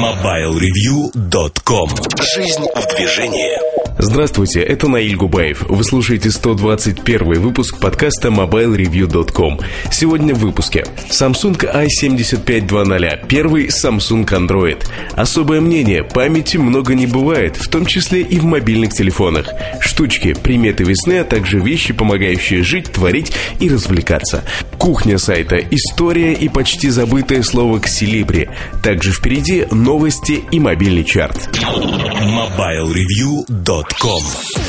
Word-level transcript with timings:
MobileReview.com 0.00 1.90
Жизнь 2.22 2.64
в 2.74 2.96
движении 2.96 3.70
Здравствуйте, 4.02 4.60
это 4.60 4.88
Наиль 4.88 5.14
Губаев. 5.14 5.66
Вы 5.68 5.84
слушаете 5.84 6.30
121 6.30 7.38
выпуск 7.38 7.78
подкаста 7.78 8.28
MobileReview.com. 8.28 9.60
Сегодня 9.92 10.34
в 10.34 10.38
выпуске 10.38 10.86
Samsung 11.10 11.58
i7520, 11.58 13.26
первый 13.28 13.66
Samsung 13.66 14.24
Android. 14.24 14.82
Особое 15.16 15.60
мнение, 15.60 16.02
памяти 16.02 16.56
много 16.56 16.94
не 16.94 17.06
бывает, 17.06 17.56
в 17.56 17.68
том 17.68 17.84
числе 17.84 18.22
и 18.22 18.38
в 18.38 18.44
мобильных 18.44 18.94
телефонах. 18.94 19.50
Штучки, 19.80 20.32
приметы 20.32 20.84
весны, 20.84 21.18
а 21.18 21.24
также 21.24 21.58
вещи, 21.58 21.92
помогающие 21.92 22.62
жить, 22.62 22.90
творить 22.90 23.32
и 23.58 23.68
развлекаться. 23.68 24.44
Кухня 24.78 25.18
сайта, 25.18 25.58
история 25.58 26.32
и 26.32 26.48
почти 26.48 26.88
забытое 26.88 27.42
слово 27.42 27.80
«ксилибри». 27.80 28.48
Также 28.82 29.12
впереди 29.12 29.66
новости 29.90 30.44
и 30.52 30.60
мобильный 30.60 31.02
чарт. 31.02 31.48
MobileReview.com 31.56 34.22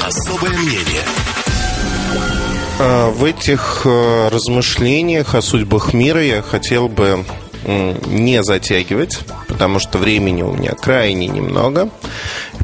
Особое 0.04 0.58
мнение 0.58 1.04
А, 2.80 3.12
В 3.12 3.24
этих 3.24 3.84
э, 3.86 4.30
размышлениях 4.30 5.36
о 5.36 5.44
судьбах 5.44 5.94
мира 5.94 6.24
я 6.24 6.42
хотел 6.42 6.90
бы 6.90 7.24
не 8.08 8.42
затягивать, 8.42 9.20
потому 9.48 9.78
что 9.78 10.00
времени 10.00 10.42
у 10.42 10.54
меня 10.54 10.72
крайне 10.72 11.28
немного. 11.28 11.92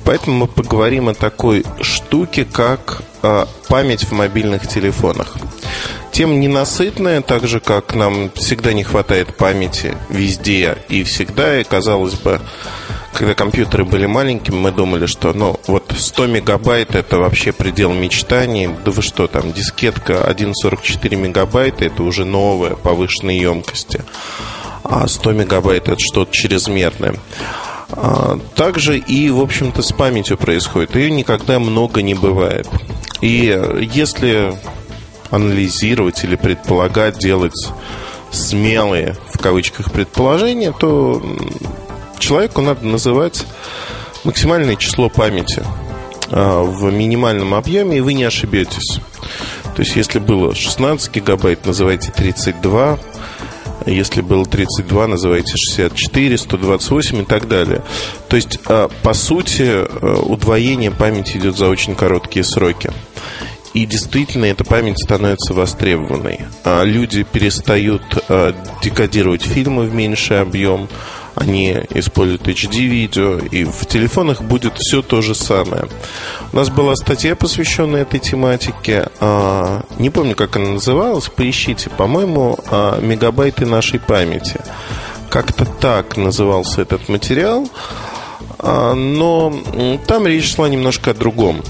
Поэтому 0.04 0.38
мы 0.38 0.48
поговорим 0.48 1.10
о 1.10 1.14
такой 1.14 1.64
штуке, 1.82 2.44
как 2.44 3.04
э, 3.22 3.46
память 3.68 4.06
в 4.06 4.14
мобильных 4.14 4.68
телефонах. 4.68 5.38
Тема 6.18 6.34
ненасытная, 6.34 7.22
так 7.22 7.48
же, 7.48 7.60
как 7.60 7.94
нам 7.94 8.32
всегда 8.34 8.74
не 8.74 8.84
хватает 8.84 9.38
памяти 9.38 9.96
везде 10.10 10.80
и 10.90 11.04
всегда. 11.04 11.62
И, 11.62 11.64
казалось 11.64 12.16
бы, 12.16 12.42
когда 13.14 13.36
компьютеры 13.36 13.86
были 13.86 14.08
маленькими, 14.08 14.56
мы 14.56 14.72
думали, 14.72 15.06
что 15.06 15.32
ну 15.34 15.60
вот 15.68 15.94
100 15.96 16.26
мегабайт 16.26 16.96
это 16.96 17.20
вообще 17.20 17.52
предел 17.52 17.94
мечтаний. 17.94 18.68
Да 18.84 18.90
вы 18.90 19.04
что, 19.04 19.28
там 19.28 19.54
дискетка 19.54 20.28
1,44 20.28 21.16
мегабайта 21.16 21.86
это 21.86 22.02
уже 22.02 22.26
новая 22.26 22.74
повышенной 22.74 23.38
емкости. 23.38 24.04
А 24.84 25.08
100 25.08 25.34
мегабайт 25.34 25.88
это 25.88 26.00
что-то 26.00 26.34
чрезмерное. 26.34 27.14
А, 27.92 28.40
Также 28.56 28.98
и, 28.98 29.30
в 29.30 29.40
общем-то, 29.40 29.84
с 29.84 29.92
памятью 29.92 30.40
происходит. 30.40 30.96
Ее 30.96 31.12
никогда 31.12 31.60
много 31.60 32.02
не 32.02 32.16
бывает. 32.16 32.68
И 33.22 33.56
если 33.94 34.56
анализировать 35.30 36.24
или 36.24 36.36
предполагать, 36.36 37.18
делать 37.18 37.70
смелые, 38.32 39.16
в 39.34 39.40
кавычках, 39.40 39.92
предположения, 39.92 40.72
то 40.72 41.22
человеку 42.20 42.62
надо 42.62 42.86
называть 42.86 43.46
максимальное 44.24 44.76
число 44.76 45.10
памяти 45.10 45.64
а, 46.30 46.64
в 46.64 46.92
минимальном 46.92 47.54
объеме, 47.54 47.98
и 47.98 48.02
вы 48.02 48.14
не 48.14 48.24
ошибетесь. 48.24 49.00
То 49.76 49.84
есть, 49.84 49.96
если 49.96 50.20
было 50.20 50.56
16 50.56 51.14
гигабайт, 51.14 51.66
называйте 51.66 52.12
32. 52.12 53.00
Если 53.86 54.22
было 54.22 54.46
32, 54.46 55.08
называйте 55.08 55.54
64, 55.56 56.38
128 56.38 57.22
и 57.22 57.26
так 57.26 57.48
далее. 57.48 57.84
То 58.28 58.36
есть, 58.36 58.60
а, 58.66 58.90
по 59.04 59.14
сути, 59.14 59.64
а, 59.68 60.22
удвоение 60.22 60.92
памяти 60.92 61.38
идет 61.38 61.58
за 61.58 61.68
очень 61.68 61.96
короткие 61.96 62.44
сроки. 62.44 62.92
И 63.74 63.86
действительно, 63.86 64.46
эта 64.46 64.64
память 64.64 64.98
становится 65.04 65.54
востребованной. 65.54 66.42
А 66.64 66.84
Люди 66.84 67.24
перестают 67.24 68.02
а, 68.30 68.56
декодировать 68.82 69.44
фильмы 69.44 69.84
в 69.86 69.94
меньший 69.94 70.42
объем, 70.42 70.88
они 71.36 71.78
используют 71.92 72.48
HD-видео, 72.48 73.38
и 73.38 73.64
в 73.64 73.86
телефонах 73.86 74.42
будет 74.42 74.74
все 74.78 75.04
то 75.04 75.22
же 75.22 75.36
самое. 75.36 75.84
У 76.52 76.56
нас 76.56 76.72
была 76.72 76.96
статья, 76.96 77.36
посвященная 77.36 78.02
этой 78.02 78.20
тематике. 78.20 79.10
А, 79.20 79.84
Не 80.00 80.10
помню, 80.10 80.36
как 80.36 80.56
она 80.56 80.70
называлась, 80.72 81.30
поищите. 81.30 81.92
По-моему, 81.92 82.58
а, 82.72 83.00
«Мегабайты 83.00 83.68
нашей 83.68 84.00
памяти». 84.00 84.60
Как-то 85.30 85.66
так 85.66 86.18
назывался 86.18 86.82
этот 86.82 87.10
материал. 87.10 87.70
Но 88.64 89.54
там 90.08 90.26
речь 90.26 90.56
шла 90.56 90.70
немножко 90.70 91.12
о 91.12 91.14
другом. 91.14 91.62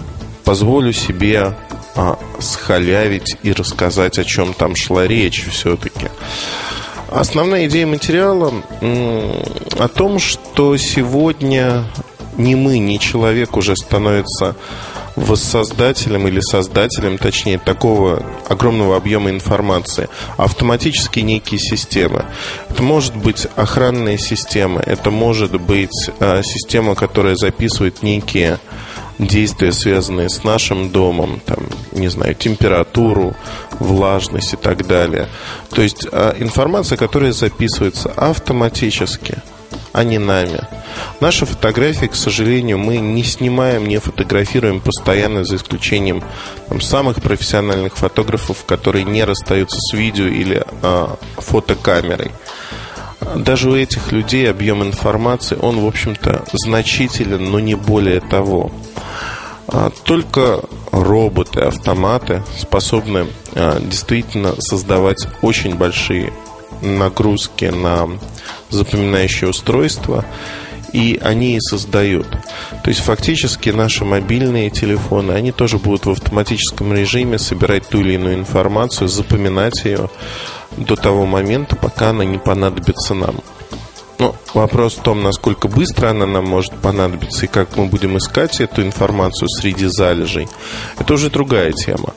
Позволю 0.45 0.93
себе 0.93 1.55
а, 1.97 2.19
схалявить 2.39 3.37
и 3.43 3.51
рассказать, 3.51 4.19
о 4.19 4.23
чем 4.23 4.53
там 4.53 4.75
шла 4.75 5.07
речь 5.07 5.47
все-таки. 5.49 6.09
Основная 7.09 7.67
идея 7.67 7.87
материала 7.87 8.53
о 8.81 9.87
том, 9.87 10.19
что 10.19 10.77
сегодня 10.77 11.85
ни 12.37 12.53
мы, 12.53 12.77
ни 12.77 12.97
человек 12.97 13.57
уже 13.57 13.75
становится 13.75 14.55
воссоздателем 15.15 16.27
или 16.27 16.39
создателем, 16.39 17.17
точнее, 17.17 17.57
такого 17.57 18.23
огромного 18.47 18.95
объема 18.95 19.31
информации, 19.31 20.09
автоматически 20.37 21.21
некие 21.21 21.59
системы. 21.59 22.25
Это 22.69 22.83
может 22.83 23.15
быть 23.15 23.47
охранная 23.55 24.19
система, 24.19 24.79
это 24.79 25.09
может 25.09 25.59
быть 25.59 26.11
а, 26.19 26.43
система, 26.43 26.93
которая 26.93 27.35
записывает 27.35 28.03
некие 28.03 28.59
действия, 29.19 29.71
связанные 29.71 30.29
с 30.29 30.43
нашим 30.43 30.89
домом, 30.89 31.41
там, 31.45 31.67
не 31.91 32.07
знаю, 32.07 32.35
температуру, 32.35 33.35
влажность 33.79 34.53
и 34.53 34.57
так 34.57 34.85
далее. 34.85 35.27
То 35.71 35.81
есть 35.81 36.07
а, 36.11 36.35
информация, 36.39 36.97
которая 36.97 37.31
записывается 37.31 38.11
автоматически, 38.15 39.41
а 39.93 40.03
не 40.03 40.19
нами. 40.19 40.61
Наши 41.19 41.45
фотографии, 41.45 42.05
к 42.05 42.15
сожалению, 42.15 42.77
мы 42.77 42.97
не 42.97 43.23
снимаем, 43.23 43.87
не 43.87 43.99
фотографируем 43.99 44.79
постоянно, 44.79 45.43
за 45.43 45.55
исключением 45.55 46.23
там, 46.69 46.81
самых 46.81 47.21
профессиональных 47.21 47.97
фотографов, 47.97 48.65
которые 48.65 49.03
не 49.03 49.23
расстаются 49.23 49.77
с 49.79 49.93
видео 49.93 50.27
или 50.27 50.63
а, 50.83 51.17
фотокамерой. 51.37 52.31
Даже 53.35 53.69
у 53.69 53.75
этих 53.75 54.11
людей 54.11 54.49
объем 54.49 54.83
информации, 54.83 55.57
он, 55.59 55.79
в 55.79 55.87
общем-то, 55.87 56.45
значителен, 56.53 57.51
но 57.51 57.59
не 57.59 57.75
более 57.75 58.19
того. 58.19 58.71
А, 59.67 59.91
Только 60.03 60.61
роботы, 60.91 61.61
автоматы 61.61 62.43
способны 62.57 63.27
а, 63.53 63.79
действительно 63.79 64.59
создавать 64.61 65.27
очень 65.41 65.75
большие 65.75 66.31
нагрузки 66.81 67.65
на 67.65 68.07
запоминающее 68.69 69.49
устройство, 69.49 70.25
и 70.93 71.19
они 71.21 71.57
и 71.57 71.59
создают. 71.59 72.27
То 72.83 72.89
есть 72.89 73.01
фактически 73.01 73.69
наши 73.69 74.05
мобильные 74.05 74.69
телефоны, 74.69 75.33
они 75.33 75.51
тоже 75.51 75.79
будут 75.79 76.05
в 76.05 76.11
автоматическом 76.11 76.93
режиме 76.93 77.39
собирать 77.39 77.87
ту 77.89 77.99
или 77.99 78.13
иную 78.13 78.35
информацию, 78.35 79.07
запоминать 79.07 79.83
ее 79.85 80.09
до 80.77 80.95
того 80.95 81.25
момента, 81.25 81.75
пока 81.75 82.09
она 82.09 82.25
не 82.25 82.37
понадобится 82.37 83.13
нам. 83.13 83.35
Ну, 84.19 84.33
вопрос 84.53 84.95
в 84.95 85.01
том, 85.01 85.21
насколько 85.21 85.67
быстро 85.67 86.09
она 86.09 86.25
нам 86.25 86.45
может 86.45 86.73
понадобиться 86.73 87.45
и 87.45 87.49
как 87.49 87.75
мы 87.77 87.85
будем 87.85 88.17
искать 88.17 88.59
эту 88.59 88.81
информацию 88.81 89.47
среди 89.49 89.85
залежей, 89.85 90.47
это 90.97 91.13
уже 91.13 91.29
другая 91.29 91.71
тема. 91.71 92.13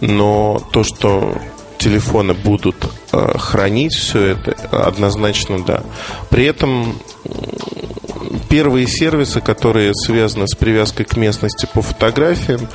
Но 0.00 0.62
то, 0.72 0.84
что 0.84 1.36
телефоны 1.76 2.34
будут 2.34 2.76
э, 3.12 3.38
хранить 3.38 3.94
все 3.94 4.32
это, 4.32 4.52
однозначно 4.70 5.62
да. 5.64 5.82
При 6.30 6.44
этом 6.44 6.98
первые 8.48 8.86
сервисы, 8.86 9.40
которые 9.40 9.94
связаны 9.94 10.46
с 10.48 10.54
привязкой 10.54 11.06
к 11.06 11.16
местности 11.16 11.68
по 11.72 11.82
фотографиям, 11.82 12.68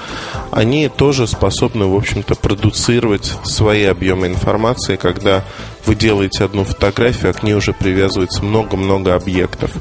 они 0.52 0.90
тоже 0.90 1.28
способны, 1.28 1.86
в 1.86 1.96
общем-то, 1.96 2.36
продуцировать 2.36 3.34
свои 3.44 3.84
объемы 3.84 4.28
информации, 4.28 4.96
когда 4.96 5.44
вы 5.86 5.96
делаете 5.96 6.44
одну 6.44 6.64
фотографию, 6.64 7.32
а 7.32 7.34
к 7.34 7.44
ней 7.44 7.54
уже 7.54 7.74
привязывается 7.74 8.44
много-много 8.44 9.16
объектов. 9.16 9.72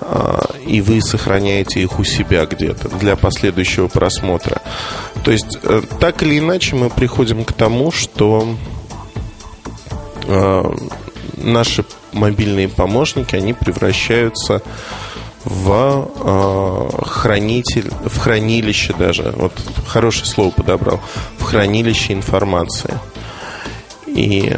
А, 0.00 0.46
И 0.66 0.80
вы 0.80 1.00
сохраняете 1.02 1.80
их 1.82 1.98
у 1.98 2.04
себя 2.04 2.46
где-то 2.46 2.88
для 2.88 3.16
последующего 3.16 3.88
просмотра. 3.88 4.62
То 5.24 5.30
есть, 5.30 5.58
э, 5.62 5.82
так 5.98 6.22
или 6.22 6.38
иначе, 6.38 6.76
мы 6.76 6.90
приходим 6.90 7.44
к 7.44 7.52
тому, 7.52 7.90
что 7.92 8.54
э, 10.26 10.62
наши 11.36 11.84
мобильные 12.12 12.68
помощники, 12.68 13.34
они 13.36 13.52
превращаются 13.52 14.62
э, 15.46 16.88
хранитель, 17.02 17.90
в 18.04 18.18
хранилище 18.18 18.92
даже, 18.98 19.32
вот 19.36 19.52
хорошее 19.86 20.26
слово 20.26 20.50
подобрал, 20.50 21.00
в 21.38 21.44
хранилище 21.44 22.12
информации. 22.12 22.98
И 24.06 24.54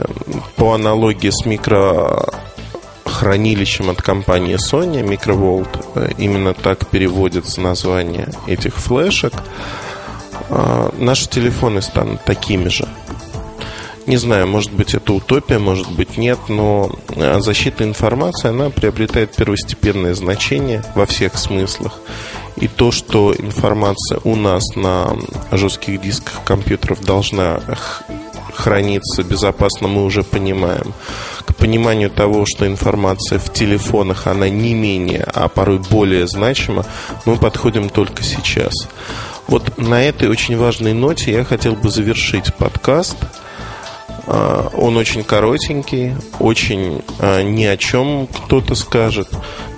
по 0.56 0.74
аналогии 0.74 1.30
с 1.30 1.44
микрохранилищем 1.44 3.90
от 3.90 4.02
компании 4.02 4.56
Sony, 4.56 5.02
Microvolt, 5.02 5.68
э, 5.94 6.10
именно 6.18 6.54
так 6.54 6.88
переводится 6.88 7.60
название 7.60 8.28
этих 8.46 8.76
флешек, 8.76 9.34
э, 10.48 10.90
наши 10.98 11.28
телефоны 11.28 11.82
станут 11.82 12.24
такими 12.24 12.68
же. 12.68 12.88
Не 14.06 14.16
знаю, 14.16 14.48
может 14.48 14.72
быть, 14.72 14.94
это 14.94 15.12
утопия, 15.12 15.60
может 15.60 15.88
быть, 15.92 16.16
нет, 16.16 16.38
но 16.48 16.90
э, 17.10 17.40
защита 17.40 17.84
информации, 17.84 18.48
она 18.48 18.68
приобретает 18.68 19.36
первостепенное 19.36 20.14
значение 20.14 20.82
во 20.96 21.06
всех 21.06 21.38
смыслах. 21.38 22.00
И 22.56 22.66
то, 22.66 22.90
что 22.90 23.32
информация 23.32 24.18
у 24.24 24.34
нас 24.34 24.74
на 24.74 25.16
жестких 25.52 26.00
дисках 26.00 26.42
компьютеров 26.44 27.00
должна 27.04 27.60
храниться 28.52 29.22
безопасно, 29.22 29.86
мы 29.86 30.04
уже 30.04 30.24
понимаем. 30.24 30.94
К 31.46 31.54
пониманию 31.54 32.10
того, 32.10 32.44
что 32.44 32.66
информация 32.66 33.38
в 33.38 33.52
телефонах, 33.52 34.26
она 34.26 34.48
не 34.48 34.74
менее, 34.74 35.24
а 35.32 35.46
порой 35.48 35.78
более 35.78 36.26
значима, 36.26 36.84
мы 37.24 37.36
подходим 37.36 37.88
только 37.88 38.24
сейчас. 38.24 38.74
Вот 39.46 39.78
на 39.78 40.02
этой 40.02 40.28
очень 40.28 40.56
важной 40.56 40.92
ноте 40.92 41.32
я 41.32 41.44
хотел 41.44 41.76
бы 41.76 41.88
завершить 41.88 42.52
подкаст– 42.54 43.16
он 44.26 44.96
очень 44.96 45.24
коротенький, 45.24 46.14
очень 46.38 47.02
а, 47.18 47.42
ни 47.42 47.64
о 47.64 47.76
чем 47.76 48.26
кто-то 48.26 48.74
скажет. 48.74 49.28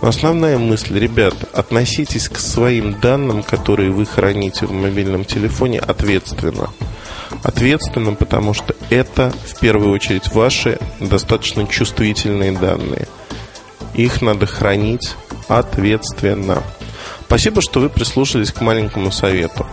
Но 0.03 0.09
основная 0.09 0.59
мысль, 0.59 0.99
ребят, 0.99 1.35
относитесь 1.53 2.29
к 2.29 2.39
своим 2.39 3.01
данным, 3.01 3.43
которые 3.43 3.91
вы 3.91 4.05
храните 4.05 4.67
в 4.67 4.73
мобильном 4.73 5.25
телефоне, 5.25 5.79
ответственно. 5.79 6.69
Ответственно, 7.43 8.15
потому 8.15 8.55
что 8.55 8.75
это 8.91 9.33
в 9.47 9.59
первую 9.61 9.93
очередь 9.93 10.33
ваши 10.33 10.79
достаточно 11.01 11.67
чувствительные 11.67 12.53
данные. 12.53 13.09
Их 13.95 14.23
надо 14.23 14.47
хранить 14.47 15.15
ответственно. 15.49 16.63
Спасибо, 17.27 17.63
что 17.63 17.81
вы 17.81 17.89
прислушались 17.89 18.53
к 18.53 18.61
маленькому 18.61 19.11
совету. 19.11 19.67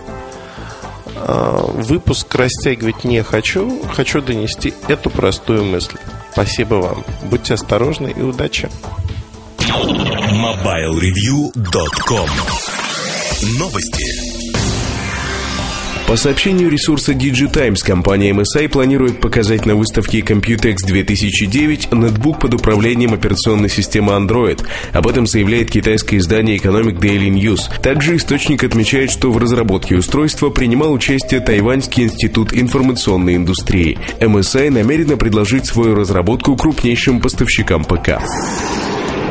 А, 1.24 1.66
выпуск 1.68 2.34
растягивать 2.36 3.04
не 3.04 3.22
хочу, 3.24 3.82
хочу 3.94 4.22
донести 4.22 4.74
эту 4.88 5.10
простую 5.10 5.66
мысль. 5.66 5.98
Спасибо 6.32 6.76
вам. 6.76 7.04
Будьте 7.24 7.56
осторожны 7.56 8.14
и 8.16 8.22
удачи. 8.22 8.70
MobileReview.com 9.60 12.30
Новости. 13.58 14.31
По 16.12 16.18
сообщению 16.18 16.70
ресурса 16.70 17.14
DigiTimes, 17.14 17.78
компания 17.86 18.32
MSI 18.32 18.68
планирует 18.68 19.22
показать 19.22 19.66
на 19.66 19.76
выставке 19.76 20.20
Computex 20.20 20.80
2009 20.86 21.94
нетбук 21.94 22.42
под 22.42 22.54
управлением 22.54 23.14
операционной 23.14 23.70
системы 23.70 24.12
Android. 24.12 24.62
Об 24.92 25.08
этом 25.08 25.26
заявляет 25.26 25.72
китайское 25.72 26.20
издание 26.20 26.58
Economic 26.58 27.00
Daily 27.00 27.30
News. 27.30 27.72
Также 27.82 28.18
источник 28.18 28.66
отмечает, 28.66 29.10
что 29.10 29.32
в 29.32 29.38
разработке 29.38 29.96
устройства 29.96 30.50
принимал 30.50 30.92
участие 30.92 31.40
Тайваньский 31.40 32.04
институт 32.04 32.52
информационной 32.52 33.38
индустрии. 33.38 33.98
MSI 34.20 34.70
намерена 34.70 35.16
предложить 35.16 35.66
свою 35.66 35.96
разработку 35.96 36.58
крупнейшим 36.58 37.22
поставщикам 37.22 37.86
ПК. 37.86 38.20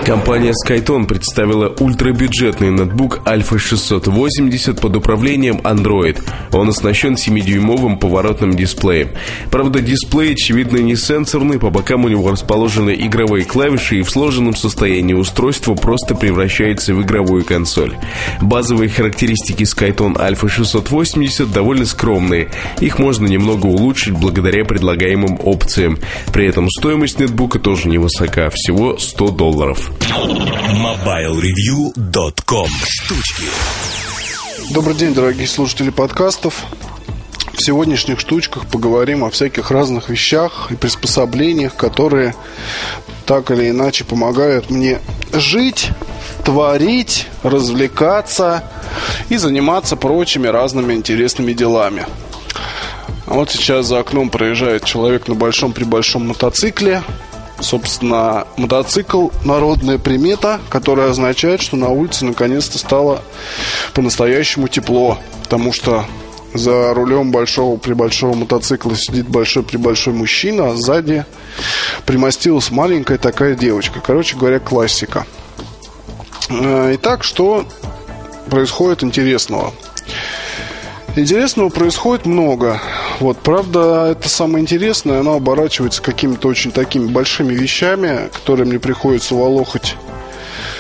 Компания 0.05 0.53
Skyton 0.67 1.07
представила 1.07 1.69
ультрабюджетный 1.69 2.71
ноутбук 2.71 3.21
Alpha 3.27 3.59
680 3.59 4.81
под 4.81 4.97
управлением 4.97 5.59
Android. 5.59 6.19
Он 6.53 6.69
оснащен 6.71 7.15
7-дюймовым 7.15 7.99
поворотным 7.99 8.55
дисплеем. 8.55 9.11
Правда, 9.51 9.81
дисплей, 9.81 10.33
очевидно, 10.33 10.79
не 10.79 10.97
сенсорный, 10.97 11.59
по 11.59 11.71
бокам 11.71 12.07
у 12.07 12.09
него 12.09 12.31
расположены 12.31 12.97
игровые 12.99 13.45
клавиши, 13.45 13.99
и 13.99 14.03
в 14.03 14.11
сложенном 14.11 14.57
состоянии 14.57 15.15
устройство 15.15 15.75
просто 15.75 16.15
превращается 16.15 16.95
в 16.95 17.03
игровую 17.03 17.45
консоль. 17.45 17.95
Базовые 18.41 18.89
характеристики 18.89 19.63
Skyton 19.63 20.15
Alpha 20.15 20.49
680 20.49 21.53
довольно 21.53 21.85
скромные. 21.85 22.51
Их 22.81 22.99
можно 22.99 23.27
немного 23.27 23.67
улучшить 23.67 24.15
благодаря 24.15 24.65
предлагаемым 24.65 25.39
опциям. 25.45 25.99
При 26.33 26.47
этом 26.47 26.69
стоимость 26.71 27.21
нетбука 27.21 27.59
тоже 27.59 27.89
невысока, 27.89 28.51
всего 28.51 28.97
100 28.99 29.29
долларов. 29.29 29.90
MobileReview.com 29.91 32.69
Штучки 32.87 33.45
Добрый 34.71 34.95
день, 34.95 35.15
дорогие 35.15 35.49
слушатели 35.49 35.91
подкастов. 35.91 36.65
В 37.53 37.63
сегодняшних 37.63 38.21
штучках 38.21 38.67
поговорим 38.67 39.25
о 39.25 39.31
всяких 39.31 39.73
разных 39.73 40.09
вещах 40.09 40.69
и 40.71 40.77
приспособлениях, 40.77 41.75
которые 41.75 42.37
так 43.27 43.51
или 43.51 43.71
иначе 43.71 44.05
помогают 44.05 44.71
мне 44.71 45.01
жить, 45.33 45.91
творить, 46.45 47.27
развлекаться 47.43 48.63
и 49.29 49.39
заниматься 49.39 49.97
прочими 49.97 50.47
разными 50.47 50.95
интересными 50.95 51.53
делами. 51.53 52.07
Вот 53.27 53.51
сейчас 53.51 53.87
за 53.87 53.99
окном 53.99 54.31
проезжает 54.31 54.85
человек 54.85 55.27
на 55.27 55.35
большом-пребольшом 55.35 56.29
мотоцикле– 56.29 57.03
Собственно, 57.61 58.47
мотоцикл– 58.57 59.29
народная 59.45 59.99
примета, 59.99 60.61
которая 60.71 61.11
означает, 61.11 61.61
что 61.61 61.77
на 61.77 61.89
улице 61.89 62.25
наконец-то 62.25 62.79
стало 62.79 63.23
по-настоящему 63.95 64.69
тепло. 64.69 65.19
Потому 65.43 65.73
что 65.73 66.05
за 66.55 66.95
рулем 66.95 67.31
большого 67.31 67.77
при 67.77 67.93
большого 67.93 68.35
мотоцикла 68.35 68.97
сидит 68.97 69.29
большой 69.29 69.63
при 69.63 69.77
большой 69.77 70.15
мужчина, 70.15 70.71
а 70.71 70.77
сзади 70.77 71.25
примостилась 72.07 72.71
маленькая 72.71 73.19
такая 73.19 73.55
девочка. 73.55 74.01
Короче 74.01 74.37
говоря, 74.37 74.59
классика. 74.59 75.27
Э, 76.49 76.95
итак, 76.95 77.25
что 77.25 77.67
происходит 78.49 79.05
интересного? 79.05 79.73
Интересного 81.17 81.71
происходит 81.71 82.25
много. 82.25 82.81
Вот, 83.19 83.39
правда, 83.39 84.09
это 84.13 84.29
самое 84.29 84.63
интересное, 84.63 85.21
оно 85.21 85.35
оборачивается 85.35 86.03
какими-то 86.03 86.49
очень 86.49 86.71
такими 86.71 87.07
большими 87.07 87.53
вещами, 87.53 88.31
которые 88.33 88.67
мне 88.67 88.79
приходится 88.79 89.35
волохать 89.35 89.97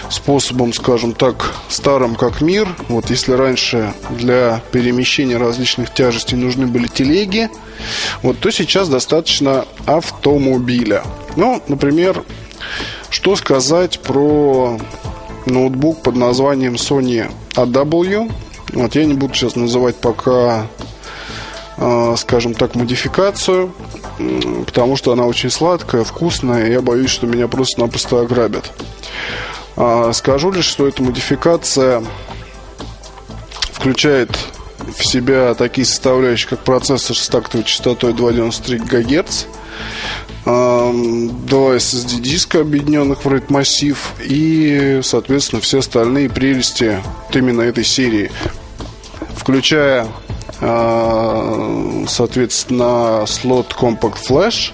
способом, 0.09 0.73
скажем 0.73 1.15
так, 1.15 1.55
старым 1.69 2.15
как 2.15 2.41
мир. 2.41 2.69
Вот 2.89 3.11
если 3.11 3.33
раньше 3.33 3.93
для 4.11 4.63
перемещения 4.71 5.37
различных 5.37 5.93
тяжестей 5.93 6.37
нужны 6.37 6.67
были 6.67 6.87
телеги, 6.87 7.51
вот, 8.23 8.39
то 8.39 8.51
сейчас 8.51 8.89
достаточно 8.89 9.65
автомобиля. 9.87 11.03
Ну, 11.37 11.61
например, 11.67 12.23
что 13.11 13.35
сказать 13.35 13.99
про 14.01 14.79
ноутбук 15.47 16.03
под 16.03 16.17
названием 16.17 16.75
Sony 16.75 17.31
AW. 17.55 18.31
Вот 18.73 18.95
я 18.95 19.05
не 19.05 19.15
буду 19.15 19.35
сейчас 19.35 19.57
называть 19.57 19.97
пока 19.97 20.67
а, 21.83 22.15
скажем 22.17 22.53
так, 22.53 22.75
модификацию, 22.75 23.73
потому 24.67 24.97
что 24.97 25.13
она 25.13 25.25
очень 25.25 25.49
сладкая, 25.49 26.05
вкусная, 26.05 26.67
и 26.67 26.73
я 26.73 26.83
боюсь, 26.83 27.09
что 27.09 27.27
меня 27.27 27.49
просто-напросто 27.49 28.21
ограбят. 28.21 28.71
А, 29.77 30.13
скажу 30.13 30.53
лишь, 30.53 30.67
что 30.67 30.87
эта 30.87 31.03
модификация 31.03 32.05
включает 33.73 34.31
в 34.95 35.03
себя 35.07 35.55
такие 35.55 35.87
составляющие, 35.87 36.51
как 36.51 36.59
процессор 36.61 37.17
с 37.17 37.29
тактовой 37.31 37.65
частотой 37.65 38.13
293 38.13 38.79
ГГц, 38.79 39.45
два 40.45 41.77
SSD 41.77 42.21
диска, 42.21 42.61
объединенных 42.61 43.25
в 43.25 43.29
RAID 43.29 43.45
массив 43.49 44.13
и, 44.23 45.01
соответственно, 45.03 45.63
все 45.63 45.79
остальные 45.79 46.29
прелести 46.29 47.03
именно 47.33 47.63
этой 47.63 47.85
серии, 47.85 48.31
включая 49.41 50.07
а, 50.61 52.05
соответственно, 52.07 53.25
слот 53.27 53.75
Compact 53.79 54.19
Flash. 54.29 54.73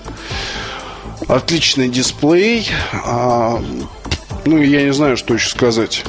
Отличный 1.29 1.89
дисплей. 1.89 2.69
А, 3.05 3.63
ну, 4.45 4.61
я 4.61 4.83
не 4.83 4.93
знаю, 4.93 5.17
что 5.17 5.35
еще 5.35 5.49
сказать. 5.49 6.05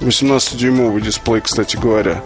18-дюймовый 0.00 1.00
дисплей, 1.00 1.40
кстати 1.40 1.76
говоря. 1.76 2.22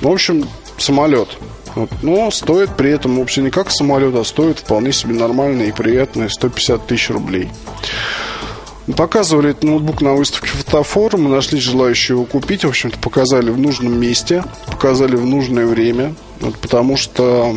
В 0.00 0.08
общем, 0.08 0.48
самолет. 0.78 1.28
Вот. 1.74 1.90
Но 2.02 2.30
стоит 2.30 2.76
при 2.76 2.90
этом 2.90 3.18
вообще 3.18 3.42
не 3.42 3.50
как 3.50 3.70
самолет, 3.70 4.14
а 4.14 4.24
стоит 4.24 4.60
вполне 4.60 4.92
себе 4.92 5.14
нормальные 5.14 5.68
и 5.68 5.72
приятные 5.72 6.28
150 6.28 6.86
тысяч 6.86 7.10
рублей. 7.10 7.50
Показывали 8.96 9.50
этот 9.50 9.62
ноутбук 9.62 10.00
на 10.00 10.14
выставке 10.14 10.48
фотофорум, 10.48 11.24
мы 11.24 11.30
нашли 11.30 11.60
желающие 11.60 12.16
его 12.16 12.24
купить, 12.24 12.64
в 12.64 12.68
общем-то, 12.68 12.98
показали 12.98 13.50
в 13.50 13.58
нужном 13.58 13.98
месте, 13.98 14.44
показали 14.66 15.14
в 15.14 15.24
нужное 15.24 15.66
время, 15.66 16.14
вот, 16.40 16.58
потому 16.58 16.96
что 16.96 17.54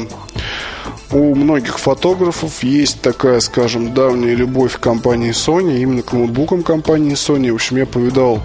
у 1.12 1.34
многих 1.34 1.80
фотографов 1.80 2.64
есть 2.64 3.02
такая, 3.02 3.40
скажем, 3.40 3.94
давняя 3.94 4.36
любовь 4.36 4.76
к 4.76 4.80
компании 4.80 5.32
Sony, 5.32 5.82
именно 5.82 6.04
к 6.04 6.14
ноутбукам 6.14 6.62
компании 6.62 7.14
Sony. 7.14 7.52
В 7.52 7.56
общем, 7.56 7.78
я 7.78 7.86
повидал 7.86 8.42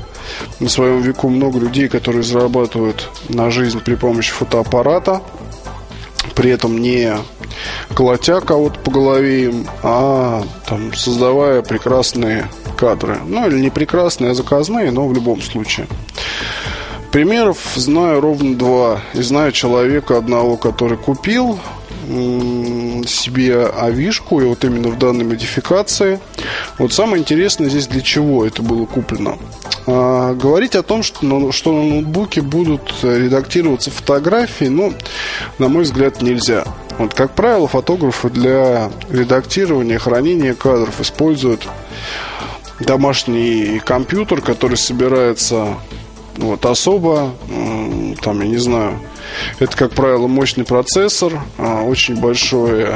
на 0.58 0.68
своем 0.68 1.00
веку 1.00 1.28
много 1.28 1.58
людей, 1.58 1.88
которые 1.88 2.22
зарабатывают 2.22 3.10
на 3.28 3.50
жизнь 3.50 3.80
при 3.80 3.94
помощи 3.94 4.30
фотоаппарата, 4.30 5.20
при 6.34 6.50
этом 6.50 6.78
не 6.78 7.14
колотя 7.94 8.40
кого-то 8.40 8.78
по 8.80 8.90
голове 8.90 9.52
а 9.82 10.44
там, 10.66 10.94
создавая 10.94 11.62
прекрасные 11.62 12.48
кадры. 12.80 13.18
Ну, 13.26 13.46
или 13.46 13.60
не 13.60 13.70
прекрасные, 13.70 14.30
а 14.30 14.34
заказные, 14.34 14.90
но 14.90 15.06
в 15.06 15.12
любом 15.12 15.42
случае. 15.42 15.86
Примеров 17.12 17.58
знаю 17.74 18.20
ровно 18.20 18.56
два. 18.56 19.00
И 19.14 19.22
знаю 19.22 19.52
человека 19.52 20.16
одного, 20.16 20.56
который 20.56 20.96
купил 20.96 21.58
себе 23.06 23.66
авишку, 23.66 24.40
и 24.40 24.44
вот 24.44 24.64
именно 24.64 24.88
в 24.88 24.98
данной 24.98 25.24
модификации. 25.24 26.18
Вот 26.78 26.92
самое 26.92 27.20
интересное 27.20 27.68
здесь 27.68 27.86
для 27.86 28.00
чего 28.00 28.44
это 28.44 28.62
было 28.62 28.84
куплено. 28.86 29.38
А, 29.86 30.34
говорить 30.34 30.74
о 30.74 30.82
том, 30.82 31.02
что, 31.02 31.24
ну, 31.24 31.52
что 31.52 31.72
на 31.72 31.84
ноутбуке 31.84 32.42
будут 32.42 32.92
редактироваться 33.02 33.90
фотографии, 33.90 34.64
ну, 34.64 34.92
на 35.58 35.68
мой 35.68 35.84
взгляд, 35.84 36.20
нельзя. 36.20 36.64
Вот, 36.98 37.14
как 37.14 37.34
правило, 37.34 37.68
фотографы 37.68 38.28
для 38.28 38.90
редактирования, 39.08 39.98
хранения 39.98 40.54
кадров 40.54 41.00
используют 41.00 41.66
домашний 42.80 43.80
компьютер, 43.84 44.40
который 44.40 44.76
собирается 44.76 45.76
вот, 46.36 46.64
особо, 46.64 47.32
там, 48.22 48.40
я 48.40 48.48
не 48.48 48.56
знаю, 48.56 48.98
это, 49.58 49.76
как 49.76 49.92
правило, 49.92 50.26
мощный 50.26 50.64
процессор, 50.64 51.40
а, 51.58 51.82
очень 51.82 52.18
большое 52.20 52.92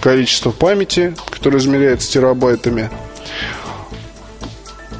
количество 0.00 0.50
памяти, 0.50 1.14
которое 1.30 1.58
измеряется 1.58 2.10
терабайтами. 2.10 2.90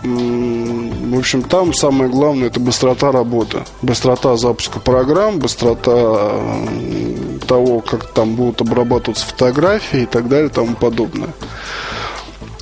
В 0.03 1.19
общем, 1.19 1.43
там 1.43 1.75
самое 1.75 2.11
главное 2.11 2.47
это 2.47 2.59
быстрота 2.59 3.13
работы. 3.13 3.65
Быстрота 3.83 4.37
запуска 4.37 4.81
программ, 4.81 5.39
быстрота 5.39 6.33
того, 7.47 7.81
как 7.81 8.07
там 8.13 8.35
будут 8.35 8.63
обрабатываться 8.63 9.27
фотографии 9.27 10.03
и 10.03 10.07
так 10.07 10.29
далее 10.29 10.49
и 10.49 10.53
тому 10.53 10.75
подобное. 10.75 11.31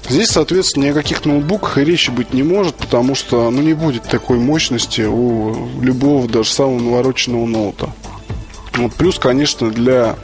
Здесь, 0.09 0.31
соответственно, 0.31 0.85
ни 0.85 0.88
о 0.88 0.95
каких 0.95 1.25
ноутбуках 1.27 1.77
и 1.77 1.85
речи 1.85 2.11
быть 2.11 2.33
не 2.33 2.43
может, 2.43 2.77
потому 2.77 3.15
что 3.15 3.50
ну, 3.50 3.61
не 3.61 3.75
будет 3.75 4.05
такой 4.05 4.38
мощности 4.38 5.03
у 5.03 5.69
любого, 5.81 6.27
даже 6.27 6.50
самого 6.50 6.81
навороченного 6.81 7.45
ноута. 7.45 7.91
Вот 8.75 8.95
плюс, 8.95 9.19
конечно, 9.19 9.71
для 9.71 10.17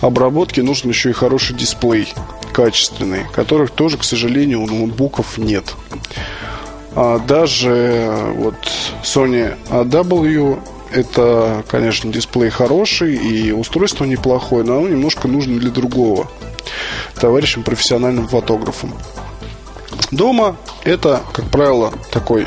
обработки 0.00 0.60
нужен 0.60 0.88
еще 0.88 1.10
и 1.10 1.12
хороший 1.12 1.54
дисплей, 1.54 2.08
качественный, 2.52 3.24
которых 3.32 3.72
тоже, 3.72 3.98
к 3.98 4.04
сожалению, 4.04 4.62
у 4.62 4.66
ноутбуков 4.66 5.36
нет. 5.36 5.74
А 6.94 7.18
даже 7.18 8.32
вот 8.36 8.54
Sony 9.02 9.54
AW 9.68 10.60
это, 10.92 11.62
конечно, 11.68 12.10
дисплей 12.10 12.48
хороший 12.48 13.16
и 13.16 13.52
устройство 13.52 14.06
неплохое, 14.06 14.64
но 14.64 14.78
оно 14.78 14.88
немножко 14.88 15.28
нужно 15.28 15.58
для 15.58 15.70
другого 15.70 16.28
товарищам 17.18 17.62
профессиональным 17.62 18.28
фотографам. 18.28 18.92
Дома 20.10 20.56
это, 20.84 21.22
как 21.32 21.46
правило, 21.46 21.92
такой 22.10 22.46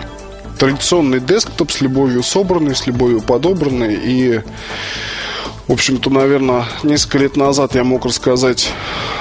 традиционный 0.59 1.19
десктоп 1.19 1.71
с 1.71 1.81
любовью 1.81 2.23
собранный, 2.23 2.75
с 2.75 2.87
любовью 2.87 3.21
подобранный 3.21 3.95
и 3.95 4.41
в 5.67 5.71
общем-то, 5.71 6.09
наверное, 6.09 6.65
несколько 6.83 7.19
лет 7.19 7.37
назад 7.37 7.73
я 7.75 7.85
мог 7.85 8.05
рассказать 8.05 8.69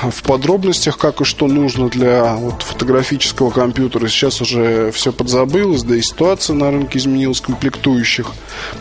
в 0.02 0.24
подробностях, 0.24 0.98
как 0.98 1.20
и 1.20 1.24
что 1.24 1.46
нужно 1.46 1.88
для 1.88 2.34
вот, 2.34 2.62
фотографического 2.62 3.50
компьютера. 3.50 4.08
Сейчас 4.08 4.40
уже 4.40 4.90
все 4.90 5.12
подзабылось, 5.12 5.84
да 5.84 5.94
и 5.94 6.02
ситуация 6.02 6.54
на 6.54 6.72
рынке 6.72 6.98
изменилась 6.98 7.40
комплектующих. 7.40 8.32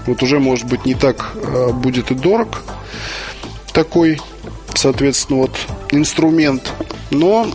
Вот 0.08 0.24
уже, 0.24 0.40
может 0.40 0.66
быть, 0.66 0.86
не 0.86 0.96
так 0.96 1.34
э, 1.36 1.72
будет 1.72 2.10
и 2.10 2.16
дорог 2.16 2.64
такой 3.74 4.20
соответственно, 4.76 5.42
вот 5.42 5.52
инструмент. 5.92 6.72
Но, 7.10 7.48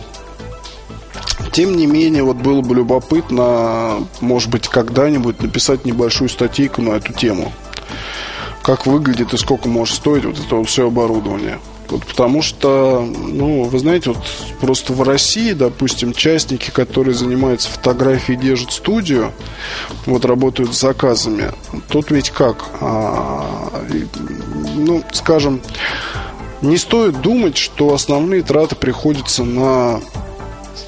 тем 1.51 1.75
не 1.75 1.85
менее, 1.85 2.23
вот 2.23 2.37
было 2.37 2.61
бы 2.61 2.75
любопытно, 2.75 4.07
может 4.21 4.49
быть, 4.49 4.67
когда-нибудь 4.67 5.41
написать 5.41 5.85
небольшую 5.85 6.29
статейку 6.29 6.81
на 6.81 6.91
эту 6.91 7.13
тему. 7.13 7.51
Как 8.63 8.85
выглядит 8.85 9.33
и 9.33 9.37
сколько 9.37 9.69
может 9.69 9.95
стоить 9.95 10.25
вот 10.25 10.37
это 10.39 10.55
вот 10.57 10.67
все 10.67 10.87
оборудование. 10.87 11.59
Вот 11.89 12.05
потому 12.05 12.41
что, 12.41 13.01
ну, 13.01 13.63
вы 13.63 13.79
знаете, 13.79 14.09
вот 14.11 14.17
просто 14.59 14.91
в 14.93 15.01
России, 15.03 15.53
допустим, 15.53 16.13
частники, 16.13 16.69
которые 16.69 17.15
занимаются 17.15 17.69
фотографией, 17.69 18.37
держат 18.37 18.73
студию, 18.73 19.31
вот 20.05 20.25
работают 20.25 20.75
с 20.75 20.81
заказами. 20.81 21.51
Тут 21.87 22.11
ведь 22.11 22.29
как? 22.31 22.65
А, 22.81 23.85
ну, 24.75 25.01
скажем, 25.13 25.61
не 26.61 26.77
стоит 26.77 27.21
думать, 27.21 27.57
что 27.57 27.93
основные 27.93 28.41
траты 28.41 28.75
приходятся 28.75 29.43
на 29.43 30.01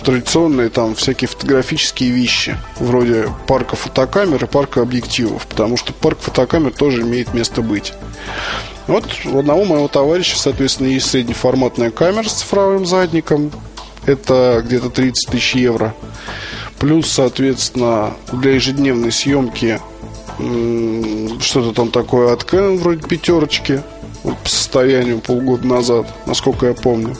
традиционные 0.03 0.69
там 0.69 0.95
всякие 0.95 1.27
фотографические 1.27 2.11
вещи, 2.11 2.57
вроде 2.79 3.29
парка 3.47 3.75
фотокамер 3.75 4.43
и 4.43 4.47
парка 4.47 4.81
объективов, 4.81 5.45
потому 5.47 5.77
что 5.77 5.93
парк 5.93 6.19
фотокамер 6.21 6.71
тоже 6.71 7.01
имеет 7.01 7.33
место 7.33 7.61
быть. 7.61 7.93
Вот 8.87 9.05
у 9.25 9.39
одного 9.39 9.65
моего 9.65 9.87
товарища, 9.87 10.37
соответственно, 10.37 10.87
есть 10.87 11.09
среднеформатная 11.09 11.91
камера 11.91 12.23
с 12.23 12.33
цифровым 12.33 12.85
задником. 12.85 13.51
Это 14.05 14.63
где-то 14.65 14.89
30 14.89 15.29
тысяч 15.29 15.55
евро. 15.55 15.93
Плюс, 16.79 17.07
соответственно, 17.11 18.13
для 18.31 18.53
ежедневной 18.53 19.11
съемки 19.11 19.79
что-то 21.41 21.73
там 21.73 21.91
такое 21.91 22.33
от 22.33 22.43
Canon 22.43 22.77
вроде 22.77 23.05
пятерочки 23.05 23.83
вот, 24.23 24.37
по 24.37 24.49
состоянию 24.49 25.19
полгода 25.19 25.65
назад, 25.67 26.07
насколько 26.25 26.67
я 26.67 26.73
помню. 26.73 27.15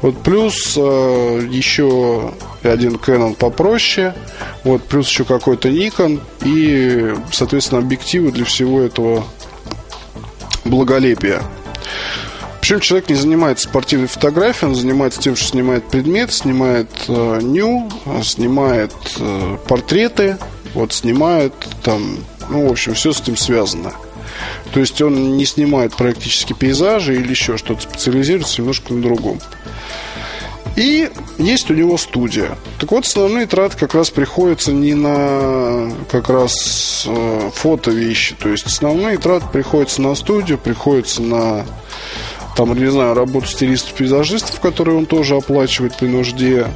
Вот 0.00 0.22
плюс 0.22 0.74
э, 0.76 1.48
еще 1.50 2.32
один 2.62 2.96
Canon 2.96 3.34
попроще, 3.34 4.14
вот 4.64 4.82
плюс 4.82 5.08
еще 5.08 5.24
какой-то 5.24 5.68
Nikon 5.68 6.20
и, 6.44 7.14
соответственно, 7.30 7.80
объективы 7.80 8.32
для 8.32 8.44
всего 8.44 8.80
этого 8.80 9.24
благолепия. 10.64 11.42
Причем 12.60 12.78
человек 12.78 13.08
не 13.08 13.16
занимается 13.16 13.68
спортивной 13.68 14.06
фотографией, 14.06 14.70
он 14.70 14.76
занимается 14.76 15.20
тем, 15.20 15.34
что 15.34 15.48
снимает 15.48 15.84
предмет, 15.88 16.32
снимает 16.32 16.88
э, 17.08 17.40
снимает 18.22 18.92
э, 19.18 19.58
портреты, 19.66 20.38
вот 20.72 20.92
снимает 20.92 21.52
там, 21.82 22.18
ну, 22.48 22.68
в 22.68 22.70
общем, 22.70 22.94
все 22.94 23.12
с 23.12 23.20
этим 23.20 23.36
связано. 23.36 23.92
То 24.72 24.80
есть 24.80 25.00
он 25.02 25.36
не 25.36 25.44
снимает 25.44 25.94
практически 25.94 26.52
пейзажи 26.52 27.14
или 27.14 27.30
еще 27.30 27.56
что-то, 27.56 27.82
специализируется 27.82 28.60
немножко 28.60 28.92
на 28.92 29.02
другом. 29.02 29.38
И 30.76 31.10
есть 31.38 31.70
у 31.70 31.74
него 31.74 31.98
студия. 31.98 32.56
Так 32.78 32.92
вот, 32.92 33.04
основные 33.04 33.46
траты 33.46 33.76
как 33.76 33.94
раз 33.94 34.10
приходятся 34.10 34.72
не 34.72 34.94
на 34.94 35.92
как 36.10 36.30
раз 36.30 37.04
э, 37.06 37.50
фото 37.54 37.90
вещи. 37.90 38.34
То 38.34 38.48
есть 38.48 38.64
основные 38.64 39.18
траты 39.18 39.46
приходятся 39.52 40.00
на 40.00 40.14
студию, 40.14 40.56
приходятся 40.56 41.20
на 41.20 41.66
там, 42.56 42.74
не 42.74 42.90
знаю, 42.90 43.14
работу 43.14 43.46
стилистов-пейзажистов, 43.46 44.60
которые 44.60 44.96
он 44.96 45.06
тоже 45.06 45.36
оплачивает 45.36 45.96
при 45.96 46.06
нужде. 46.06 46.66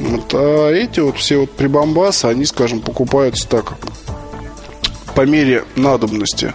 Вот, 0.00 0.32
а 0.34 0.70
эти 0.70 1.00
вот 1.00 1.16
все 1.18 1.38
вот 1.38 1.52
прибамбасы, 1.52 2.26
они, 2.26 2.44
скажем, 2.44 2.80
покупаются 2.80 3.48
так 3.48 3.74
по 5.18 5.26
мере 5.26 5.64
надобности 5.74 6.54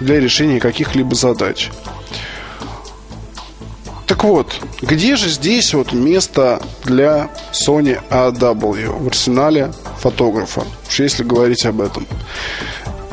для 0.00 0.20
решения 0.20 0.60
каких-либо 0.60 1.14
задач. 1.14 1.70
Так 4.06 4.22
вот, 4.22 4.60
где 4.82 5.16
же 5.16 5.30
здесь 5.30 5.72
вот 5.72 5.94
место 5.94 6.60
для 6.84 7.30
Sony 7.54 7.98
AW 8.10 9.02
в 9.02 9.06
арсенале 9.06 9.72
фотографа, 9.98 10.64
если 10.98 11.24
говорить 11.24 11.64
об 11.64 11.80
этом? 11.80 12.06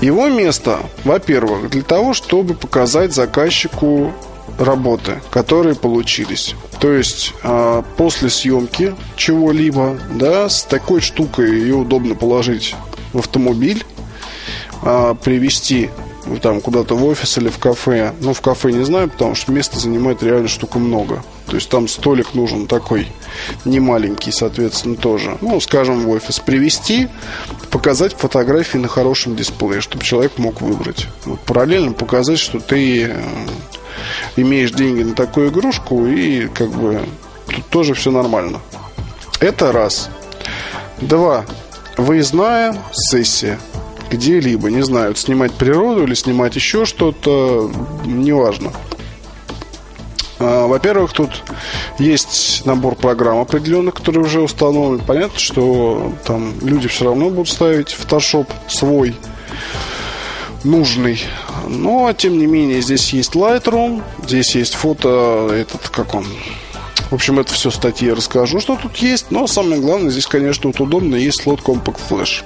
Его 0.02 0.28
место, 0.28 0.80
во-первых, 1.06 1.70
для 1.70 1.84
того, 1.84 2.14
чтобы 2.14 2.54
показать 2.54 3.14
заказчику 3.14 4.12
работы, 4.60 5.22
которые 5.32 5.76
получились. 5.76 6.56
То 6.82 6.92
есть 6.92 7.34
э, 7.42 7.84
после 7.96 8.30
съемки 8.30 8.96
чего-либо, 9.16 9.98
да, 10.12 10.50
с 10.50 10.64
такой 10.64 11.00
штукой 11.00 11.58
ее 11.58 11.76
удобно 11.76 12.16
положить 12.16 12.76
в 13.14 13.20
автомобиль, 13.20 13.86
а, 14.86 15.14
привести 15.14 15.90
там 16.42 16.62
куда-то 16.62 16.96
в 16.96 17.06
офис 17.06 17.38
или 17.38 17.50
в 17.50 17.58
кафе. 17.58 18.14
Ну, 18.22 18.34
в 18.34 18.42
кафе 18.42 18.72
не 18.72 18.84
знаю, 18.84 19.10
потому 19.10 19.36
что 19.36 19.52
места 19.52 19.80
занимает 19.80 20.24
реально 20.24 20.48
штука 20.48 20.80
много. 20.80 21.24
То 21.48 21.56
есть 21.56 21.70
там 21.70 21.88
столик 21.88 22.34
нужен 22.34 22.68
такой 22.68 23.08
не 23.66 23.80
маленький, 23.80 24.32
соответственно, 24.32 24.96
тоже. 24.96 25.38
Ну, 25.42 25.60
скажем, 25.60 26.02
в 26.02 26.10
офис 26.10 26.40
привести, 26.40 27.10
показать 27.72 28.14
фотографии 28.14 28.78
на 28.78 28.88
хорошем 28.88 29.36
дисплее, 29.36 29.82
чтобы 29.82 30.04
человек 30.04 30.38
мог 30.38 30.62
выбрать. 30.62 31.08
Вот, 31.26 31.40
параллельно 31.42 31.92
показать, 31.92 32.40
что 32.40 32.60
ты 32.60 33.08
э, 33.08 33.22
имеешь 34.38 34.72
деньги 34.72 35.04
на 35.04 35.16
такую 35.16 35.50
игрушку 35.50 36.06
и 36.06 36.48
как 36.48 36.70
бы 36.70 37.02
тут 37.48 37.66
тоже 37.68 37.94
все 37.94 38.12
нормально. 38.12 38.60
Это 39.40 39.72
раз. 39.72 40.10
Два. 41.02 41.46
Выездная 41.98 42.76
сессия 42.92 43.60
где-либо, 44.14 44.70
не 44.70 44.82
знаю, 44.84 45.16
снимать 45.16 45.54
природу 45.54 46.04
или 46.04 46.14
снимать 46.14 46.56
еще 46.56 46.86
что-то, 46.86 47.72
неважно. 48.06 48.72
А, 50.40 50.68
во-первых, 50.68 51.14
тут 51.14 51.44
есть 52.00 52.66
набор 52.66 52.96
программ 52.96 53.40
определенных, 53.40 53.96
которые 53.96 54.26
уже 54.26 54.42
установлены. 54.42 55.04
Понятно, 55.06 55.40
что 55.40 56.14
там 56.26 56.54
люди 56.62 56.88
все 56.88 57.06
равно 57.06 57.30
будут 57.30 57.50
ставить 57.50 57.88
Photoshop 57.88 58.48
свой. 58.68 59.16
нужный. 60.64 61.22
Но, 61.68 62.12
тем 62.14 62.38
не 62.38 62.46
менее, 62.46 62.82
здесь 62.82 63.14
есть 63.14 63.34
Lightroom, 63.34 64.02
здесь 64.26 64.56
есть 64.56 64.74
фото, 64.76 65.50
этот, 65.52 65.90
как 65.90 66.14
он, 66.14 66.26
в 67.10 67.14
общем, 67.14 67.40
это 67.40 67.54
все 67.54 67.70
в 67.70 67.76
статье 67.76 68.14
расскажу, 68.14 68.60
что 68.60 68.76
тут 68.76 68.98
есть. 68.98 69.32
Но 69.32 69.48
самое 69.48 69.80
главное, 69.80 70.10
здесь, 70.10 70.28
конечно, 70.28 70.70
вот 70.70 70.80
удобно, 70.80 71.16
есть 71.16 71.42
слот 71.42 71.62
Compact 71.62 72.00
Flash. 72.10 72.44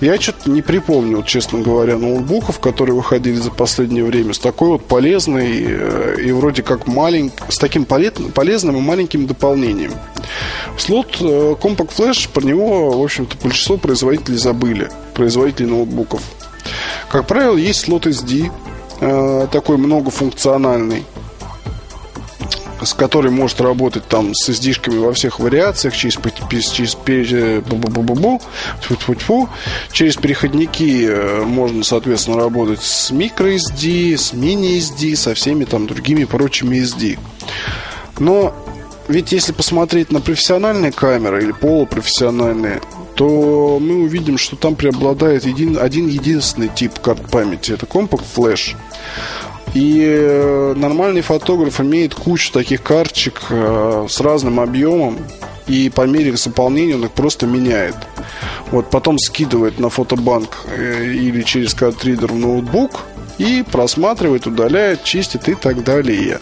Я 0.00 0.18
что-то 0.18 0.50
не 0.50 0.62
припомнил, 0.62 1.22
честно 1.22 1.60
говоря, 1.60 1.98
ноутбуков, 1.98 2.58
которые 2.58 2.96
выходили 2.96 3.36
за 3.36 3.50
последнее 3.50 4.02
время 4.02 4.32
с 4.32 4.38
такой 4.38 4.70
вот 4.70 4.86
полезной 4.86 5.62
э, 5.62 6.16
и 6.24 6.32
вроде 6.32 6.62
как 6.62 6.86
маленькой, 6.86 7.52
с 7.52 7.58
таким 7.58 7.84
полезным 7.84 8.78
и 8.78 8.80
маленьким 8.80 9.26
дополнением. 9.26 9.92
Слот 10.78 11.18
э, 11.20 11.54
Compact 11.60 11.90
Flash, 11.94 12.30
про 12.32 12.42
него, 12.42 12.98
в 12.98 13.04
общем-то, 13.04 13.36
большинство 13.42 13.76
производителей 13.76 14.38
забыли, 14.38 14.88
производителей 15.12 15.68
ноутбуков. 15.68 16.22
Как 17.10 17.26
правило, 17.26 17.58
есть 17.58 17.80
слот 17.80 18.06
SD, 18.06 18.50
э, 19.00 19.46
такой 19.52 19.76
многофункциональный 19.76 21.04
с 22.82 22.94
которой 22.94 23.30
может 23.30 23.60
работать 23.60 24.06
там 24.08 24.34
с 24.34 24.48
SD-шками 24.48 24.98
во 24.98 25.12
всех 25.12 25.38
вариациях, 25.40 25.94
через, 25.94 26.14
через, 26.14 26.64
через, 26.70 26.96
через 29.92 30.16
переходники 30.16 31.06
э, 31.08 31.42
можно, 31.44 31.84
соответственно, 31.84 32.38
работать 32.38 32.82
с 32.82 33.10
microSD, 33.10 34.16
с 34.16 34.32
mini-SD, 34.32 35.16
со 35.16 35.34
всеми 35.34 35.64
там 35.64 35.86
другими 35.86 36.24
прочими 36.24 36.76
SD. 36.76 37.18
Но 38.18 38.54
ведь 39.08 39.32
если 39.32 39.52
посмотреть 39.52 40.12
на 40.12 40.20
профессиональные 40.20 40.92
камеры 40.92 41.42
или 41.42 41.52
полупрофессиональные, 41.52 42.80
то 43.16 43.78
мы 43.80 44.04
увидим, 44.04 44.38
что 44.38 44.56
там 44.56 44.76
преобладает 44.76 45.44
един, 45.44 45.78
один 45.78 46.06
единственный 46.06 46.68
тип 46.68 46.98
карт 47.00 47.28
памяти. 47.30 47.72
Это 47.72 47.86
Compact 47.86 48.24
Flash. 48.34 48.76
И 49.74 50.02
э, 50.04 50.74
нормальный 50.76 51.20
фотограф 51.20 51.80
имеет 51.80 52.14
кучу 52.14 52.52
таких 52.52 52.82
карточек 52.82 53.40
э, 53.50 54.06
с 54.08 54.20
разным 54.20 54.58
объемом, 54.58 55.18
и 55.68 55.90
по 55.90 56.06
мере 56.06 56.36
заполнения 56.36 56.96
он 56.96 57.04
их 57.04 57.12
просто 57.12 57.46
меняет. 57.46 57.94
Вот 58.72 58.90
потом 58.90 59.18
скидывает 59.18 59.78
на 59.78 59.88
фотобанк 59.88 60.66
э, 60.76 61.04
или 61.04 61.42
через 61.42 61.74
картридер 61.74 62.32
в 62.32 62.38
ноутбук 62.38 63.02
и 63.38 63.62
просматривает, 63.62 64.46
удаляет, 64.48 65.04
чистит 65.04 65.48
и 65.48 65.54
так 65.54 65.84
далее. 65.84 66.40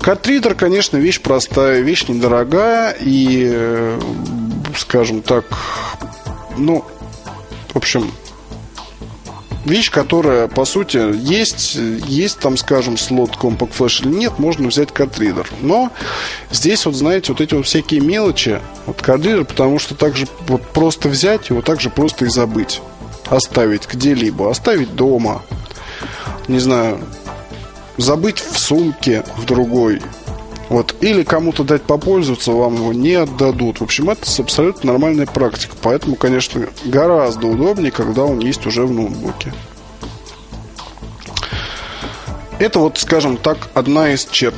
Картридер, 0.00 0.54
конечно, 0.54 0.96
вещь 0.96 1.20
простая, 1.20 1.80
вещь 1.80 2.08
недорогая 2.08 2.94
и, 3.00 3.96
скажем 4.76 5.22
так, 5.22 5.46
ну, 6.58 6.84
в 7.72 7.76
общем, 7.76 8.10
вещь, 9.64 9.90
которая, 9.90 10.48
по 10.48 10.64
сути, 10.64 10.98
есть, 11.14 11.74
есть 11.74 12.38
там, 12.38 12.56
скажем, 12.56 12.96
слот 12.96 13.36
Compact 13.36 13.72
Flash 13.76 14.02
или 14.02 14.14
нет, 14.14 14.38
можно 14.38 14.68
взять 14.68 14.92
картридер. 14.92 15.48
Но 15.60 15.90
здесь, 16.50 16.86
вот 16.86 16.94
знаете, 16.94 17.32
вот 17.32 17.40
эти 17.40 17.54
вот 17.54 17.66
всякие 17.66 18.00
мелочи, 18.00 18.60
вот 18.86 19.00
картридер, 19.02 19.44
потому 19.44 19.78
что 19.78 19.94
также 19.94 20.26
вот 20.48 20.62
просто 20.62 21.08
взять 21.08 21.50
его, 21.50 21.62
также 21.62 21.90
просто 21.90 22.26
и 22.26 22.28
забыть. 22.28 22.80
Оставить 23.26 23.88
где-либо, 23.90 24.50
оставить 24.50 24.94
дома, 24.94 25.42
не 26.46 26.58
знаю, 26.58 27.00
забыть 27.96 28.40
в 28.40 28.58
сумке 28.58 29.24
в 29.36 29.46
другой, 29.46 30.02
вот. 30.68 30.94
Или 31.00 31.22
кому-то 31.22 31.64
дать 31.64 31.82
попользоваться, 31.82 32.52
вам 32.52 32.76
его 32.76 32.92
не 32.92 33.14
отдадут. 33.14 33.80
В 33.80 33.84
общем, 33.84 34.10
это 34.10 34.22
абсолютно 34.38 34.92
нормальная 34.92 35.26
практика. 35.26 35.76
Поэтому, 35.82 36.16
конечно, 36.16 36.66
гораздо 36.84 37.46
удобнее, 37.46 37.90
когда 37.90 38.24
он 38.24 38.38
есть 38.38 38.66
уже 38.66 38.84
в 38.84 38.92
ноутбуке. 38.92 39.52
Это 42.58 42.78
вот, 42.78 42.98
скажем 42.98 43.36
так, 43.36 43.68
одна 43.74 44.12
из 44.12 44.26
черт. 44.26 44.54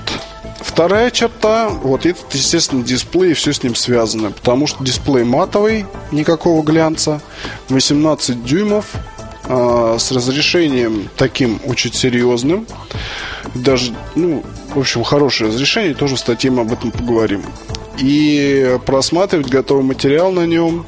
Вторая 0.61 1.11
черта, 1.11 1.69
вот 1.69 2.05
этот, 2.05 2.35
естественно, 2.35 2.85
дисплей, 2.85 3.33
все 3.33 3.53
с 3.53 3.63
ним 3.63 3.75
связано. 3.75 4.31
Потому 4.31 4.67
что 4.67 4.85
дисплей 4.85 5.25
матовый, 5.25 5.87
никакого 6.13 6.63
глянца, 6.63 7.21
18 7.71 8.45
дюймов, 8.45 8.93
с 9.49 10.13
разрешением 10.13 11.09
таким 11.17 11.61
очень 11.65 11.93
серьезным. 11.93 12.67
Даже, 13.55 13.95
ну, 14.15 14.43
в 14.75 14.79
общем, 14.79 15.05
хорошее 15.05 15.51
разрешение, 15.51 15.95
тоже 15.95 16.17
в 16.17 16.19
статье 16.19 16.51
мы 16.51 16.63
об 16.63 16.73
этом 16.73 16.91
поговорим. 16.91 17.43
И 17.99 18.79
просматривать 18.85 19.49
готовый 19.49 19.85
материал 19.85 20.33
на 20.33 20.47
нем 20.47 20.87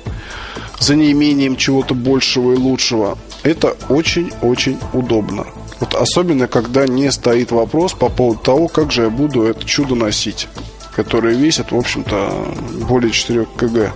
за 0.81 0.94
неимением 0.94 1.57
чего-то 1.57 1.94
большего 1.94 2.53
и 2.53 2.57
лучшего, 2.57 3.16
это 3.42 3.77
очень-очень 3.88 4.79
удобно. 4.92 5.47
Вот 5.81 5.94
особенно, 5.94 6.49
когда 6.49 6.87
не 6.87 7.11
стоит 7.12 7.53
вопрос 7.53 7.92
по 7.92 8.09
поводу 8.09 8.40
того, 8.40 8.68
как 8.68 8.90
же 8.90 9.03
я 9.03 9.11
буду 9.11 9.44
это 9.44 9.64
чудо 9.64 9.94
носить, 9.94 10.49
которое 10.94 11.35
весит, 11.35 11.71
в 11.71 11.77
общем-то, 11.77 12.57
более 12.88 13.12
4 13.12 13.47
кг. 13.57 13.92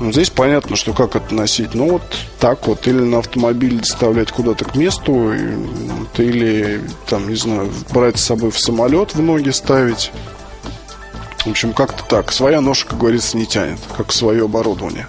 Ну, 0.00 0.12
здесь 0.12 0.30
понятно, 0.30 0.76
что 0.76 0.92
как 0.92 1.16
это 1.16 1.34
носить. 1.34 1.74
Ну, 1.74 1.92
вот 1.92 2.02
так 2.38 2.66
вот. 2.66 2.86
Или 2.86 3.00
на 3.00 3.18
автомобиле 3.18 3.78
доставлять 3.78 4.30
куда-то 4.30 4.64
к 4.64 4.76
месту, 4.76 5.32
или, 6.18 6.82
там, 7.08 7.28
не 7.28 7.36
знаю, 7.36 7.72
брать 7.92 8.18
с 8.18 8.24
собой 8.24 8.50
в 8.50 8.58
самолет 8.58 9.14
в 9.14 9.22
ноги 9.22 9.50
ставить. 9.50 10.12
В 11.44 11.50
общем, 11.50 11.72
как-то 11.72 12.04
так. 12.04 12.32
Своя 12.32 12.60
ножка, 12.60 12.90
как 12.90 12.98
говорится, 12.98 13.36
не 13.36 13.46
тянет, 13.46 13.78
как 13.96 14.12
свое 14.12 14.44
оборудование. 14.44 15.06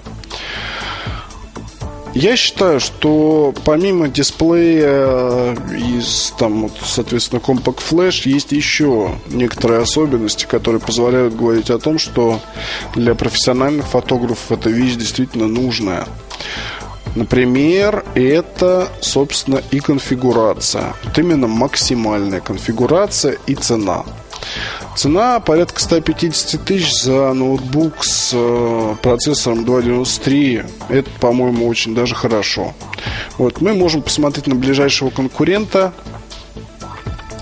Я 2.19 2.35
считаю, 2.35 2.79
что 2.79 3.53
помимо 3.63 4.07
дисплея 4.07 5.53
из, 5.77 6.33
там, 6.39 6.63
вот, 6.63 6.71
соответственно, 6.83 7.39
Compact 7.39 7.83
Flash, 7.87 8.27
есть 8.27 8.51
еще 8.51 9.11
некоторые 9.27 9.81
особенности, 9.81 10.45
которые 10.45 10.81
позволяют 10.81 11.35
говорить 11.35 11.69
о 11.69 11.77
том, 11.77 11.99
что 11.99 12.39
для 12.95 13.13
профессиональных 13.13 13.85
фотографов 13.85 14.51
эта 14.51 14.71
вещь 14.71 14.95
действительно 14.95 15.47
нужная. 15.47 16.07
Например, 17.13 18.03
это, 18.15 18.87
собственно, 18.99 19.61
и 19.69 19.79
конфигурация. 19.79 20.95
Вот 21.03 21.19
именно 21.19 21.45
максимальная 21.45 22.39
конфигурация 22.39 23.37
и 23.45 23.53
цена. 23.53 24.05
Цена 24.95 25.39
порядка 25.39 25.79
150 25.79 26.63
тысяч 26.63 27.03
за 27.03 27.33
ноутбук 27.33 28.03
с 28.03 28.31
э, 28.33 28.95
процессором 29.01 29.63
293. 29.63 30.63
Это, 30.89 31.09
по-моему, 31.19 31.67
очень 31.67 31.93
даже 31.93 32.15
хорошо. 32.15 32.73
Вот, 33.37 33.61
мы 33.61 33.73
можем 33.73 34.01
посмотреть 34.01 34.47
на 34.47 34.55
ближайшего 34.55 35.09
конкурента. 35.09 35.93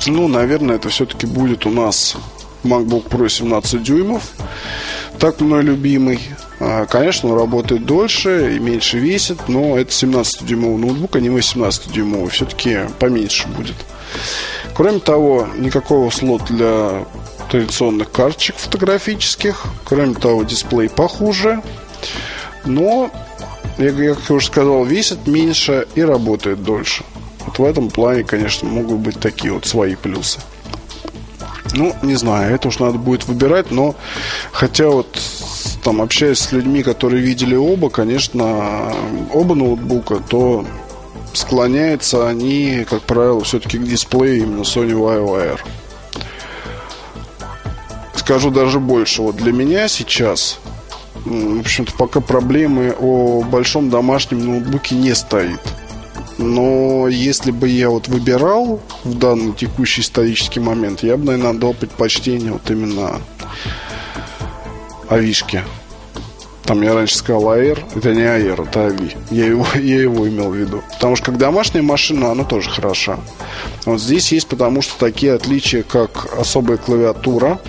Ну, 0.06 0.28
наверное, 0.28 0.76
это 0.76 0.90
все-таки 0.90 1.26
будет 1.26 1.66
у 1.66 1.72
нас 1.72 2.16
MacBook 2.66 3.10
Pro 3.10 3.30
17 3.30 3.82
дюймов. 3.82 4.24
Так 5.20 5.40
мной 5.40 5.64
любимый. 5.64 6.20
А, 6.60 6.86
конечно, 6.86 7.30
он 7.30 7.38
работает 7.38 7.86
дольше 7.86 8.56
и 8.56 8.60
меньше 8.60 8.98
весит, 8.98 9.48
но 9.48 9.78
это 9.78 9.92
17-дюймовый 9.92 10.78
ноутбук, 10.78 11.16
а 11.16 11.20
не 11.20 11.30
18-дюймовый. 11.30 12.30
Все-таки 12.30 12.80
поменьше 13.00 13.48
будет. 13.48 13.76
Кроме 14.76 15.00
того, 15.00 15.48
никакого 15.58 16.10
слота 16.10 16.54
для 16.54 17.06
традиционных 17.50 18.12
карточек 18.12 18.58
фотографических. 18.58 19.64
Кроме 19.86 20.16
того, 20.16 20.44
дисплей 20.44 20.90
похуже. 20.90 21.62
Но, 22.66 23.10
я, 23.78 23.92
я 23.92 24.16
как 24.16 24.30
уже 24.32 24.48
сказал, 24.48 24.84
весит 24.84 25.28
меньше 25.28 25.88
и 25.96 26.02
работает 26.02 26.64
дольше. 26.64 27.06
Вот 27.46 27.60
в 27.60 27.64
этом 27.64 27.90
плане, 27.90 28.24
конечно, 28.24 28.68
могут 28.68 28.98
быть 28.98 29.20
такие 29.20 29.54
вот 29.54 29.66
свои 29.66 29.96
плюсы. 29.96 30.40
Ну, 31.74 31.96
не 32.02 32.16
знаю, 32.16 32.54
это 32.54 32.68
уж 32.68 32.80
надо 32.80 32.98
будет 32.98 33.28
выбирать, 33.28 33.72
но 33.72 33.96
хотя 34.52 34.90
вот 34.90 35.08
там 35.84 36.02
общаясь 36.02 36.40
с 36.40 36.52
людьми, 36.52 36.84
которые 36.84 37.22
видели 37.22 37.56
оба, 37.56 37.90
конечно, 37.90 38.94
оба 39.34 39.56
ноутбука, 39.56 40.22
то 40.28 40.66
склоняются 41.36 42.28
они, 42.28 42.86
как 42.90 43.02
правило, 43.04 43.42
все-таки 43.42 43.78
к 43.78 43.84
дисплею 43.84 44.44
именно 44.44 44.62
Sony 44.62 44.92
WireWire 44.92 45.60
скажу 48.26 48.50
даже 48.50 48.80
больше. 48.80 49.22
Вот 49.22 49.36
для 49.36 49.54
меня 49.54 49.88
сейчас, 49.88 50.58
в 51.26 51.60
общем-то, 51.60 51.94
пока 51.94 52.22
проблемы 52.22 52.96
о 53.00 53.44
большом 53.44 53.92
домашнем 53.92 54.44
ноутбуке 54.44 54.96
не 54.96 55.14
стоит. 55.14 55.60
Но 56.40 57.08
если 57.08 57.52
бы 57.52 57.68
я 57.68 57.92
вот 57.92 58.08
выбирал 58.08 58.82
в 59.04 59.14
данный 59.18 59.54
текущий 59.54 60.02
исторический 60.02 60.60
момент, 60.60 61.04
я 61.04 61.18
бы, 61.18 61.26
наверное, 61.26 61.54
дал 61.54 61.76
предпочтение 61.76 62.52
вот 62.52 62.70
именно 62.72 63.22
Авишке. 65.08 65.64
Там 66.66 66.82
я 66.82 66.96
раньше 66.96 67.16
сказал 67.16 67.50
АЭР, 67.50 67.86
это 67.96 68.14
не 68.16 68.24
АЭР, 68.24 68.62
это 68.62 68.88
АВИ. 68.88 69.16
Я 69.30 69.46
его, 69.46 69.68
я 69.76 70.02
его 70.02 70.28
имел 70.28 70.50
в 70.50 70.56
виду. 70.56 70.82
Потому 70.94 71.16
что 71.16 71.26
как 71.26 71.38
домашняя 71.38 71.84
машина, 71.84 72.32
она 72.32 72.44
тоже 72.44 72.70
хороша. 72.70 73.20
Вот 73.86 74.02
здесь 74.02 74.32
есть 74.32 74.48
потому 74.48 74.82
что 74.82 74.98
такие 74.98 75.34
отличия, 75.34 75.84
как 75.84 76.28
особая 76.40 76.78
клавиатура, 76.78 77.60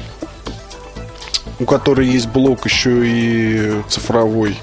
у 1.61 1.65
которой 1.65 2.07
есть 2.07 2.29
блок 2.29 2.65
еще 2.65 3.03
и 3.05 3.83
цифровой. 3.89 4.57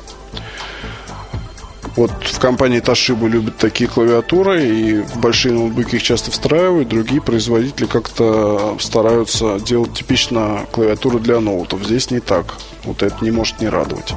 Вот 1.95 2.11
в 2.23 2.39
компании 2.39 2.81
Toshiba 2.81 3.29
любят 3.29 3.57
такие 3.57 3.87
клавиатуры, 3.87 4.65
и 4.65 5.01
в 5.01 5.17
большие 5.17 5.53
ноутбуки 5.53 5.97
их 5.97 6.03
часто 6.03 6.31
встраивают. 6.31 6.89
Другие 6.89 7.21
производители 7.21 7.85
как-то 7.85 8.77
стараются 8.79 9.59
делать 9.59 9.93
типично 9.93 10.65
клавиатуру 10.71 11.19
для 11.19 11.39
ноутов. 11.39 11.83
Здесь 11.83 12.09
не 12.09 12.19
так. 12.19 12.55
Вот 12.83 13.03
это 13.03 13.23
не 13.23 13.29
может 13.29 13.61
не 13.61 13.69
радовать. 13.69 14.13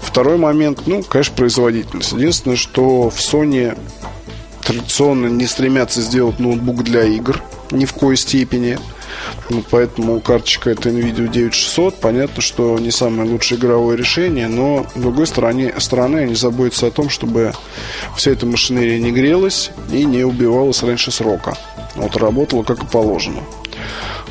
Второй 0.00 0.38
момент, 0.38 0.82
ну, 0.86 1.02
конечно, 1.02 1.34
производительность. 1.34 2.12
Единственное, 2.12 2.56
что 2.56 3.10
в 3.10 3.18
Sony 3.18 3.76
традиционно 4.62 5.26
не 5.26 5.46
стремятся 5.46 6.00
сделать 6.00 6.38
ноутбук 6.38 6.84
для 6.84 7.04
игр 7.04 7.42
ни 7.72 7.84
в 7.84 7.92
коей 7.94 8.16
степени. 8.16 8.78
Ну, 9.48 9.62
поэтому 9.70 10.20
карточка 10.20 10.70
это 10.70 10.90
NVIDIA 10.90 11.28
9600. 11.28 12.00
Понятно, 12.00 12.42
что 12.42 12.78
не 12.78 12.90
самое 12.90 13.28
лучшее 13.28 13.58
игровое 13.58 13.96
решение, 13.96 14.48
но 14.48 14.86
с 14.94 14.98
другой 14.98 15.26
стороны, 15.26 15.72
стороны 15.78 16.18
они 16.18 16.34
заботятся 16.34 16.88
о 16.88 16.90
том, 16.90 17.08
чтобы 17.08 17.52
вся 18.16 18.32
эта 18.32 18.46
машинерия 18.46 18.98
не 18.98 19.12
грелась 19.12 19.70
и 19.92 20.04
не 20.04 20.24
убивалась 20.24 20.82
раньше 20.82 21.10
срока. 21.10 21.56
Вот 21.94 22.16
работала 22.16 22.62
как 22.62 22.82
и 22.82 22.86
положено. 22.86 23.40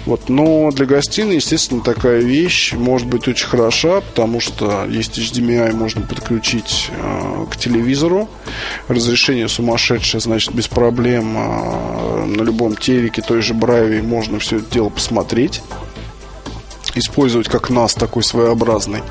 Вот. 0.06 0.30
Но 0.30 0.72
для 0.72 0.86
гостиной, 0.86 1.36
естественно, 1.36 1.82
такая 1.82 2.20
вещь 2.20 2.74
может 2.74 3.08
быть 3.08 3.28
очень 3.28 3.48
хороша, 3.48 4.02
потому 4.02 4.40
что 4.40 4.86
есть 4.86 5.18
HDMI, 5.18 5.74
можно 5.74 6.02
подключить 6.02 6.92
э, 6.92 7.46
к 7.50 7.58
телевизору. 7.58 8.30
Разрешение 8.88 9.48
сумасшедшее, 9.48 10.22
значит, 10.22 10.54
без 10.54 10.68
проблем 10.68 11.36
э, 11.38 12.26
на 12.26 12.44
любом 12.44 12.76
телеке, 12.76 13.22
той 13.22 13.42
же 13.42 13.54
Браве 13.54 14.02
можно 14.04 14.38
все 14.40 14.58
это 14.58 14.72
дело 14.72 14.90
посмотреть. 14.90 15.62
Использовать 16.94 17.50
как 17.50 17.70
нас 17.70 17.94
такой 17.96 18.24
своеобразный. 18.24 19.02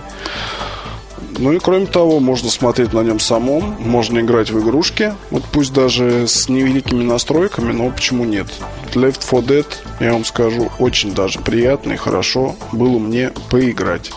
Ну 1.39 1.53
и 1.53 1.59
кроме 1.59 1.87
того, 1.87 2.21
можно 2.21 2.49
смотреть 2.49 2.93
на 2.93 3.01
нем 3.01 3.19
самом, 3.19 3.77
можно 3.81 4.21
играть 4.21 4.51
в 4.51 4.61
игрушки, 4.61 5.15
вот 5.31 5.43
пусть 5.51 5.73
даже 5.73 6.29
с 6.29 6.49
невеликими 6.49 7.03
настройками, 7.03 7.73
но 7.73 7.91
почему 7.91 8.25
нет? 8.25 8.47
Left 8.95 9.21
4 9.29 9.43
Dead, 9.43 9.67
я 10.01 10.13
вам 10.13 10.25
скажу, 10.25 10.71
очень 10.79 11.13
даже 11.13 11.41
приятно 11.41 11.93
и 11.93 11.97
хорошо 11.97 12.55
было 12.73 12.99
мне 12.99 13.33
поиграть. 13.51 14.13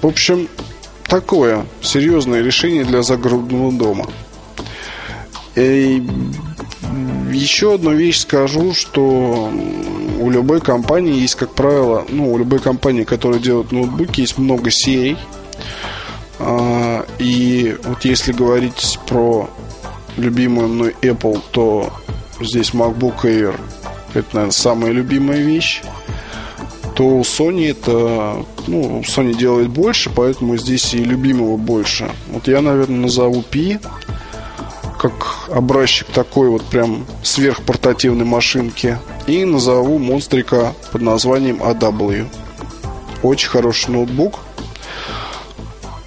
В 0.00 0.06
общем, 0.06 0.48
такое 1.04 1.66
серьезное 1.82 2.42
решение 2.42 2.84
для 2.84 3.02
загородного 3.02 3.72
дома. 3.72 4.06
И 5.54 6.06
еще 7.32 7.74
одну 7.74 7.92
вещь 7.92 8.20
скажу, 8.20 8.74
что 8.74 9.50
у 10.20 10.30
любой 10.30 10.60
компании 10.60 11.20
есть, 11.20 11.34
как 11.34 11.54
правило, 11.54 12.04
ну, 12.08 12.32
у 12.32 12.38
любой 12.38 12.58
компании, 12.58 13.04
которая 13.04 13.40
делает 13.40 13.72
ноутбуки, 13.72 14.20
есть 14.20 14.38
много 14.38 14.70
серий. 14.70 15.16
А, 16.38 17.06
и 17.18 17.76
вот 17.84 18.04
если 18.04 18.32
говорить 18.32 18.98
про 19.06 19.48
любимую 20.16 20.68
мной 20.68 20.96
Apple, 21.02 21.40
то 21.50 21.92
здесь 22.40 22.70
MacBook 22.70 23.22
Air 23.22 23.58
это, 24.16 24.28
наверное, 24.32 24.52
самая 24.52 24.92
любимая 24.92 25.40
вещь. 25.40 25.82
То 26.94 27.04
у 27.04 27.20
Sony 27.20 27.70
это, 27.70 28.44
ну, 28.66 29.02
Sony 29.02 29.36
делает 29.36 29.68
больше, 29.68 30.10
поэтому 30.14 30.56
здесь 30.56 30.94
и 30.94 30.98
любимого 30.98 31.58
больше. 31.58 32.10
Вот 32.28 32.48
я, 32.48 32.62
наверное, 32.62 33.00
назову 33.00 33.44
Pi 33.50 33.78
как 35.08 35.56
образчик 35.56 36.06
такой 36.08 36.48
вот 36.48 36.64
прям 36.64 37.06
сверхпортативной 37.22 38.24
машинки. 38.24 38.98
И 39.26 39.44
назову 39.44 39.98
монстрика 39.98 40.74
под 40.92 41.02
названием 41.02 41.62
AW. 41.62 42.26
Очень 43.22 43.48
хороший 43.48 43.90
ноутбук. 43.90 44.40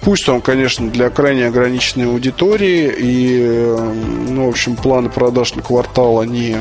Пусть 0.02 0.28
он, 0.28 0.40
конечно, 0.40 0.88
для 0.88 1.10
крайне 1.10 1.46
ограниченной 1.46 2.06
аудитории 2.06 2.92
и, 2.98 3.76
ну, 4.28 4.46
в 4.46 4.48
общем, 4.48 4.76
планы 4.76 5.10
продаж 5.10 5.54
на 5.54 5.62
квартал, 5.62 6.20
они 6.20 6.56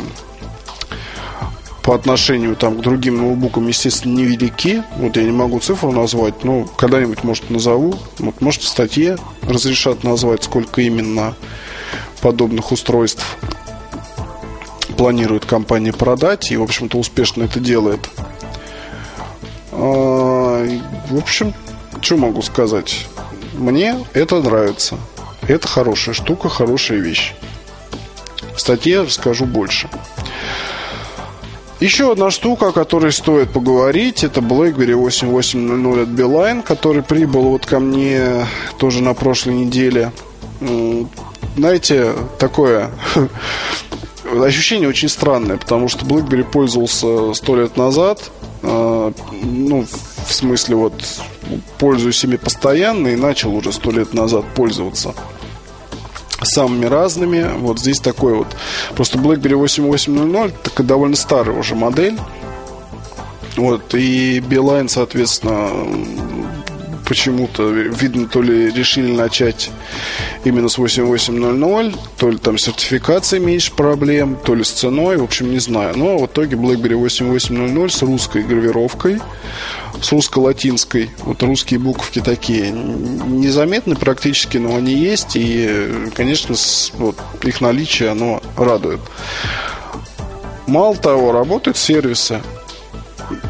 по 1.82 1.95
отношению 1.95 2.56
там, 2.58 2.78
к 2.78 2.82
другим 2.82 3.17
ноутбукам, 3.17 3.67
естественно, 3.67 4.13
невелики. 4.13 4.84
Вот 4.97 5.15
я 5.15 5.23
не 5.23 5.32
могу 5.32 5.60
цифру 5.60 5.91
назвать, 5.91 6.43
но 6.43 6.65
когда-нибудь, 6.78 7.23
может, 7.23 7.49
назову. 7.49 7.95
Вот, 8.19 8.41
может, 8.41 8.62
в 8.62 8.67
статье 8.67 9.17
разрешат 9.41 10.04
назвать, 10.04 10.43
сколько 10.43 10.82
именно 10.82 11.34
подобных 12.19 12.71
устройств 12.71 13.38
планирует 14.97 15.45
компания 15.45 15.93
продать 15.93 16.51
и, 16.51 16.58
в 16.58 16.63
общем-то, 16.63 16.97
успешно 16.97 17.43
это 17.43 17.60
делает. 17.60 18.10
А, 19.71 20.67
в 21.10 21.17
общем, 21.17 21.53
что 22.01 22.17
могу 22.17 22.41
сказать? 22.41 23.08
Мне 23.53 23.95
это 24.13 24.41
нравится. 24.41 24.97
Это 25.47 25.67
хорошая 25.67 26.13
штука, 26.13 26.49
хорошая 26.49 26.99
вещь. 26.99 27.34
В 28.55 28.60
статье 28.60 29.01
расскажу 29.01 29.45
больше. 29.45 29.89
Еще 31.79 32.12
одна 32.12 32.29
штука, 32.29 32.67
о 32.67 32.71
которой 32.73 33.13
стоит 33.13 33.51
поговорить, 33.51 34.25
это 34.25 34.41
BlackBerry 34.41 34.95
8800 34.95 35.97
от 35.99 36.10
Beeline, 36.10 36.62
который 36.62 37.03
прибыл 37.03 37.43
вот 37.43 37.65
ко 37.65 37.79
мне 37.79 38.45
тоже 38.77 39.01
на 39.01 39.13
прошлой 39.13 39.53
неделе 39.53 40.12
знаете, 41.60 42.13
такое 42.38 42.89
ощущение 44.41 44.89
очень 44.89 45.10
странное, 45.10 45.58
потому 45.58 45.88
что 45.88 46.06
BlackBerry 46.06 46.43
пользовался 46.43 47.34
сто 47.34 47.56
лет 47.56 47.78
назад, 47.78 48.32
э, 48.63 49.12
ну, 49.43 49.86
в 50.28 50.34
смысле, 50.34 50.76
вот, 50.76 50.93
пользуюсь 51.78 52.24
ими 52.24 52.38
постоянно 52.38 53.10
и 53.10 53.15
начал 53.15 53.56
уже 53.56 53.72
сто 53.72 53.91
лет 53.91 54.13
назад 54.13 54.45
пользоваться 54.56 55.13
самыми 56.41 56.86
разными. 56.86 57.50
Вот 57.58 57.80
здесь 57.80 58.00
такой 58.00 58.34
вот. 58.34 58.48
Просто 58.95 59.17
BlackBerry 59.17 59.56
8800 59.56 60.62
такая 60.62 60.88
довольно 60.88 61.15
старая 61.15 61.58
уже 61.58 61.76
модель. 61.76 62.17
Вот, 63.58 63.93
и 63.93 64.39
Beeline, 64.39 64.88
соответственно, 64.88 65.69
почему-то, 67.10 67.67
видно, 67.69 68.28
то 68.28 68.39
ли 68.41 68.72
решили 68.72 69.12
начать 69.12 69.72
именно 70.45 70.69
с 70.69 70.78
8800, 70.78 72.00
то 72.17 72.30
ли 72.30 72.38
там 72.38 72.60
сертификация 72.60 73.39
меньше 73.39 73.74
проблем, 73.74 74.38
то 74.45 74.54
ли 74.54 74.63
с 74.63 74.69
ценой, 74.69 75.17
в 75.17 75.24
общем, 75.24 75.52
не 75.52 75.58
знаю. 75.58 75.98
Но 75.98 76.19
в 76.19 76.28
итоге 76.28 76.56
BlackBerry 76.56 76.95
8800 76.95 77.91
с 77.91 78.02
русской 78.04 78.43
гравировкой, 78.43 79.19
с 80.00 80.12
русско-латинской. 80.12 81.10
Вот 81.24 81.41
русские 81.41 81.80
буковки 81.80 82.19
такие 82.19 82.69
незаметны 82.69 83.95
практически, 83.95 84.58
но 84.58 84.76
они 84.76 84.93
есть, 84.93 85.36
и, 85.36 85.89
конечно, 86.13 86.56
с, 86.56 86.91
вот, 86.93 87.17
их 87.41 87.60
наличие, 87.60 88.10
оно 88.10 88.43
радует. 88.56 89.00
Мало 90.67 90.95
того, 90.95 91.32
работают 91.32 91.78
сервисы 91.78 92.39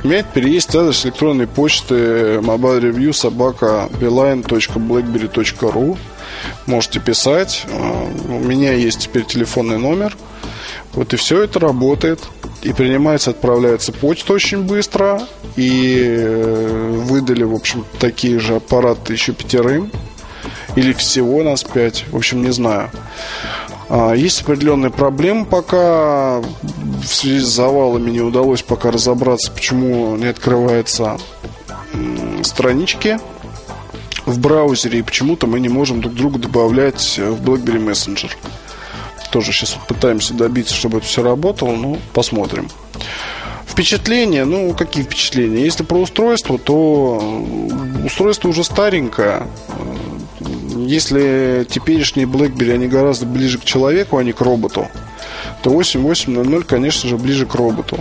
имеет 0.04 0.28
переезд 0.28 0.76
адрес 0.76 1.06
электронной 1.06 1.48
почты 1.48 2.39
mobile 2.42 2.82
review 2.82 3.13
собака 3.13 3.89
beeline.blackberry.ru 4.00 5.98
Можете 6.65 7.00
писать. 7.00 7.65
Э, 7.68 8.12
у 8.28 8.39
меня 8.39 8.74
есть 8.74 9.00
теперь 9.00 9.26
телефонный 9.26 9.78
номер. 9.78 10.15
Вот 10.94 11.13
и 11.13 11.18
все 11.18 11.44
это 11.44 11.60
работает. 11.60 12.20
И 12.62 12.74
принимается, 12.74 13.30
отправляется 13.30 13.92
почта 13.92 14.34
очень 14.34 14.63
быстро. 14.63 15.22
И 15.56 15.98
э, 16.00 16.92
выдали, 17.06 17.44
в 17.44 17.54
общем, 17.54 17.86
такие 18.00 18.39
же 18.39 18.56
аппараты 18.56 19.13
еще 19.13 19.34
пятерым. 19.34 19.92
Или 20.76 20.94
всего 20.94 21.44
нас 21.44 21.63
пять. 21.63 22.06
В 22.12 22.18
общем, 22.18 22.44
не 22.44 22.52
знаю. 22.52 22.89
А, 23.89 24.13
есть 24.13 24.41
определенные 24.41 24.91
проблемы 24.91 25.45
пока 25.45 26.39
в 26.39 27.06
связи 27.06 27.39
с 27.39 27.47
завалами 27.47 28.12
не 28.12 28.21
удалось 28.21 28.62
пока 28.62 28.91
разобраться, 28.91 29.52
почему 29.52 30.15
не 30.15 30.28
открываются 30.28 31.17
странички 32.43 33.19
в 34.25 34.39
браузере 34.39 34.99
и 34.99 35.02
почему-то 35.02 35.47
мы 35.47 35.60
не 35.60 35.69
можем 35.69 36.02
друг 36.02 36.13
друга 36.13 36.38
добавлять 36.38 37.17
в 37.17 37.43
BlackBerry 37.43 37.84
Messenger. 37.84 38.32
Тоже 39.32 39.52
сейчас 39.52 39.75
пытаемся 39.88 40.34
добиться, 40.34 40.75
чтобы 40.75 40.99
это 40.99 41.08
все 41.08 41.23
работало, 41.23 41.75
но 41.75 41.97
посмотрим. 42.13 42.67
Впечатления, 43.67 44.45
ну, 44.45 44.73
какие 44.73 45.04
впечатления? 45.04 45.63
Если 45.63 45.84
про 45.84 45.99
устройство, 45.99 46.58
то 46.58 47.45
устройство 48.06 48.49
уже 48.49 48.63
старенькое. 48.63 49.47
Если 50.89 51.67
теперешние 51.69 52.25
BlackBerry, 52.25 52.73
они 52.73 52.88
гораздо 52.88 53.28
ближе 53.28 53.60
к 53.60 53.63
человеку, 53.63 54.17
а 54.17 54.23
не 54.23 54.32
к 54.32 54.41
роботу, 54.41 54.88
то 55.62 55.69
8800, 55.69 56.63
конечно 56.63 57.08
же, 57.08 57.15
ближе 57.15 57.45
к 57.45 57.54
роботу. 57.54 57.99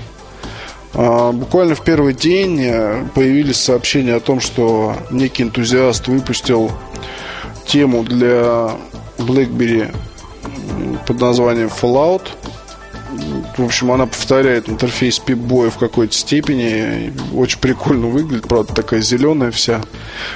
А, 0.95 1.33
буквально 1.33 1.75
в 1.75 1.85
первый 1.85 2.15
день 2.15 2.59
э, 2.63 3.05
появились 3.15 3.59
сообщения 3.59 4.15
о 4.15 4.21
том, 4.21 4.41
что 4.41 4.97
некий 5.11 5.43
энтузиаст 5.43 6.09
выпустил 6.09 6.73
тему 7.67 8.05
для 8.05 8.71
BlackBerry 9.19 9.95
под 11.07 11.21
названием 11.21 11.69
Fallout. 11.69 12.23
В 13.59 13.65
общем, 13.65 13.91
она 13.91 14.07
повторяет 14.07 14.69
интерфейс 14.69 15.21
Pip-Boy 15.25 15.71
в 15.71 15.79
какой-то 15.79 16.15
степени. 16.15 17.13
Очень 17.35 17.59
прикольно 17.59 18.07
выглядит, 18.07 18.47
правда, 18.47 18.73
такая 18.73 19.01
зеленая 19.01 19.51
вся. 19.51 19.81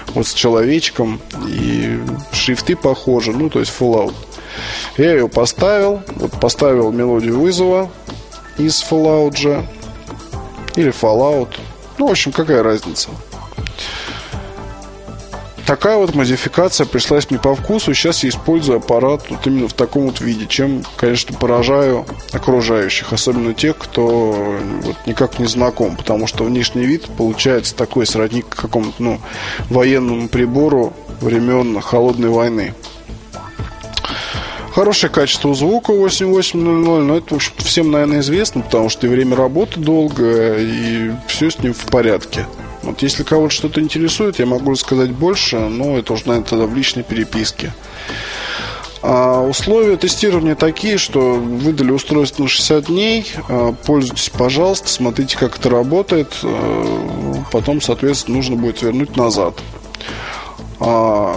Вот 0.08 0.26
с 0.26 0.34
человечком. 0.34 1.20
И 1.46 2.00
шрифты 2.32 2.74
похожи, 2.74 3.30
ну, 3.30 3.48
то 3.48 3.60
есть 3.60 3.72
Fallout. 3.78 4.12
Я 4.98 5.12
ее 5.12 5.28
поставил. 5.28 6.02
Вот 6.16 6.32
поставил 6.40 6.90
мелодию 6.90 7.38
вызова 7.38 7.92
из 8.58 8.82
Fallout 8.82 9.36
же. 9.36 9.64
Или 10.74 10.92
Fallout. 10.92 11.50
Ну, 11.98 12.08
в 12.08 12.10
общем, 12.10 12.32
какая 12.32 12.64
разница. 12.64 13.10
Такая 15.66 15.96
вот 15.96 16.14
модификация 16.14 16.86
пришлась 16.86 17.30
мне 17.30 17.38
по 17.38 17.54
вкусу. 17.54 17.94
Сейчас 17.94 18.24
я 18.24 18.30
использую 18.30 18.78
аппарат 18.78 19.26
вот 19.30 19.46
именно 19.46 19.68
в 19.68 19.72
таком 19.72 20.06
вот 20.06 20.20
виде, 20.20 20.46
чем, 20.46 20.82
конечно, 20.96 21.36
поражаю 21.36 22.04
окружающих, 22.32 23.12
особенно 23.12 23.54
тех, 23.54 23.78
кто 23.78 24.58
вот 24.82 24.96
никак 25.06 25.38
не 25.38 25.46
знаком, 25.46 25.96
потому 25.96 26.26
что 26.26 26.44
внешний 26.44 26.84
вид 26.84 27.06
получается 27.16 27.76
такой 27.76 28.06
сродни 28.06 28.42
какому-то 28.42 29.00
ну, 29.02 29.20
военному 29.70 30.28
прибору 30.28 30.92
времен 31.20 31.80
холодной 31.80 32.30
войны. 32.30 32.74
Хорошее 34.74 35.12
качество 35.12 35.54
звука 35.54 35.92
8800, 35.92 36.54
но 37.02 37.16
это, 37.16 37.34
в 37.34 37.36
общем 37.36 37.52
всем, 37.58 37.90
наверное, 37.90 38.20
известно, 38.20 38.62
потому 38.62 38.88
что 38.88 39.06
и 39.06 39.10
время 39.10 39.36
работы 39.36 39.78
долгое, 39.78 40.58
и 40.58 41.12
все 41.28 41.50
с 41.50 41.58
ним 41.58 41.74
в 41.74 41.84
порядке. 41.84 42.46
Вот 42.82 43.02
если 43.02 43.22
кого-то 43.22 43.54
что-то 43.54 43.80
интересует, 43.80 44.38
я 44.38 44.46
могу 44.46 44.72
рассказать 44.72 45.10
больше, 45.10 45.58
но 45.58 45.96
это 45.96 46.12
уже, 46.12 46.26
наверное, 46.26 46.48
тогда 46.48 46.66
в 46.66 46.74
личной 46.74 47.04
переписке. 47.04 47.72
А 49.02 49.40
условия 49.42 49.96
тестирования 49.96 50.54
такие, 50.54 50.96
что 50.96 51.34
выдали 51.34 51.90
устройство 51.90 52.44
на 52.44 52.48
60 52.48 52.86
дней, 52.86 53.26
а, 53.48 53.72
пользуйтесь, 53.72 54.30
пожалуйста, 54.30 54.88
смотрите, 54.88 55.36
как 55.36 55.58
это 55.58 55.70
работает, 55.70 56.36
а, 56.44 57.42
потом, 57.50 57.80
соответственно, 57.80 58.36
нужно 58.36 58.56
будет 58.56 58.82
вернуть 58.82 59.16
назад. 59.16 59.54
А, 60.78 61.36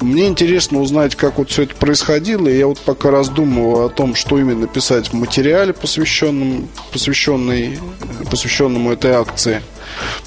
мне 0.00 0.26
интересно 0.26 0.80
узнать, 0.80 1.16
как 1.16 1.38
вот 1.38 1.50
все 1.50 1.62
это 1.62 1.74
происходило, 1.74 2.46
и 2.46 2.58
я 2.58 2.68
вот 2.68 2.78
пока 2.78 3.10
раздумываю 3.10 3.86
о 3.86 3.88
том, 3.88 4.14
что 4.14 4.38
именно 4.38 4.68
писать 4.68 5.08
в 5.08 5.14
материале, 5.14 5.72
посвященном, 5.72 6.68
посвященной, 6.92 7.78
посвященному 8.30 8.92
этой 8.92 9.12
акции– 9.12 9.62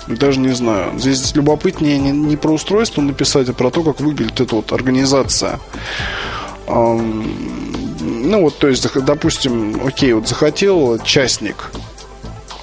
даже 0.07 0.39
не 0.39 0.53
знаю. 0.53 0.97
Здесь 0.99 1.35
любопытнее 1.35 1.97
не, 1.99 2.11
не 2.11 2.37
про 2.37 2.51
устройство 2.51 3.01
написать, 3.01 3.49
а 3.49 3.53
про 3.53 3.71
то, 3.71 3.83
как 3.83 3.99
выглядит 3.99 4.39
эта 4.39 4.55
вот 4.55 4.71
организация. 4.71 5.59
Ну 6.67 8.41
вот, 8.41 8.57
то 8.57 8.67
есть, 8.67 8.91
допустим, 9.03 9.81
окей, 9.85 10.13
вот 10.13 10.27
захотел 10.27 10.99
частник 10.99 11.71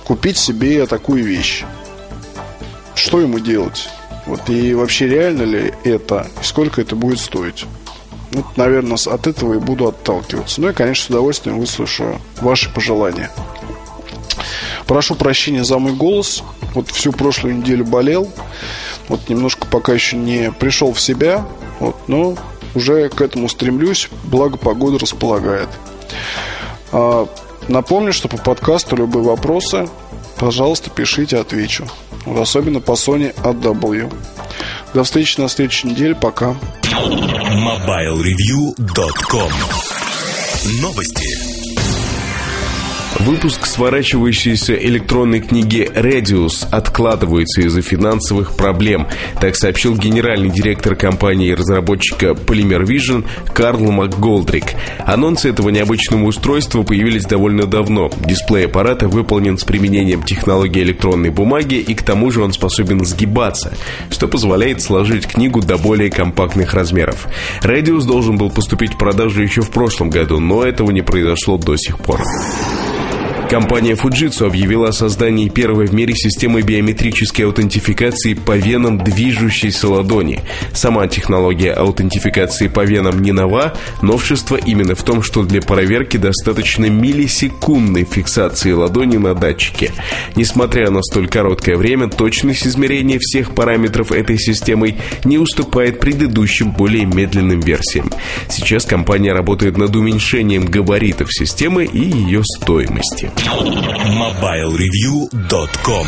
купить 0.04 0.36
себе 0.36 0.86
такую 0.86 1.24
вещь. 1.24 1.64
Что 2.94 3.20
ему 3.20 3.38
делать? 3.38 3.88
Вот 4.26 4.48
и 4.48 4.74
вообще 4.74 5.08
реально 5.08 5.42
ли 5.42 5.74
это? 5.84 6.28
И 6.40 6.44
сколько 6.44 6.80
это 6.80 6.96
будет 6.96 7.18
стоить? 7.18 7.66
Вот, 8.32 8.56
наверное, 8.56 8.96
от 8.96 9.26
этого 9.26 9.54
и 9.54 9.58
буду 9.58 9.86
отталкиваться. 9.86 10.60
Ну 10.60 10.70
и, 10.70 10.72
конечно, 10.72 11.06
с 11.06 11.10
удовольствием 11.10 11.58
выслушаю 11.58 12.20
ваши 12.40 12.72
пожелания. 12.72 13.30
Прошу 14.86 15.14
прощения 15.14 15.64
за 15.64 15.78
мой 15.78 15.92
голос. 15.92 16.42
Вот 16.74 16.90
всю 16.90 17.12
прошлую 17.12 17.56
неделю 17.56 17.84
болел. 17.84 18.30
Вот 19.08 19.28
немножко 19.28 19.66
пока 19.66 19.92
еще 19.92 20.16
не 20.16 20.52
пришел 20.52 20.92
в 20.92 21.00
себя. 21.00 21.46
Вот, 21.80 21.96
но 22.08 22.36
уже 22.74 23.08
к 23.08 23.20
этому 23.20 23.48
стремлюсь. 23.48 24.08
Благо 24.24 24.56
погода 24.56 24.98
располагает. 24.98 25.68
А, 26.92 27.26
напомню, 27.68 28.12
что 28.12 28.28
по 28.28 28.36
подкасту 28.36 28.96
любые 28.96 29.24
вопросы, 29.24 29.88
пожалуйста, 30.36 30.90
пишите, 30.90 31.38
отвечу. 31.38 31.86
Особенно 32.26 32.80
по 32.80 32.92
Sony 32.92 33.34
AW. 33.42 34.12
До 34.94 35.04
встречи 35.04 35.40
на 35.40 35.48
следующей 35.48 35.88
неделе. 35.88 36.14
Пока. 36.14 36.54
MobileReview.com 36.82 39.52
Новости. 40.80 41.53
Выпуск 43.24 43.64
сворачивающейся 43.64 44.74
электронной 44.74 45.40
книги 45.40 45.90
Radius 45.94 46.68
откладывается 46.70 47.62
из-за 47.62 47.80
финансовых 47.80 48.54
проблем. 48.54 49.06
Так 49.40 49.56
сообщил 49.56 49.96
генеральный 49.96 50.50
директор 50.50 50.94
компании 50.94 51.48
и 51.48 51.54
разработчика 51.54 52.32
Polymer 52.32 52.84
Vision 52.84 53.24
Карл 53.54 53.90
МакГолдрик. 53.90 54.74
Анонсы 55.06 55.48
этого 55.48 55.70
необычного 55.70 56.24
устройства 56.24 56.82
появились 56.82 57.24
довольно 57.24 57.66
давно. 57.66 58.10
Дисплей 58.26 58.66
аппарата 58.66 59.08
выполнен 59.08 59.56
с 59.56 59.64
применением 59.64 60.22
технологии 60.22 60.82
электронной 60.82 61.30
бумаги 61.30 61.76
и 61.76 61.94
к 61.94 62.02
тому 62.02 62.30
же 62.30 62.42
он 62.42 62.52
способен 62.52 63.06
сгибаться, 63.06 63.72
что 64.10 64.28
позволяет 64.28 64.82
сложить 64.82 65.26
книгу 65.26 65.62
до 65.62 65.78
более 65.78 66.10
компактных 66.10 66.74
размеров. 66.74 67.26
Radius 67.62 68.04
должен 68.04 68.36
был 68.36 68.50
поступить 68.50 68.92
в 68.92 68.98
продажу 68.98 69.40
еще 69.40 69.62
в 69.62 69.70
прошлом 69.70 70.10
году, 70.10 70.40
но 70.40 70.62
этого 70.62 70.90
не 70.90 71.00
произошло 71.00 71.56
до 71.56 71.78
сих 71.78 71.98
пор. 71.98 72.20
Компания 73.54 73.94
Fujitsu 73.94 74.48
объявила 74.48 74.88
о 74.88 74.92
создании 74.92 75.48
первой 75.48 75.86
в 75.86 75.94
мире 75.94 76.12
системы 76.16 76.62
биометрической 76.62 77.44
аутентификации 77.44 78.34
по 78.34 78.56
венам 78.56 78.98
движущейся 78.98 79.88
ладони. 79.88 80.40
Сама 80.72 81.06
технология 81.06 81.70
аутентификации 81.70 82.66
по 82.66 82.80
венам 82.80 83.22
не 83.22 83.30
нова, 83.30 83.74
новшество 84.02 84.56
именно 84.56 84.96
в 84.96 85.04
том, 85.04 85.22
что 85.22 85.44
для 85.44 85.62
проверки 85.62 86.16
достаточно 86.16 86.86
миллисекундной 86.86 88.02
фиксации 88.02 88.72
ладони 88.72 89.18
на 89.18 89.34
датчике. 89.36 89.92
Несмотря 90.34 90.90
на 90.90 91.00
столь 91.04 91.28
короткое 91.28 91.76
время, 91.76 92.08
точность 92.08 92.66
измерения 92.66 93.20
всех 93.20 93.54
параметров 93.54 94.10
этой 94.10 94.36
системы 94.36 94.96
не 95.24 95.38
уступает 95.38 96.00
предыдущим 96.00 96.72
более 96.72 97.04
медленным 97.04 97.60
версиям. 97.60 98.10
Сейчас 98.48 98.84
компания 98.84 99.32
работает 99.32 99.76
над 99.76 99.94
уменьшением 99.94 100.64
габаритов 100.64 101.28
системы 101.32 101.84
и 101.84 102.00
ее 102.00 102.42
стоимости. 102.42 103.30
MobileReview.com 103.44 106.06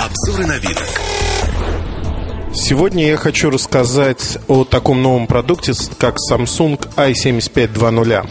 Обзоры 0.00 0.44
на 0.44 0.58
вид. 0.58 0.76
Сегодня 2.52 3.06
я 3.06 3.16
хочу 3.16 3.50
рассказать 3.50 4.38
о 4.48 4.64
таком 4.64 5.00
новом 5.00 5.28
продукте, 5.28 5.72
как 5.98 6.16
Samsung 6.16 6.80
i7520. 6.96 8.28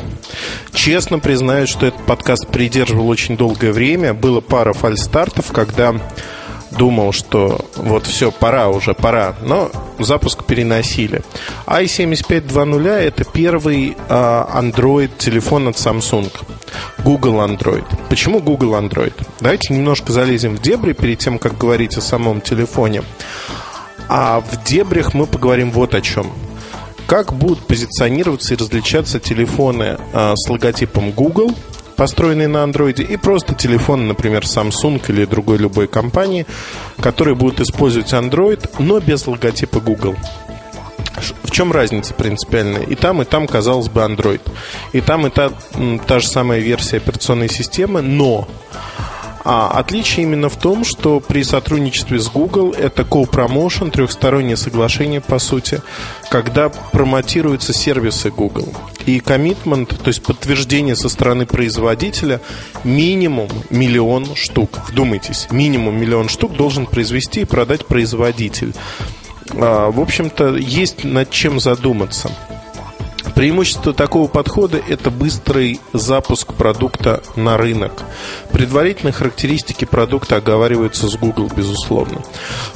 Честно 0.73 1.19
признаюсь, 1.19 1.69
что 1.69 1.85
этот 1.85 2.05
подкаст 2.05 2.47
придерживал 2.47 3.07
очень 3.07 3.37
долгое 3.37 3.71
время. 3.71 4.13
Было 4.13 4.41
пара 4.41 4.73
фальстартов, 4.73 5.53
когда 5.53 5.95
думал, 6.77 7.13
что 7.13 7.65
вот 7.75 8.05
все, 8.05 8.31
пора 8.31 8.69
уже, 8.69 8.93
пора. 8.93 9.35
Но 9.41 9.71
запуск 9.99 10.43
переносили. 10.43 11.21
i7520 11.67 12.89
это 12.89 13.23
первый 13.23 13.95
а, 14.09 14.61
Android 14.61 15.11
телефон 15.17 15.67
от 15.67 15.75
Samsung. 15.75 16.31
Google 17.03 17.35
Android. 17.35 17.85
Почему 18.09 18.39
Google 18.39 18.73
Android? 18.75 19.13
Давайте 19.39 19.73
немножко 19.73 20.11
залезем 20.11 20.57
в 20.57 20.61
дебри 20.61 20.93
перед 20.93 21.19
тем, 21.19 21.37
как 21.37 21.57
говорить 21.57 21.97
о 21.97 22.01
самом 22.01 22.41
телефоне. 22.41 23.03
А 24.09 24.41
в 24.41 24.63
дебрях 24.63 25.13
мы 25.13 25.27
поговорим 25.27 25.71
вот 25.71 25.93
о 25.95 26.01
чем. 26.01 26.31
Как 27.05 27.33
будут 27.33 27.67
позиционироваться 27.67 28.53
и 28.53 28.57
различаться 28.57 29.19
телефоны 29.19 29.97
а, 30.13 30.33
с 30.35 30.49
логотипом 30.49 31.11
Google– 31.11 31.51
построенные 31.95 32.47
на 32.47 32.63
андроиде, 32.63 33.03
и 33.03 33.17
просто 33.17 33.55
телефон, 33.55 34.07
например, 34.07 34.43
Samsung 34.43 35.01
или 35.07 35.25
другой 35.25 35.57
любой 35.57 35.87
компании, 35.87 36.45
которые 36.99 37.35
будут 37.35 37.59
использовать 37.59 38.13
Android, 38.13 38.69
но 38.79 38.99
без 38.99 39.25
логотипа 39.27 39.79
Google. 39.79 40.15
В 41.43 41.51
чем 41.51 41.71
разница 41.71 42.13
принципиальная? 42.13 42.81
И 42.81 42.95
там, 42.95 43.21
и 43.21 43.25
там, 43.25 43.47
казалось 43.47 43.87
бы, 43.87 44.01
Android. 44.01 44.41
И 44.93 45.01
там, 45.01 45.27
и 45.27 45.29
та, 45.29 45.51
та 46.07 46.19
же 46.19 46.27
самая 46.27 46.59
версия 46.59 46.97
операционной 46.97 47.49
системы, 47.49 48.01
но 48.01 48.47
а 49.43 49.69
отличие 49.77 50.23
именно 50.23 50.49
в 50.49 50.57
том, 50.57 50.85
что 50.85 51.19
при 51.19 51.43
сотрудничестве 51.43 52.19
с 52.19 52.29
Google 52.29 52.71
это 52.71 53.03
co-promotion, 53.03 53.91
трехстороннее 53.91 54.55
соглашение, 54.55 55.21
по 55.21 55.39
сути, 55.39 55.81
когда 56.29 56.69
промотируются 56.69 57.73
сервисы 57.73 58.29
Google. 58.29 58.73
И 59.05 59.19
коммитмент, 59.19 59.89
то 59.89 60.07
есть 60.07 60.23
подтверждение 60.23 60.95
со 60.95 61.09
стороны 61.09 61.45
производителя, 61.45 62.39
минимум 62.83 63.49
миллион 63.69 64.35
штук. 64.35 64.79
Вдумайтесь, 64.87 65.47
минимум 65.51 65.99
миллион 65.99 66.29
штук 66.29 66.53
должен 66.53 66.85
произвести 66.85 67.41
и 67.41 67.45
продать 67.45 67.85
производитель. 67.85 68.73
А, 69.51 69.91
в 69.91 69.99
общем-то, 69.99 70.55
есть 70.55 71.03
над 71.03 71.29
чем 71.29 71.59
задуматься. 71.59 72.31
Преимущество 73.35 73.93
такого 73.93 74.27
подхода– 74.27 74.79
это 74.87 75.09
быстрый 75.09 75.81
запуск 75.91 76.53
продукта 76.53 77.23
на 77.35 77.57
рынок. 77.57 78.03
Предварительные 78.51 79.13
характеристики 79.13 79.85
продукта 79.85 80.35
оговариваются 80.35 81.07
с 81.07 81.15
Google, 81.15 81.49
безусловно. 81.55 82.21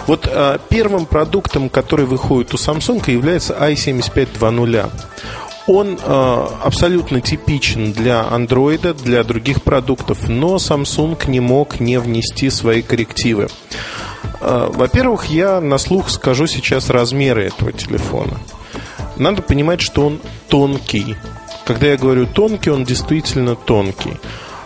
Вот 0.08 0.28
а, 0.28 0.60
первым 0.70 1.06
продуктом, 1.06 1.70
который 1.70 2.06
выходит 2.06 2.54
у 2.54 2.58
Samsung, 2.58 3.10
является 3.12 3.54
i7520. 3.54 4.90
Он 5.68 6.00
э, 6.02 6.48
абсолютно 6.64 7.20
типичен 7.20 7.92
для 7.92 8.26
Android, 8.32 8.94
для 9.04 9.26
других 9.26 9.62
продуктов, 9.62 10.30
но 10.30 10.56
Samsung 10.56 11.30
не 11.30 11.42
мог 11.42 11.82
не 11.82 12.00
внести 12.00 12.50
свои 12.50 12.82
коррективы. 12.82 13.50
Э, 14.40 14.70
во-первых, 14.74 15.26
я 15.26 15.60
на 15.60 15.78
слух 15.78 16.10
скажу 16.10 16.48
сейчас 16.48 16.90
размеры 16.90 17.48
этого 17.48 17.74
телефона. 17.74 18.38
Надо 19.20 19.42
понимать, 19.42 19.82
что 19.82 20.06
он 20.06 20.20
тонкий. 20.50 21.16
Когда 21.66 21.88
я 21.88 21.98
говорю 21.98 22.26
тонкий, 22.26 22.70
он 22.70 22.84
действительно 22.86 23.56
тонкий. 23.56 24.14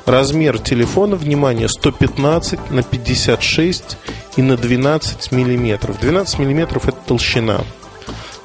Размер 0.06 0.60
телефона, 0.60 1.16
внимание, 1.16 1.70
115 1.70 2.72
на 2.72 2.84
56 2.84 3.98
и 4.36 4.42
на 4.42 4.58
12 4.58 5.32
миллиметров. 5.32 6.00
12 6.00 6.40
миллиметров 6.40 6.88
это 6.88 6.98
толщина 7.06 7.62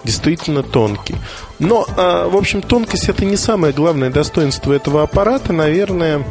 действительно 0.07 0.63
тонкий. 0.63 1.17
Но, 1.59 1.85
а, 1.97 2.29
в 2.29 2.37
общем, 2.37 2.63
тонкость 2.63 3.09
это 3.09 3.25
не 3.25 3.37
самое 3.37 3.75
главное 3.75 4.09
достоинство 4.09 4.73
этого 4.73 5.03
аппарата. 5.03 5.53
Наверное, 5.53 6.25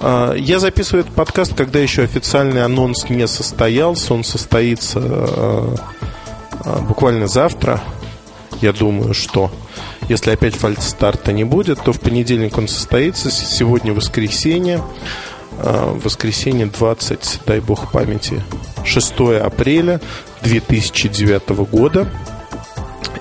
а, 0.00 0.32
я 0.34 0.58
записываю 0.58 1.04
этот 1.04 1.14
подкаст, 1.14 1.54
когда 1.54 1.80
еще 1.80 2.02
официальный 2.02 2.64
анонс 2.64 3.10
не 3.10 3.26
состоялся. 3.26 4.14
Он 4.14 4.24
состоится 4.24 5.00
а, 5.02 5.74
буквально 6.88 7.26
завтра. 7.26 7.82
Я 8.60 8.72
думаю, 8.72 9.14
что 9.14 9.50
если 10.08 10.30
опять 10.30 10.54
фальстарта 10.54 11.32
не 11.32 11.44
будет, 11.44 11.82
то 11.82 11.92
в 11.92 12.00
понедельник 12.00 12.56
он 12.58 12.68
состоится. 12.68 13.30
Сегодня 13.30 13.92
воскресенье. 13.92 14.82
Воскресенье 15.56 16.66
20, 16.66 17.40
дай 17.46 17.60
бог 17.60 17.92
памяти, 17.92 18.42
6 18.84 19.14
апреля 19.40 20.00
2009 20.42 21.50
года 21.70 22.08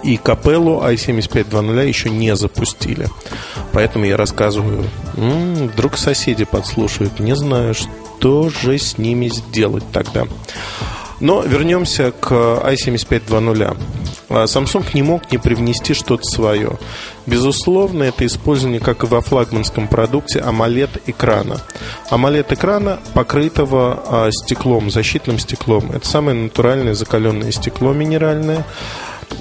и 0.04 0.18
капеллу 0.18 0.82
i7520 0.82 1.88
еще 1.88 2.10
не 2.10 2.36
запустили. 2.36 3.08
Поэтому 3.72 4.06
я 4.06 4.18
рассказываю. 4.18 4.84
М-м, 5.16 5.68
вдруг 5.68 5.98
соседи 5.98 6.44
подслушают. 6.44 7.20
Не 7.20 7.36
знаю, 7.36 7.74
что 7.74 8.50
же 8.50 8.78
с 8.78 8.98
ними 8.98 9.28
сделать 9.30 9.84
тогда. 9.92 10.26
Но 11.24 11.42
вернемся 11.42 12.12
к 12.12 12.34
i7520. 12.34 13.78
А 14.28 14.44
Samsung 14.44 14.86
не 14.94 15.04
мог 15.04 15.32
не 15.32 15.38
привнести 15.38 15.94
что-то 15.94 16.26
свое. 16.26 16.78
Безусловно, 17.26 18.04
это 18.04 18.26
использование, 18.26 18.82
как 18.82 19.04
и 19.04 19.08
во 19.08 19.22
флагманском 19.22 19.88
продукте, 19.88 20.40
AMOLED-экрана. 20.40 21.62
AMOLED-экрана, 22.12 23.00
покрытого 23.14 24.04
а, 24.06 24.32
стеклом, 24.32 24.92
защитным 24.92 25.40
стеклом. 25.40 25.92
Это 25.94 26.06
самое 26.06 26.36
натуральное 26.36 26.94
закаленное 26.94 27.54
стекло 27.54 27.94
минеральное. 27.94 28.66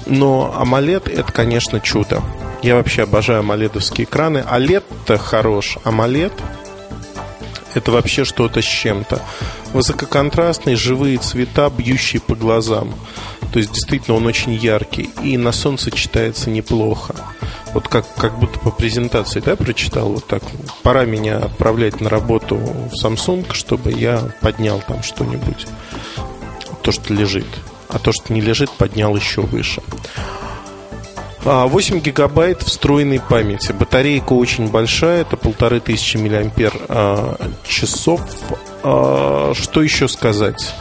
Но 0.05 0.55
AMOLED 0.57 1.11
это, 1.11 1.33
конечно, 1.33 1.81
чудо. 1.81 2.21
Я 2.61 2.75
вообще 2.75 3.03
обожаю 3.03 3.41
амоледовские 3.41 4.05
экраны. 4.05 4.45
OLED-то 4.49 5.17
хорош. 5.17 5.77
AMOLED 5.83 6.31
это 7.75 7.91
вообще 7.91 8.25
что-то 8.25 8.61
с 8.61 8.65
чем-то. 8.65 9.21
Высококонтрастные 9.73 10.75
живые 10.75 11.17
цвета, 11.17 11.69
бьющие 11.69 12.21
по 12.21 12.35
глазам. 12.35 12.93
То 13.51 13.59
есть, 13.59 13.71
действительно, 13.71 14.17
он 14.17 14.25
очень 14.25 14.53
яркий. 14.53 15.09
И 15.23 15.37
на 15.37 15.51
солнце 15.51 15.91
читается 15.91 16.49
неплохо. 16.49 17.15
Вот 17.73 17.87
как, 17.87 18.05
как 18.15 18.39
будто 18.39 18.59
по 18.59 18.71
презентации, 18.71 19.39
да, 19.39 19.55
прочитал 19.55 20.09
вот 20.09 20.27
так. 20.27 20.43
Пора 20.83 21.05
меня 21.05 21.37
отправлять 21.37 22.01
на 22.01 22.09
работу 22.09 22.55
в 22.55 22.93
Samsung, 23.03 23.51
чтобы 23.53 23.91
я 23.91 24.19
поднял 24.41 24.81
там 24.87 25.01
что-нибудь. 25.03 25.67
То, 26.81 26.91
что 26.91 27.13
лежит 27.13 27.47
а 27.93 27.99
то, 27.99 28.11
что 28.11 28.33
не 28.33 28.41
лежит, 28.41 28.71
поднял 28.71 29.15
еще 29.15 29.41
выше. 29.41 29.81
8 31.43 31.97
а, 31.97 31.99
гигабайт 31.99 32.61
встроенной 32.61 33.19
памяти. 33.19 33.73
Батарейка 33.73 34.33
очень 34.33 34.69
большая, 34.69 35.21
это 35.21 35.35
полторы 35.35 35.79
тысячи 35.81 36.15
миллиампер 36.17 36.73
а, 36.87 37.35
часов. 37.67 38.21
А, 38.83 39.53
что 39.53 39.81
еще 39.81 40.07
сказать? 40.07 40.73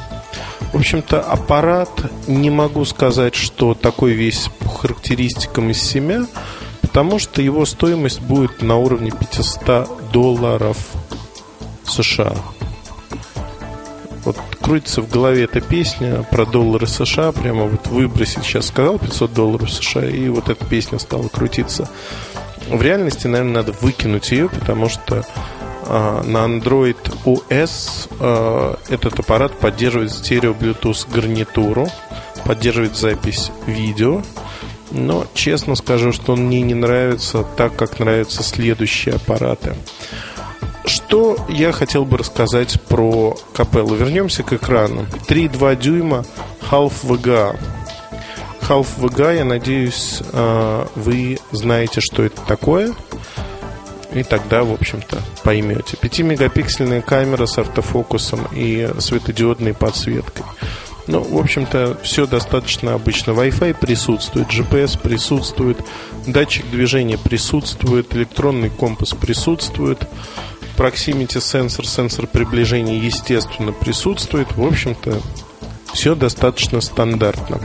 В 0.72 0.77
общем-то, 0.77 1.20
аппарат, 1.20 1.90
не 2.27 2.51
могу 2.51 2.85
сказать, 2.85 3.35
что 3.35 3.75
такой 3.75 4.12
весь 4.12 4.48
по 4.61 4.68
характеристикам 4.68 5.70
из 5.70 5.83
семя, 5.83 6.27
потому 6.81 7.18
что 7.18 7.42
его 7.42 7.66
стоимость 7.66 8.20
будет 8.20 8.62
на 8.62 8.77
уровне 8.77 9.11
500 9.11 10.11
долларов 10.12 10.79
США. 11.85 12.35
Крутится 14.62 15.03
в 15.03 15.11
голове 15.11 15.44
эта 15.44 15.61
песня 15.61 16.22
про 16.31 16.46
доллары 16.46 16.87
США, 16.87 17.33
прямо 17.33 17.64
вот 17.64 17.88
выбросить, 17.88 18.44
сейчас 18.44 18.66
сказал 18.68 18.98
500 18.98 19.35
долларов 19.35 19.70
США, 19.70 20.07
и 20.07 20.29
вот 20.29 20.48
эта 20.48 20.64
песня 20.64 20.98
стала 20.98 21.29
крутиться. 21.29 21.88
В 22.68 22.81
реальности, 22.81 23.27
наверное, 23.27 23.55
надо 23.55 23.72
выкинуть 23.81 24.31
ее, 24.31 24.48
потому 24.48 24.88
что 24.88 25.25
э, 25.87 26.22
на 26.25 26.38
Android 26.46 26.96
OS 27.25 28.09
э, 28.20 28.75
этот 28.88 29.18
аппарат 29.18 29.53
поддерживает 29.59 30.12
стерео 30.12 30.53
Bluetooth 30.53 31.12
гарнитуру, 31.12 31.88
поддерживает 32.44 32.96
запись 32.96 33.51
видео, 33.66 34.22
но 34.92 35.27
честно 35.35 35.75
скажу, 35.75 36.12
что 36.12 36.35
он 36.35 36.46
мне 36.46 36.61
не 36.61 36.75
нравится 36.75 37.44
так, 37.57 37.75
как 37.77 37.98
нравятся 37.98 38.42
следующие 38.42 39.16
аппараты. 39.16 39.75
Что 41.12 41.37
я 41.51 41.72
хотел 41.72 42.07
бы 42.07 42.16
рассказать 42.16 42.81
про 42.88 43.37
капеллу? 43.53 43.94
Вернемся 43.94 44.42
к 44.42 44.55
экрану. 44.55 45.05
3,2 45.29 45.77
дюйма 45.77 46.25
Half 46.70 47.03
VGA. 47.03 47.55
Half 48.62 48.87
VGA, 48.96 49.37
я 49.37 49.44
надеюсь, 49.44 50.22
а, 50.33 50.88
вы 50.94 51.38
знаете, 51.51 52.01
что 52.01 52.22
это 52.22 52.40
такое. 52.48 52.94
И 54.14 54.22
тогда, 54.22 54.64
в 54.64 54.72
общем-то, 54.72 55.18
поймете. 55.44 55.98
5-мегапиксельная 56.01 57.03
камера 57.03 57.44
с 57.44 57.59
автофокусом 57.59 58.48
и 58.51 58.88
светодиодной 58.98 59.75
подсветкой. 59.75 60.46
Ну, 61.09 61.20
в 61.22 61.37
общем-то, 61.37 61.98
все 62.03 62.27
достаточно 62.27 62.94
обычно. 62.94 63.33
Wi-Fi 63.33 63.77
присутствует, 63.79 64.48
GPS 64.48 64.98
присутствует, 64.98 65.77
датчик 66.27 66.70
движения 66.70 67.18
присутствует, 67.18 68.16
электронный 68.16 68.70
компас 68.70 69.11
присутствует. 69.11 70.09
Proximity 70.76 71.40
сенсор, 71.40 71.87
сенсор 71.87 72.26
приближения, 72.26 72.98
естественно, 72.98 73.72
присутствует. 73.72 74.56
В 74.56 74.64
общем-то, 74.64 75.20
все 75.92 76.14
достаточно 76.14 76.80
стандартно. 76.80 77.61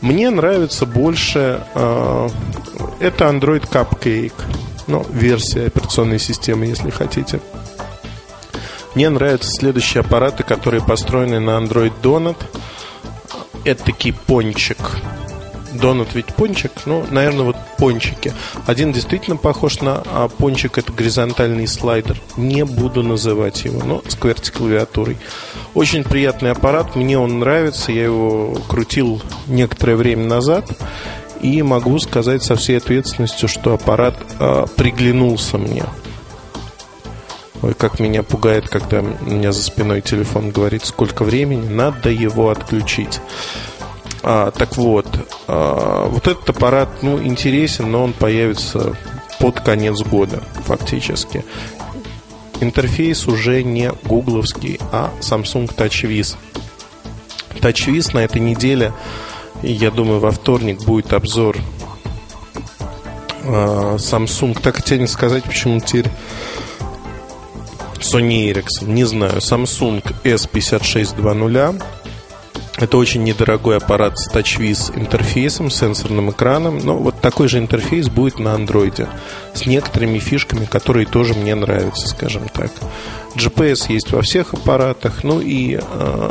Мне 0.00 0.30
нравится 0.30 0.86
больше... 0.86 1.64
Э, 1.74 2.28
это 3.00 3.24
Android 3.24 3.68
Cupcake. 3.68 4.34
Ну, 4.86 5.04
версия 5.10 5.66
операционной 5.66 6.18
системы, 6.18 6.66
если 6.66 6.90
хотите. 6.90 7.40
Мне 8.94 9.08
нравятся 9.08 9.50
следующие 9.50 10.02
аппараты, 10.02 10.42
которые 10.44 10.82
построены 10.82 11.40
на 11.40 11.58
Android 11.58 11.92
Donut. 12.02 12.36
Это 13.64 13.84
таки 13.84 14.12
пончик. 14.12 14.78
Донат 15.74 16.14
ведь 16.14 16.26
пончик, 16.26 16.72
ну, 16.86 17.04
наверное, 17.10 17.44
вот 17.44 17.56
пончики. 17.78 18.32
Один 18.66 18.92
действительно 18.92 19.36
похож 19.36 19.80
на 19.80 20.02
а 20.06 20.28
пончик, 20.28 20.78
это 20.78 20.92
горизонтальный 20.92 21.66
слайдер. 21.66 22.20
Не 22.36 22.64
буду 22.64 23.02
называть 23.02 23.64
его, 23.64 23.82
но 23.84 24.02
с 24.06 24.16
QWERTY-клавиатурой. 24.16 25.18
Очень 25.74 26.04
приятный 26.04 26.52
аппарат, 26.52 26.94
мне 26.94 27.18
он 27.18 27.40
нравится, 27.40 27.92
я 27.92 28.04
его 28.04 28.56
крутил 28.68 29.20
некоторое 29.46 29.96
время 29.96 30.26
назад. 30.26 30.70
И 31.40 31.60
могу 31.62 31.98
сказать 31.98 32.42
со 32.42 32.56
всей 32.56 32.78
ответственностью, 32.78 33.48
что 33.48 33.74
аппарат 33.74 34.16
э, 34.38 34.64
приглянулся 34.76 35.58
мне. 35.58 35.84
Ой, 37.64 37.74
как 37.74 37.98
меня 37.98 38.22
пугает, 38.22 38.68
когда 38.68 39.00
у 39.00 39.30
меня 39.30 39.50
за 39.50 39.62
спиной 39.62 40.02
телефон 40.02 40.50
говорит, 40.50 40.84
сколько 40.84 41.24
времени, 41.24 41.66
надо 41.66 42.10
его 42.10 42.50
отключить. 42.50 43.20
А, 44.26 44.50
так 44.50 44.78
вот, 44.78 45.06
а, 45.46 46.08
вот 46.08 46.26
этот 46.26 46.48
аппарат, 46.48 46.88
ну, 47.02 47.22
интересен, 47.22 47.90
но 47.90 48.04
он 48.04 48.14
появится 48.14 48.96
под 49.38 49.60
конец 49.60 50.00
года, 50.00 50.42
фактически. 50.64 51.44
Интерфейс 52.60 53.26
уже 53.26 53.62
не 53.62 53.92
гугловский, 54.04 54.80
а 54.92 55.12
Samsung 55.20 55.70
TouchWiz. 55.74 56.36
TouchWiz 57.60 58.14
на 58.14 58.20
этой 58.20 58.40
неделе, 58.40 58.94
я 59.62 59.90
думаю, 59.90 60.20
во 60.20 60.30
вторник 60.30 60.82
будет 60.84 61.12
обзор 61.12 61.58
а, 63.44 63.96
Samsung, 63.96 64.58
так 64.58 64.82
тянет 64.82 65.10
сказать, 65.10 65.44
почему 65.44 65.80
теперь 65.80 66.06
Sony 67.96 68.50
Ericsson, 68.50 68.86
не 68.86 69.04
знаю, 69.04 69.36
Samsung 69.40 70.02
S5620 70.24 71.82
Это 72.76 72.96
очень 72.96 73.22
недорогой 73.22 73.76
аппарат 73.76 74.18
с 74.18 74.28
TouchWiz 74.28 74.98
интерфейсом, 74.98 75.70
сенсорным 75.70 76.30
экраном. 76.30 76.78
Но 76.78 76.96
вот 76.96 77.20
такой 77.20 77.48
же 77.48 77.58
интерфейс 77.58 78.08
будет 78.08 78.40
на 78.40 78.54
андроиде. 78.54 79.08
С 79.54 79.66
некоторыми 79.66 80.18
фишками, 80.18 80.64
которые 80.64 81.06
тоже 81.06 81.34
мне 81.34 81.54
нравятся, 81.54 82.08
скажем 82.08 82.48
так. 82.52 82.72
GPS 83.36 83.92
есть 83.92 84.10
во 84.10 84.22
всех 84.22 84.54
аппаратах. 84.54 85.22
Ну 85.22 85.40
и 85.40 85.78
э, 85.80 86.30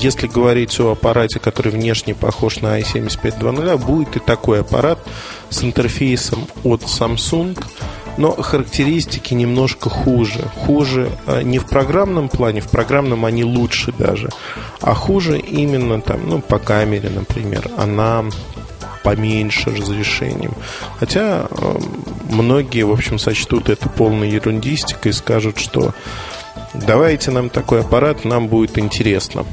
если 0.00 0.28
говорить 0.28 0.78
о 0.78 0.92
аппарате, 0.92 1.40
который 1.40 1.72
внешне 1.72 2.14
похож 2.14 2.60
на 2.60 2.78
i7520, 2.80 3.76
будет 3.78 4.16
и 4.16 4.20
такой 4.20 4.60
аппарат 4.60 5.00
с 5.50 5.64
интерфейсом 5.64 6.46
от 6.62 6.82
Samsung– 6.82 7.60
но 8.16 8.30
характеристики 8.30 9.34
немножко 9.34 9.90
хуже. 9.90 10.48
Хуже 10.66 11.10
а, 11.26 11.42
не 11.42 11.58
в 11.58 11.66
программном 11.66 12.28
плане, 12.28 12.60
в 12.60 12.68
программном 12.68 13.24
они 13.24 13.44
лучше 13.44 13.92
даже, 13.92 14.30
а 14.80 14.94
хуже 14.94 15.38
именно 15.38 16.00
там, 16.00 16.28
ну, 16.28 16.40
по 16.40 16.58
камере, 16.58 17.10
например. 17.10 17.70
Она 17.76 18.24
поменьше 19.02 19.70
разрешением. 19.70 20.54
Хотя 20.98 21.46
э, 21.50 21.78
многие, 22.30 22.84
в 22.84 22.90
общем, 22.90 23.18
сочтут 23.18 23.68
это 23.68 23.88
полной 23.88 24.30
ерундистикой 24.30 25.10
и 25.10 25.14
скажут, 25.14 25.58
что 25.58 25.92
давайте 26.72 27.30
нам 27.30 27.50
такой 27.50 27.82
аппарат, 27.82 28.24
нам 28.24 28.48
будет 28.48 28.78
интересно. 28.78 29.44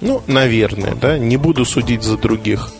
Ну, 0.00 0.22
наверное, 0.26 0.94
да, 0.94 1.18
не 1.18 1.36
буду 1.36 1.64
судить 1.64 2.02
за 2.02 2.16
других. 2.16 2.70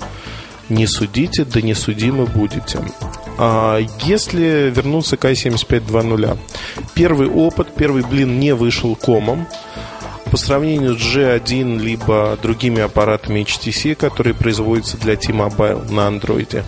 Не 0.70 0.86
судите, 0.86 1.44
да 1.44 1.60
не 1.60 1.74
судимы 1.74 2.24
будете. 2.24 2.80
А 3.36 3.80
если 4.02 4.70
вернуться 4.74 5.16
к 5.16 5.24
i7520, 5.24 6.38
первый 6.94 7.28
опыт, 7.28 7.74
первый 7.74 8.02
блин 8.02 8.38
не 8.38 8.54
вышел 8.54 8.94
комом. 8.94 9.46
По 10.30 10.36
сравнению 10.36 10.98
с 10.98 11.16
G1 11.16 11.78
либо 11.78 12.38
другими 12.42 12.82
аппаратами 12.82 13.40
HTC, 13.40 13.94
которые 13.94 14.34
производятся 14.34 14.96
для 14.96 15.16
T-Mobile 15.16 15.90
на 15.92 16.08
андроиде, 16.08 16.64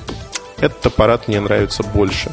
этот 0.58 0.86
аппарат 0.86 1.28
мне 1.28 1.40
нравится 1.40 1.82
больше. 1.82 2.30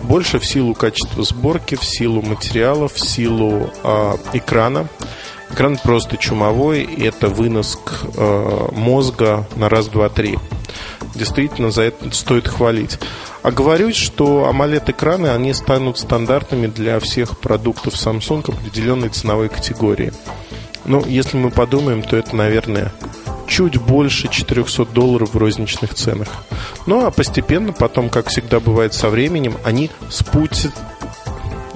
Больше 0.00 0.38
в 0.38 0.46
силу 0.46 0.74
качества 0.74 1.22
сборки, 1.24 1.74
в 1.74 1.84
силу 1.84 2.22
материалов, 2.22 2.94
в 2.94 3.00
силу 3.00 3.70
э, 3.82 4.16
экрана. 4.32 4.88
Экран 5.50 5.78
просто 5.78 6.16
чумовой, 6.16 6.82
и 6.82 7.04
это 7.04 7.28
вынос 7.28 7.78
э, 8.16 8.68
мозга 8.72 9.46
на 9.56 9.68
раз, 9.68 9.88
два, 9.88 10.08
три. 10.08 10.38
Действительно, 11.14 11.70
за 11.70 11.82
это 11.82 12.14
стоит 12.14 12.46
хвалить. 12.46 12.98
Оговорюсь, 13.48 13.96
что 13.96 14.46
AMOLED-экраны, 14.52 15.28
они 15.28 15.54
станут 15.54 15.96
стандартными 15.96 16.66
для 16.66 17.00
всех 17.00 17.38
продуктов 17.38 17.94
Samsung 17.94 18.54
определенной 18.54 19.08
ценовой 19.08 19.48
категории. 19.48 20.12
Ну, 20.84 21.02
если 21.06 21.38
мы 21.38 21.50
подумаем, 21.50 22.02
то 22.02 22.18
это, 22.18 22.36
наверное, 22.36 22.92
чуть 23.46 23.78
больше 23.78 24.28
400 24.28 24.84
долларов 24.84 25.32
в 25.32 25.38
розничных 25.38 25.94
ценах. 25.94 26.28
Ну, 26.84 27.06
а 27.06 27.10
постепенно, 27.10 27.72
потом, 27.72 28.10
как 28.10 28.28
всегда 28.28 28.60
бывает 28.60 28.92
со 28.92 29.08
временем, 29.08 29.56
они 29.64 29.90
спустят, 30.10 30.74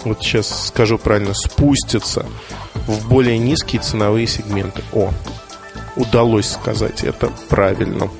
вот 0.04 0.22
сейчас 0.22 0.66
скажу 0.66 0.98
правильно, 0.98 1.32
спустятся 1.32 2.26
в 2.86 3.08
более 3.08 3.38
низкие 3.38 3.80
ценовые 3.80 4.26
сегменты. 4.26 4.82
О, 4.92 5.10
удалось 5.96 6.50
сказать 6.50 7.02
это 7.02 7.32
правильно. 7.48 8.10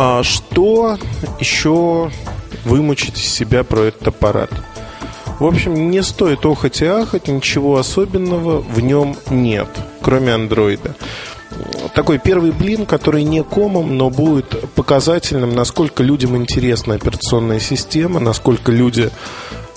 А 0.00 0.22
что 0.22 0.96
еще 1.40 2.12
вымучить 2.64 3.18
из 3.18 3.34
себя 3.34 3.64
про 3.64 3.80
этот 3.80 4.06
аппарат? 4.06 4.48
В 5.40 5.44
общем, 5.44 5.90
не 5.90 6.04
стоит 6.04 6.46
охать 6.46 6.82
и 6.82 6.86
ахать, 6.86 7.26
ничего 7.26 7.78
особенного 7.78 8.60
в 8.60 8.78
нем 8.78 9.16
нет, 9.28 9.66
кроме 10.00 10.34
андроида. 10.34 10.94
Такой 11.96 12.18
первый 12.18 12.52
блин, 12.52 12.86
который 12.86 13.24
не 13.24 13.42
комом, 13.42 13.96
но 13.96 14.08
будет 14.08 14.72
показательным, 14.76 15.56
насколько 15.56 16.04
людям 16.04 16.36
интересна 16.36 16.94
операционная 16.94 17.58
система, 17.58 18.20
насколько 18.20 18.70
люди 18.70 19.10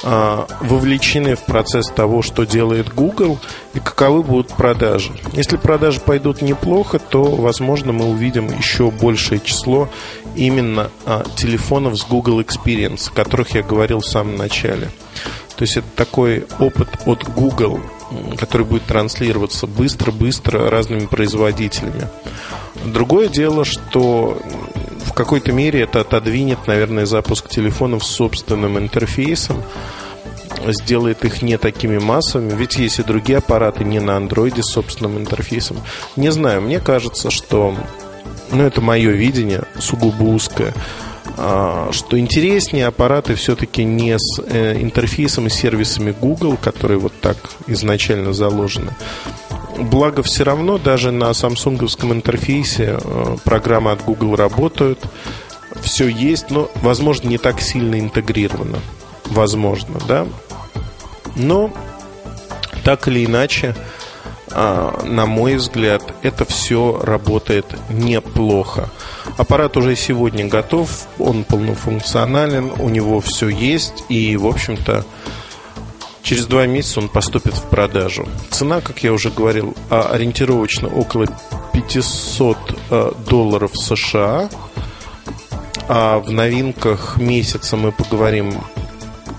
вовлечены 0.03 1.35
в 1.35 1.45
процесс 1.45 1.87
того, 1.87 2.21
что 2.21 2.45
делает 2.45 2.93
Google 2.93 3.39
и 3.73 3.79
каковы 3.79 4.23
будут 4.23 4.47
продажи. 4.49 5.11
Если 5.33 5.57
продажи 5.57 5.99
пойдут 5.99 6.41
неплохо, 6.41 6.99
то, 6.99 7.23
возможно, 7.23 7.91
мы 7.91 8.05
увидим 8.05 8.47
еще 8.47 8.89
большее 8.89 9.39
число 9.39 9.89
именно 10.35 10.89
а, 11.05 11.23
телефонов 11.35 11.97
с 11.97 12.05
Google 12.05 12.41
Experience, 12.41 13.09
о 13.09 13.13
которых 13.13 13.55
я 13.55 13.63
говорил 13.63 13.99
в 13.99 14.05
самом 14.05 14.37
начале. 14.37 14.89
То 15.55 15.63
есть 15.63 15.77
это 15.77 15.87
такой 15.95 16.45
опыт 16.59 16.87
от 17.05 17.29
Google, 17.29 17.81
который 18.37 18.65
будет 18.65 18.85
транслироваться 18.85 19.67
быстро-быстро 19.67 20.69
разными 20.69 21.05
производителями. 21.05 22.07
Другое 22.85 23.27
дело, 23.27 23.63
что 23.63 24.41
в 25.05 25.13
какой-то 25.13 25.51
мере 25.51 25.81
это 25.81 26.01
отодвинет, 26.01 26.67
наверное, 26.67 27.05
запуск 27.05 27.49
телефонов 27.49 28.03
с 28.03 28.07
собственным 28.07 28.77
интерфейсом, 28.77 29.63
сделает 30.67 31.25
их 31.25 31.41
не 31.41 31.57
такими 31.57 31.97
массовыми, 31.97 32.53
ведь 32.55 32.75
есть 32.75 32.99
и 32.99 33.03
другие 33.03 33.39
аппараты 33.39 33.83
не 33.83 33.99
на 33.99 34.17
андроиде 34.17 34.63
с 34.63 34.71
собственным 34.71 35.17
интерфейсом. 35.17 35.77
Не 36.15 36.31
знаю, 36.31 36.61
мне 36.61 36.79
кажется, 36.79 37.31
что, 37.31 37.75
ну, 38.51 38.63
это 38.63 38.81
мое 38.81 39.11
видение, 39.11 39.63
сугубо 39.79 40.23
узкое, 40.23 40.73
что 41.91 42.19
интереснее 42.19 42.87
аппараты 42.87 43.35
все-таки 43.35 43.83
не 43.83 44.17
с 44.17 44.41
э, 44.45 44.81
интерфейсом 44.81 45.47
и 45.47 45.49
сервисами 45.49 46.11
Google, 46.11 46.57
которые 46.57 46.99
вот 46.99 47.13
так 47.21 47.37
изначально 47.67 48.33
заложены, 48.33 48.91
Благо, 49.77 50.21
все 50.21 50.43
равно 50.43 50.77
даже 50.77 51.11
на 51.11 51.33
самсунговском 51.33 52.13
интерфейсе 52.13 52.99
э, 53.01 53.37
программы 53.43 53.91
от 53.91 54.03
Google 54.03 54.35
работают. 54.35 54.99
Все 55.81 56.07
есть, 56.07 56.49
но, 56.49 56.69
возможно, 56.75 57.29
не 57.29 57.37
так 57.37 57.61
сильно 57.61 57.99
интегрировано. 57.99 58.79
Возможно, 59.25 59.99
да. 60.07 60.27
Но, 61.35 61.71
так 62.83 63.07
или 63.07 63.25
иначе, 63.25 63.75
а, 64.53 65.03
на 65.03 65.25
мой 65.25 65.55
взгляд, 65.55 66.03
это 66.21 66.45
все 66.45 66.99
работает 67.01 67.65
неплохо. 67.89 68.89
Аппарат 69.37 69.77
уже 69.77 69.95
сегодня 69.95 70.47
готов, 70.47 71.07
он 71.19 71.43
полнофункционален, 71.43 72.71
у 72.79 72.89
него 72.89 73.21
все 73.21 73.49
есть, 73.49 74.03
и, 74.09 74.35
в 74.37 74.47
общем-то, 74.47 75.05
Через 76.23 76.45
два 76.45 76.67
месяца 76.67 76.99
он 76.99 77.09
поступит 77.09 77.55
в 77.55 77.63
продажу. 77.63 78.27
Цена, 78.51 78.79
как 78.81 79.03
я 79.03 79.11
уже 79.11 79.31
говорил, 79.31 79.75
а, 79.89 80.11
ориентировочно 80.13 80.87
около 80.87 81.25
500 81.73 82.57
э, 82.89 83.11
долларов 83.27 83.71
США. 83.75 84.49
А 85.87 86.19
в 86.19 86.31
новинках 86.31 87.17
месяца 87.17 87.75
мы 87.75 87.91
поговорим 87.91 88.53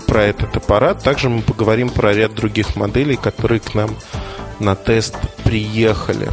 про 0.07 0.23
этот 0.23 0.55
аппарат. 0.57 1.01
Также 1.01 1.29
мы 1.29 1.41
поговорим 1.41 1.89
про 1.89 2.13
ряд 2.13 2.35
других 2.35 2.75
моделей, 2.75 3.15
которые 3.15 3.59
к 3.59 3.73
нам 3.73 3.95
на 4.59 4.75
тест 4.75 5.15
приехали. 5.43 6.29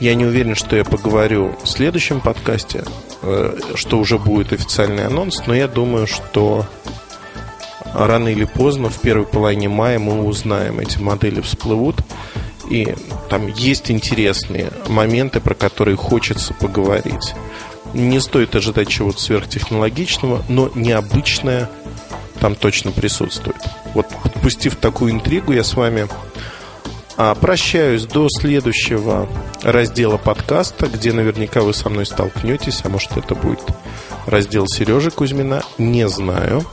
Я 0.00 0.14
не 0.14 0.24
уверен, 0.24 0.54
что 0.54 0.76
я 0.76 0.84
поговорю 0.84 1.54
в 1.62 1.68
следующем 1.68 2.20
подкасте, 2.20 2.84
э, 3.22 3.56
что 3.74 3.98
уже 3.98 4.18
будет 4.18 4.52
официальный 4.52 5.06
анонс, 5.06 5.42
но 5.46 5.54
я 5.54 5.68
думаю, 5.68 6.06
что 6.06 6.66
рано 7.94 8.28
или 8.28 8.44
поздно, 8.44 8.88
в 8.88 9.00
первой 9.00 9.26
половине 9.26 9.68
мая 9.68 9.98
мы 9.98 10.24
узнаем, 10.24 10.80
эти 10.80 10.98
модели 10.98 11.40
всплывут. 11.40 11.96
И 12.70 12.94
там 13.28 13.48
есть 13.48 13.90
интересные 13.90 14.70
моменты, 14.88 15.40
про 15.40 15.54
которые 15.54 15.96
хочется 15.96 16.54
поговорить. 16.54 17.34
Не 17.94 18.20
стоит 18.20 18.54
ожидать 18.54 18.88
чего-то 18.88 19.20
сверхтехнологичного, 19.20 20.44
но 20.48 20.70
необычное 20.74 21.68
там 22.38 22.54
точно 22.54 22.92
присутствует. 22.92 23.56
Вот 23.94 24.06
подпустив 24.22 24.76
такую 24.76 25.12
интригу, 25.12 25.52
я 25.52 25.64
с 25.64 25.74
вами 25.74 26.08
а, 27.22 27.34
прощаюсь 27.34 28.06
до 28.06 28.28
следующего 28.30 29.28
раздела 29.62 30.16
подкаста, 30.16 30.86
где 30.86 31.12
наверняка 31.12 31.60
вы 31.60 31.74
со 31.74 31.90
мной 31.90 32.06
столкнетесь, 32.06 32.80
а 32.82 32.88
может 32.88 33.14
это 33.14 33.34
будет 33.34 33.60
раздел 34.24 34.66
Сережи 34.66 35.10
Кузьмина, 35.10 35.62
не 35.76 36.08
знаю. 36.08 36.64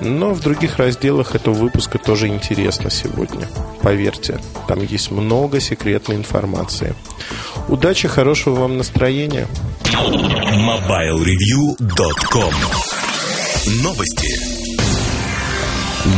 Но 0.00 0.34
в 0.34 0.40
других 0.40 0.76
разделах 0.76 1.34
этого 1.34 1.54
выпуска 1.54 1.96
тоже 1.96 2.28
интересно 2.28 2.90
сегодня. 2.90 3.48
Поверьте, 3.80 4.38
там 4.68 4.82
есть 4.82 5.10
много 5.10 5.60
секретной 5.60 6.16
информации. 6.16 6.94
Удачи, 7.68 8.06
хорошего 8.06 8.60
вам 8.60 8.76
настроения. 8.76 9.48
MobileReview.com 9.84 12.52
Новости. 13.82 14.53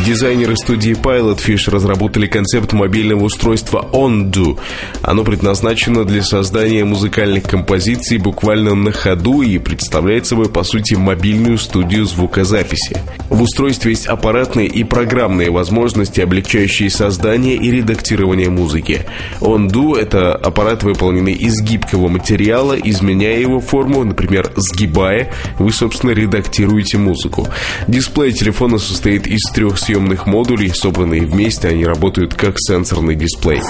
Дизайнеры 0.04 0.56
студии 0.56 0.94
Pilotfish 0.94 1.70
разработали 1.70 2.26
концепт 2.26 2.72
мобильного 2.72 3.22
устройства 3.22 3.88
OnDo. 3.92 4.58
Оно 5.02 5.22
предназначено 5.22 6.04
для 6.04 6.24
создания 6.24 6.84
музыкальных 6.84 7.44
композиций 7.44 8.18
буквально 8.18 8.74
на 8.74 8.90
ходу 8.90 9.42
и 9.42 9.58
представляет 9.58 10.26
собой, 10.26 10.48
по 10.48 10.64
сути, 10.64 10.94
мобильную 10.94 11.56
студию 11.58 12.04
звукозаписи. 12.04 13.00
В 13.30 13.42
устройстве 13.42 13.92
есть 13.92 14.06
аппаратные 14.06 14.66
и 14.66 14.82
программные 14.82 15.50
возможности, 15.50 16.20
облегчающие 16.20 16.90
создание 16.90 17.54
и 17.54 17.70
редактирование 17.70 18.50
музыки. 18.50 19.06
Ondu— 19.40 19.96
это 19.98 20.34
аппарат, 20.34 20.82
выполненный 20.82 21.34
из 21.34 21.62
гибкого 21.62 22.08
материала, 22.08 22.74
изменяя 22.74 23.38
его 23.38 23.60
форму, 23.60 24.02
например, 24.02 24.50
сгибая, 24.56 25.32
вы, 25.60 25.72
собственно, 25.72 26.10
редактируете 26.10 26.98
музыку. 26.98 27.46
Дисплей 27.86 28.32
телефона 28.32 28.78
состоит 28.78 29.28
из 29.28 29.42
трех 29.52 29.75
съемных 29.78 30.26
модулей, 30.26 30.70
собранные 30.70 31.22
вместе, 31.22 31.68
они 31.68 31.84
работают 31.84 32.34
как 32.34 32.56
сенсорный 32.58 33.14
дисплей. 33.14 33.60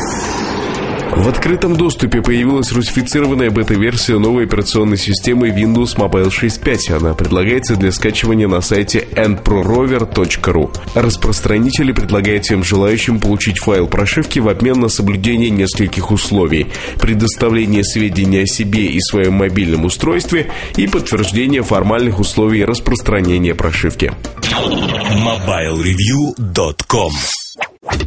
В 1.15 1.29
открытом 1.29 1.77
доступе 1.77 2.21
появилась 2.21 2.73
русифицированная 2.73 3.51
бета-версия 3.51 4.19
новой 4.19 4.45
операционной 4.45 4.97
системы 4.97 5.49
Windows 5.49 5.97
Mobile 5.97 6.31
6.5. 6.31 6.97
Она 6.97 7.15
предлагается 7.15 7.77
для 7.77 7.93
скачивания 7.93 8.49
на 8.49 8.61
сайте 8.61 9.07
nprorover.ru. 9.15 10.77
Распространители 10.95 11.93
предлагают 11.93 12.45
всем 12.45 12.65
желающим 12.65 13.21
получить 13.21 13.59
файл 13.59 13.87
прошивки 13.87 14.41
в 14.41 14.49
обмен 14.49 14.81
на 14.81 14.89
соблюдение 14.89 15.51
нескольких 15.51 16.11
условий. 16.11 16.67
Предоставление 17.01 17.85
сведений 17.85 18.43
о 18.43 18.47
себе 18.47 18.87
и 18.87 18.99
своем 19.01 19.35
мобильном 19.35 19.85
устройстве 19.85 20.51
и 20.77 20.89
подтверждение 20.89 21.63
формальных 21.63 22.19
условий 22.19 22.65
распространения 22.65 23.55
прошивки. 23.55 24.13
MobileReview.com 24.43 27.13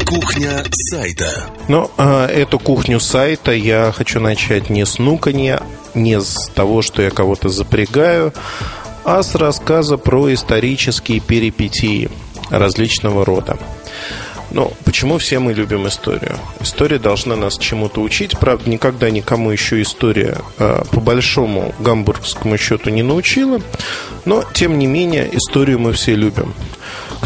Кухня 0.06 0.64
сайта. 0.72 1.50
Ну, 1.68 1.90
а 1.98 2.28
эту 2.28 2.60
кухню 2.60 3.00
сайта 3.00 3.52
я 3.52 3.94
хочу 3.96 4.20
начать 4.20 4.70
не 4.70 4.86
с 4.86 5.00
нуканья, 5.00 5.62
не 5.94 6.20
с 6.20 6.50
того, 6.54 6.82
что 6.82 7.02
я 7.02 7.12
кого-то 7.12 7.50
запрягаю, 7.50 8.34
а 9.06 9.24
с 9.24 9.36
рассказа 9.36 9.98
про 9.98 10.34
исторические 10.34 11.20
перипетии 11.20 12.10
различного 12.50 13.26
рода. 13.26 13.58
Ну, 14.52 14.74
почему 14.84 15.20
все 15.20 15.40
мы 15.40 15.54
любим 15.54 15.88
историю? 15.88 16.38
История 16.60 16.98
должна 16.98 17.36
нас 17.36 17.58
чему-то 17.58 18.02
учить. 18.02 18.38
Правда, 18.38 18.70
никогда 18.70 19.10
никому 19.12 19.52
еще 19.52 19.82
история 19.82 20.40
э, 20.58 20.84
по 20.92 21.00
большому 21.00 21.74
гамбургскому 21.80 22.58
счету 22.58 22.90
не 22.90 23.04
научила. 23.04 23.62
Но, 24.26 24.44
тем 24.54 24.80
не 24.80 24.88
менее, 24.88 25.30
историю 25.32 25.80
мы 25.80 25.94
все 25.94 26.16
любим. 26.16 26.56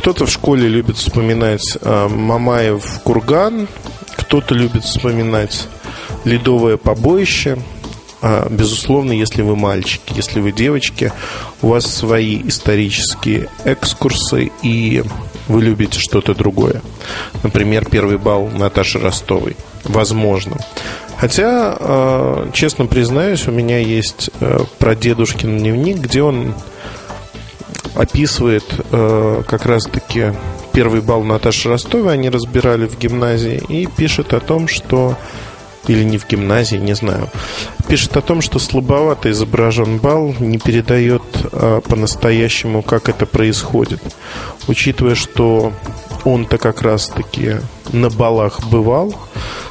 Кто-то 0.03 0.25
в 0.25 0.29
школе 0.29 0.67
любит 0.67 0.97
вспоминать 0.97 1.77
э, 1.79 2.07
Мамаев 2.09 2.99
курган, 3.05 3.69
кто-то 4.17 4.53
любит 4.53 4.83
вспоминать 4.83 5.69
ледовое 6.25 6.75
побоище. 6.75 7.57
А, 8.21 8.49
безусловно, 8.49 9.13
если 9.13 9.43
вы 9.43 9.55
мальчики, 9.55 10.11
если 10.13 10.41
вы 10.41 10.51
девочки, 10.51 11.13
у 11.61 11.69
вас 11.69 11.85
свои 11.85 12.41
исторические 12.45 13.47
экскурсы, 13.63 14.51
и 14.61 15.05
вы 15.47 15.61
любите 15.61 16.01
что-то 16.01 16.35
другое. 16.35 16.81
Например, 17.41 17.85
первый 17.85 18.17
бал 18.17 18.49
Наташи 18.49 18.99
Ростовой. 18.99 19.55
Возможно. 19.85 20.57
Хотя, 21.15 21.77
э, 21.79 22.49
честно 22.51 22.87
признаюсь, 22.87 23.47
у 23.47 23.51
меня 23.51 23.79
есть 23.79 24.31
э, 24.41 24.65
прадедушкин 24.79 25.59
дневник, 25.59 25.99
где 25.99 26.23
он 26.23 26.55
описывает 27.95 28.65
э, 28.91 29.43
как 29.47 29.65
раз-таки 29.65 30.33
первый 30.73 31.01
бал 31.01 31.23
Наташи 31.23 31.69
Ростовой, 31.69 32.13
они 32.13 32.29
разбирали 32.29 32.87
в 32.87 32.97
гимназии, 32.97 33.61
и 33.69 33.85
пишет 33.85 34.33
о 34.33 34.39
том, 34.39 34.67
что 34.67 35.15
или 35.87 36.03
не 36.03 36.17
в 36.17 36.27
гимназии, 36.27 36.77
не 36.77 36.95
знаю. 36.95 37.29
Пишет 37.87 38.15
о 38.15 38.21
том, 38.21 38.41
что 38.41 38.59
слабовато 38.59 39.29
изображен 39.31 39.97
бал, 39.97 40.33
не 40.39 40.57
передает 40.57 41.21
а, 41.51 41.81
по-настоящему, 41.81 42.81
как 42.81 43.09
это 43.09 43.25
происходит. 43.25 44.01
Учитывая, 44.67 45.15
что 45.15 45.73
он-то 46.23 46.57
как 46.57 46.81
раз-таки 46.81 47.57
на 47.91 48.09
балах 48.09 48.65
бывал, 48.69 49.13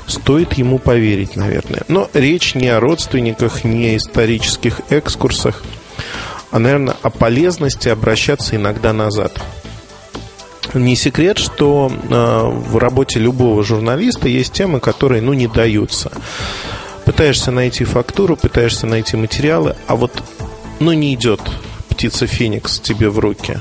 стоит 0.06 0.52
ему 0.54 0.78
поверить, 0.78 1.34
наверное. 1.34 1.82
Но 1.88 2.10
речь 2.12 2.54
не 2.54 2.68
о 2.68 2.78
родственниках, 2.78 3.64
не 3.64 3.90
о 3.90 3.96
исторических 3.96 4.82
экскурсах– 4.90 5.62
а, 6.52 6.58
наверное, 6.58 6.94
о 7.02 7.10
полезности 7.10 7.88
обращаться 7.88 8.56
иногда 8.56 8.92
назад. 8.92 9.40
Не 10.74 10.96
секрет, 10.96 11.38
что 11.38 11.90
э, 11.90 12.42
в 12.68 12.76
работе 12.76 13.18
любого 13.18 13.64
журналиста 13.64 14.28
есть 14.28 14.52
темы, 14.52 14.78
которые, 14.78 15.22
ну, 15.22 15.32
не 15.32 15.46
даются. 15.46 16.12
Пытаешься 17.04 17.50
найти 17.50 17.84
фактуру, 17.84 18.36
пытаешься 18.36 18.86
найти 18.86 19.16
материалы, 19.16 19.76
а 19.86 19.96
вот, 19.96 20.22
ну, 20.78 20.92
не 20.92 21.14
идет 21.14 21.40
птица 21.88 22.26
Феникс 22.26 22.80
тебе 22.80 23.08
в 23.08 23.18
руки, 23.18 23.58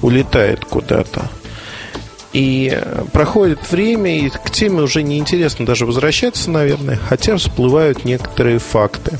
улетает 0.00 0.64
куда-то. 0.64 1.30
И 2.32 2.80
проходит 3.12 3.70
время, 3.70 4.18
и 4.18 4.30
к 4.30 4.50
теме 4.50 4.80
уже 4.80 5.02
неинтересно 5.02 5.66
даже 5.66 5.84
возвращаться, 5.84 6.50
наверное, 6.50 6.98
хотя 7.08 7.36
всплывают 7.36 8.06
некоторые 8.06 8.58
факты. 8.58 9.18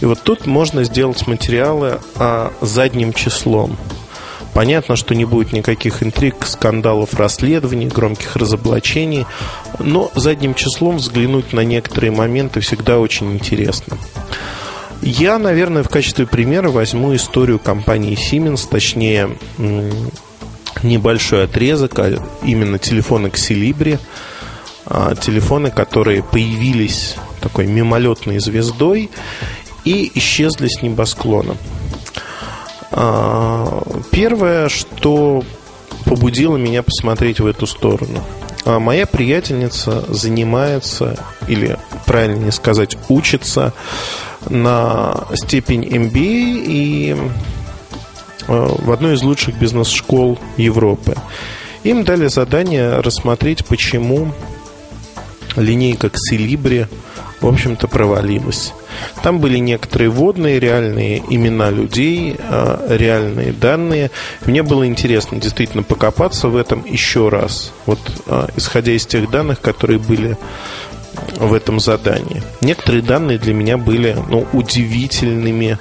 И 0.00 0.04
вот 0.04 0.22
тут 0.22 0.46
можно 0.46 0.84
сделать 0.84 1.26
материалы 1.26 2.00
а, 2.16 2.52
задним 2.60 3.12
числом. 3.12 3.76
Понятно, 4.54 4.96
что 4.96 5.14
не 5.14 5.24
будет 5.24 5.52
никаких 5.52 6.02
интриг, 6.02 6.44
скандалов, 6.44 7.14
расследований, 7.14 7.86
громких 7.86 8.36
разоблачений, 8.36 9.26
но 9.78 10.10
задним 10.14 10.54
числом 10.54 10.96
взглянуть 10.96 11.52
на 11.52 11.60
некоторые 11.60 12.10
моменты 12.10 12.60
всегда 12.60 12.98
очень 12.98 13.32
интересно. 13.32 13.98
Я, 15.00 15.38
наверное, 15.38 15.82
в 15.84 15.88
качестве 15.88 16.26
примера 16.26 16.70
возьму 16.70 17.14
историю 17.14 17.58
компании 17.58 18.18
Siemens, 18.18 18.66
точнее, 18.68 19.36
небольшой 20.82 21.44
отрезок, 21.44 21.98
а 21.98 22.22
именно 22.42 22.78
телефоны 22.78 23.28
Xilibri, 23.28 23.98
а, 24.88 25.14
телефоны, 25.14 25.70
которые 25.70 26.22
появились 26.22 27.16
такой 27.40 27.66
мимолетной 27.66 28.38
звездой 28.40 29.10
и 29.84 30.10
исчезли 30.14 30.68
с 30.68 30.82
небосклона. 30.82 31.56
Первое, 34.10 34.68
что 34.68 35.44
побудило 36.04 36.56
меня 36.56 36.82
посмотреть 36.82 37.38
в 37.40 37.46
эту 37.46 37.66
сторону. 37.66 38.22
А, 38.64 38.78
моя 38.78 39.06
приятельница 39.06 40.04
занимается, 40.12 41.16
или 41.46 41.78
правильнее 42.06 42.52
сказать, 42.52 42.96
учится 43.08 43.72
на 44.48 45.26
степень 45.34 45.84
MBA 45.84 46.64
и 46.66 47.16
а, 48.46 48.76
в 48.78 48.90
одной 48.90 49.14
из 49.14 49.22
лучших 49.22 49.58
бизнес-школ 49.58 50.38
Европы. 50.56 51.14
Им 51.84 52.04
дали 52.04 52.26
задание 52.26 53.00
рассмотреть, 53.00 53.64
почему 53.64 54.32
линейка 55.58 56.08
Xilibri, 56.08 56.86
в 57.40 57.46
общем-то, 57.46 57.86
провалилась. 57.88 58.72
Там 59.22 59.38
были 59.38 59.58
некоторые 59.58 60.10
водные, 60.10 60.58
реальные 60.58 61.22
имена 61.28 61.70
людей, 61.70 62.36
а, 62.38 62.84
реальные 62.88 63.52
данные. 63.52 64.10
Мне 64.44 64.62
было 64.62 64.86
интересно 64.86 65.38
действительно 65.38 65.82
покопаться 65.82 66.48
в 66.48 66.56
этом 66.56 66.84
еще 66.84 67.28
раз, 67.28 67.72
вот 67.86 68.00
а, 68.26 68.48
исходя 68.56 68.92
из 68.92 69.06
тех 69.06 69.30
данных, 69.30 69.60
которые 69.60 69.98
были 69.98 70.36
в 71.36 71.52
этом 71.52 71.80
задании. 71.80 72.42
Некоторые 72.60 73.02
данные 73.02 73.38
для 73.38 73.54
меня 73.54 73.76
были 73.76 74.16
ну, 74.28 74.46
удивительными, 74.52 75.78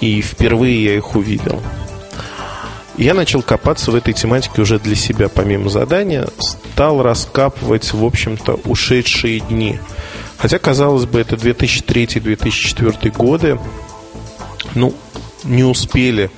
и 0.00 0.22
впервые 0.22 0.84
я 0.84 0.96
их 0.96 1.14
увидел. 1.14 1.62
Я 3.00 3.14
начал 3.14 3.42
копаться 3.42 3.90
в 3.90 3.96
этой 3.96 4.14
тематике 4.14 4.62
уже 4.62 4.78
для 4.78 4.94
себя, 4.94 5.28
помимо 5.28 5.68
задания, 5.70 6.28
стал 6.38 7.02
раскапывать, 7.02 7.92
в 7.92 8.04
общем-то, 8.04 8.60
ушедшие 8.64 9.40
дни– 9.40 9.80
Хотя, 10.40 10.58
казалось 10.58 11.04
бы, 11.04 11.20
это 11.20 11.36
2003-2004 11.36 13.14
годы. 13.14 13.58
Ну, 14.74 14.94
не 15.44 15.64
успели 15.64 16.30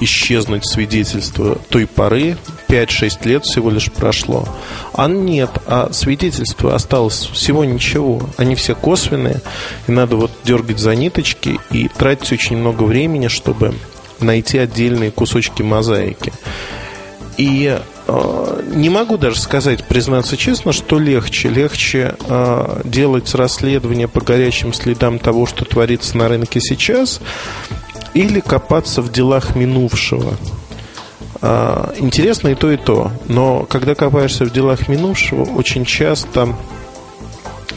исчезнуть 0.00 0.66
свидетельства 0.66 1.56
той 1.68 1.86
поры. 1.86 2.36
5-6 2.68 3.28
лет 3.28 3.44
всего 3.44 3.70
лишь 3.70 3.92
прошло. 3.92 4.48
А 4.94 5.06
нет, 5.06 5.50
а 5.68 5.92
свидетельства 5.92 6.74
осталось 6.74 7.30
всего 7.32 7.64
ничего. 7.64 8.28
Они 8.36 8.56
все 8.56 8.74
косвенные. 8.74 9.40
И 9.86 9.92
надо 9.92 10.16
вот 10.16 10.32
дергать 10.42 10.80
за 10.80 10.96
ниточки 10.96 11.60
и 11.70 11.86
тратить 11.86 12.32
очень 12.32 12.56
много 12.56 12.82
времени, 12.82 13.28
чтобы 13.28 13.76
найти 14.20 14.58
отдельные 14.58 15.10
кусочки 15.10 15.62
мозаики. 15.62 16.32
И 17.36 17.78
э, 18.06 18.62
не 18.74 18.88
могу 18.88 19.18
даже 19.18 19.38
сказать, 19.40 19.84
признаться 19.84 20.36
честно, 20.36 20.72
что 20.72 20.98
легче. 20.98 21.48
Легче 21.48 22.16
э, 22.28 22.80
делать 22.84 23.34
расследование 23.34 24.08
по 24.08 24.20
горячим 24.20 24.72
следам 24.72 25.18
того, 25.18 25.46
что 25.46 25.64
творится 25.64 26.16
на 26.16 26.28
рынке 26.28 26.60
сейчас, 26.60 27.20
или 28.14 28.40
копаться 28.40 29.02
в 29.02 29.12
делах 29.12 29.54
минувшего. 29.54 30.34
Э, 31.42 31.92
интересно 31.98 32.48
и 32.48 32.54
то, 32.54 32.70
и 32.70 32.76
то. 32.78 33.10
Но 33.28 33.66
когда 33.68 33.94
копаешься 33.94 34.46
в 34.46 34.52
делах 34.52 34.88
минувшего, 34.88 35.44
очень 35.44 35.84
часто 35.84 36.54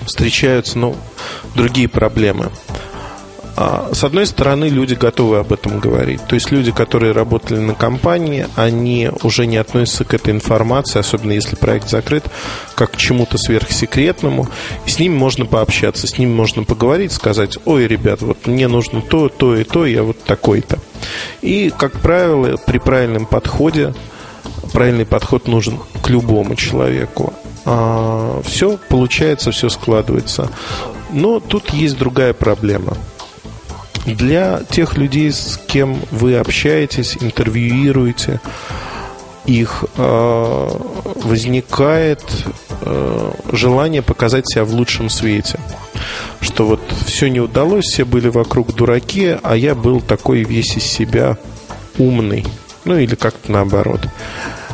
встречаются 0.06 0.78
ну, 0.80 0.96
другие 1.56 1.88
проблемы. 1.88 2.50
А, 3.62 3.89
с 3.91 4.05
одной 4.05 4.26
стороны, 4.26 4.70
люди 4.70 4.93
готовы 4.93 5.39
об 5.39 5.51
этом 5.51 5.82
говорить. 5.82 6.26
То 6.28 6.36
есть 6.36 6.49
люди, 6.49 6.72
которые 6.72 7.12
работали 7.12 7.60
на 7.60 7.74
компании, 7.74 8.47
они 8.55 9.12
уже 9.22 9.47
не 9.47 9.57
относятся 9.57 10.05
к 10.05 10.14
этой 10.14 10.34
информации, 10.34 10.99
особенно 10.99 11.34
если 11.34 11.57
проект 11.57 11.89
закрыт, 11.89 12.24
как 12.76 12.91
к 12.91 12.95
чему-то 12.95 13.38
сверхсекретному. 13.38 14.47
И 14.86 14.89
с 14.89 14.97
ними 14.97 15.14
можно 15.14 15.45
пообщаться, 15.45 16.07
с 16.07 16.18
ними 16.18 16.34
можно 16.34 16.64
поговорить, 16.64 17.12
сказать, 17.12 17.57
ой, 17.66 17.86
ребят, 17.86 18.22
вот 18.22 18.47
мне 18.47 18.70
нужно 18.70 19.01
то, 19.01 19.28
то 19.28 19.57
и 19.57 19.66
то, 19.66 19.86
я 19.86 20.03
вот 20.03 20.24
такой-то. 20.24 20.80
И, 21.41 21.70
как 21.78 21.99
правило, 21.99 22.55
при 22.66 22.78
правильном 22.78 23.26
подходе, 23.26 23.93
правильный 24.72 25.05
подход 25.05 25.49
нужен 25.49 25.80
к 26.01 26.07
любому 26.07 26.55
человеку. 26.55 27.34
А, 27.66 28.41
все 28.45 28.80
получается, 28.88 29.51
все 29.51 29.68
складывается. 29.68 30.49
Но 31.12 31.41
тут 31.41 31.72
есть 31.72 31.97
другая 31.97 32.32
проблема– 32.34 32.95
для 34.14 34.62
тех 34.70 34.97
людей, 34.97 35.32
с 35.32 35.60
кем 35.68 35.99
вы 36.12 36.38
общаетесь, 36.38 37.18
интервьюируете, 37.20 38.39
их 39.45 39.86
э, 39.97 40.70
возникает 41.24 42.24
э, 42.82 43.32
желание 43.51 44.01
показать 44.01 44.47
себя 44.47 44.64
в 44.64 44.74
лучшем 44.74 45.10
свете. 45.10 45.60
Что 46.39 46.66
вот 46.66 46.82
все 47.05 47.30
не 47.30 47.39
удалось, 47.39 47.86
все 47.86 48.05
были 48.05 48.30
вокруг 48.30 48.76
дураки, 48.76 49.38
а 49.41 49.55
я 49.55 49.76
был 49.76 50.01
такой 50.01 50.43
весь 50.43 50.78
из 50.78 50.84
себя 50.84 51.38
умный. 51.97 52.45
Ну 52.86 52.97
или 52.97 53.16
как-то 53.16 53.51
наоборот. 53.51 54.01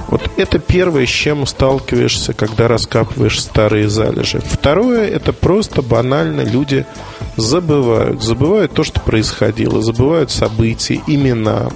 Вот 0.08 0.30
это 0.38 0.60
первое, 0.60 1.06
с 1.06 1.10
чем 1.10 1.48
сталкиваешься, 1.48 2.34
когда 2.34 2.68
раскапываешь 2.68 3.42
старые 3.42 3.90
залежи. 3.90 4.42
Второе, 4.46 5.08
это 5.08 5.34
просто 5.34 5.82
банально 5.82 6.42
люди 6.42 6.86
забывают. 7.38 8.22
Забывают 8.22 8.74
то, 8.74 8.84
что 8.84 9.00
происходило, 9.00 9.82
забывают 9.82 10.32
события, 10.32 11.02
имена. 11.08 11.70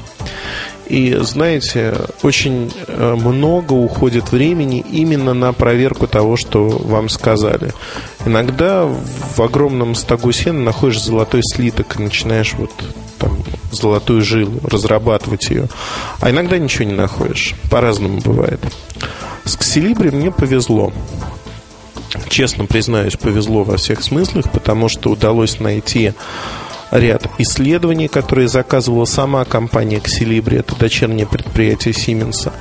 И 0.87 1.15
знаете, 1.21 1.93
очень 2.23 2.73
э, 2.87 3.15
много 3.15 3.73
уходит 3.73 4.31
времени 4.31 4.83
именно 4.91 5.35
на 5.35 5.53
проверку 5.53 6.07
того, 6.07 6.35
что 6.35 6.67
вам 6.67 7.09
сказали. 7.09 7.73
Иногда 8.25 8.85
в 8.85 9.39
огромном 9.39 9.93
стогу 9.93 10.31
сена 10.31 10.61
находишь 10.61 11.03
золотой 11.03 11.41
слиток 11.43 11.99
и 11.99 12.03
начинаешь 12.03 12.55
вот 12.57 12.71
там, 13.19 13.37
золотую 13.71 14.23
жилу, 14.23 14.59
разрабатывать 14.63 15.51
ее. 15.51 15.67
А 16.21 16.31
иногда 16.31 16.57
ничего 16.57 16.85
не 16.85 16.95
находишь. 16.95 17.53
По-разному 17.69 18.19
бывает. 18.19 18.59
С 19.45 19.57
Ксилибри 19.57 20.09
мне 20.09 20.31
повезло. 20.31 20.91
Честно 22.29 22.65
признаюсь, 22.65 23.15
повезло 23.15 23.63
во 23.63 23.77
всех 23.77 24.03
смыслах, 24.03 24.51
потому 24.51 24.89
что 24.89 25.11
удалось 25.11 25.59
найти 25.59 26.13
ряд 26.91 27.27
исследований, 27.37 28.07
которые 28.07 28.47
заказывала 28.47 29.05
сама 29.05 29.45
компания 29.45 29.99
Ксилибри, 29.99 30.57
это 30.57 30.75
дочернее 30.75 31.27
предприятие 31.27 31.93
Сименса. 31.93 32.53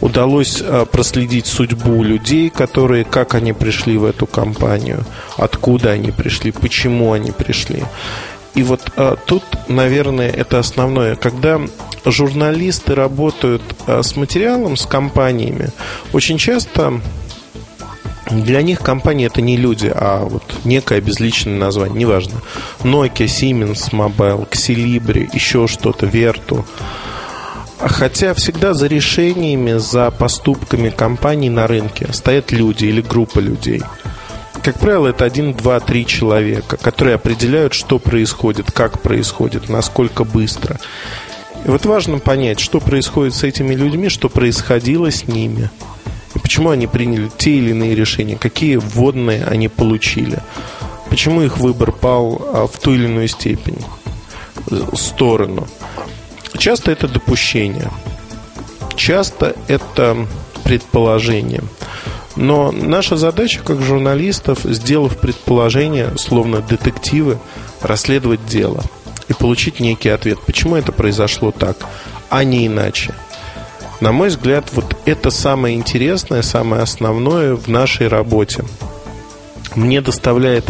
Удалось 0.00 0.62
а, 0.62 0.84
проследить 0.84 1.46
судьбу 1.46 2.02
людей, 2.04 2.50
которые, 2.50 3.04
как 3.04 3.34
они 3.34 3.52
пришли 3.52 3.96
в 3.96 4.04
эту 4.04 4.26
компанию, 4.26 5.04
откуда 5.36 5.90
они 5.90 6.12
пришли, 6.12 6.52
почему 6.52 7.12
они 7.12 7.32
пришли. 7.32 7.82
И 8.54 8.62
вот 8.62 8.92
а, 8.96 9.16
тут, 9.16 9.42
наверное, 9.68 10.30
это 10.30 10.58
основное. 10.58 11.16
Когда 11.16 11.60
журналисты 12.04 12.94
работают 12.94 13.62
а, 13.86 14.02
с 14.02 14.14
материалом, 14.14 14.76
с 14.76 14.86
компаниями, 14.86 15.70
очень 16.12 16.38
часто 16.38 17.00
для 18.30 18.62
них 18.62 18.80
компания 18.80 19.26
это 19.26 19.40
не 19.40 19.56
люди, 19.56 19.90
а 19.94 20.24
вот 20.24 20.42
некое 20.64 21.00
безличное 21.00 21.56
название, 21.56 21.98
неважно. 21.98 22.40
Nokia, 22.80 23.26
Siemens 23.26 23.90
Mobile, 23.92 24.48
Xilibri, 24.50 25.28
еще 25.32 25.66
что-то, 25.66 26.06
Vertu. 26.06 26.64
Хотя 27.78 28.34
всегда 28.34 28.74
за 28.74 28.88
решениями, 28.88 29.78
за 29.78 30.10
поступками 30.10 30.90
компаний 30.90 31.48
на 31.48 31.66
рынке 31.66 32.08
стоят 32.12 32.50
люди 32.50 32.86
или 32.86 33.00
группа 33.00 33.38
людей– 33.38 33.82
как 34.62 34.80
правило, 34.80 35.08
это 35.08 35.24
один, 35.24 35.54
два, 35.54 35.80
три 35.80 36.04
человека, 36.04 36.76
которые 36.76 37.14
определяют, 37.14 37.74
что 37.74 37.98
происходит, 37.98 38.70
как 38.70 39.00
происходит, 39.00 39.68
насколько 39.68 40.24
быстро. 40.24 40.78
И 41.64 41.70
вот 41.70 41.86
важно 41.86 42.18
понять, 42.18 42.60
что 42.60 42.80
происходит 42.80 43.34
с 43.34 43.44
этими 43.44 43.74
людьми, 43.74 44.08
что 44.08 44.28
происходило 44.28 45.10
с 45.10 45.26
ними, 45.26 45.70
почему 46.48 46.70
они 46.70 46.86
приняли 46.86 47.30
те 47.36 47.58
или 47.58 47.72
иные 47.72 47.94
решения, 47.94 48.38
какие 48.38 48.76
вводные 48.76 49.44
они 49.44 49.68
получили, 49.68 50.38
почему 51.10 51.42
их 51.42 51.58
выбор 51.58 51.92
пал 51.92 52.40
а, 52.40 52.66
в 52.66 52.78
ту 52.78 52.94
или 52.94 53.04
иную 53.04 53.28
степень, 53.28 53.76
сторону. 54.94 55.68
Часто 56.56 56.90
это 56.90 57.06
допущение, 57.06 57.90
часто 58.96 59.56
это 59.68 60.26
предположение– 60.64 61.62
но 62.36 62.70
наша 62.70 63.16
задача, 63.16 63.60
как 63.64 63.82
журналистов, 63.82 64.60
сделав 64.62 65.18
предположение, 65.18 66.16
словно 66.16 66.60
детективы, 66.60 67.40
расследовать 67.82 68.46
дело 68.46 68.84
и 69.26 69.32
получить 69.32 69.80
некий 69.80 70.10
ответ, 70.10 70.38
почему 70.46 70.76
это 70.76 70.92
произошло 70.92 71.50
так, 71.50 71.76
а 72.30 72.44
не 72.44 72.68
иначе. 72.68 73.12
На 74.00 74.12
мой 74.12 74.28
взгляд, 74.28 74.70
вот 74.72 74.96
это 75.06 75.30
самое 75.30 75.74
интересное, 75.74 76.42
самое 76.42 76.82
основное 76.82 77.54
в 77.54 77.68
нашей 77.68 78.08
работе. 78.08 78.64
Мне 79.74 80.00
доставляет, 80.00 80.64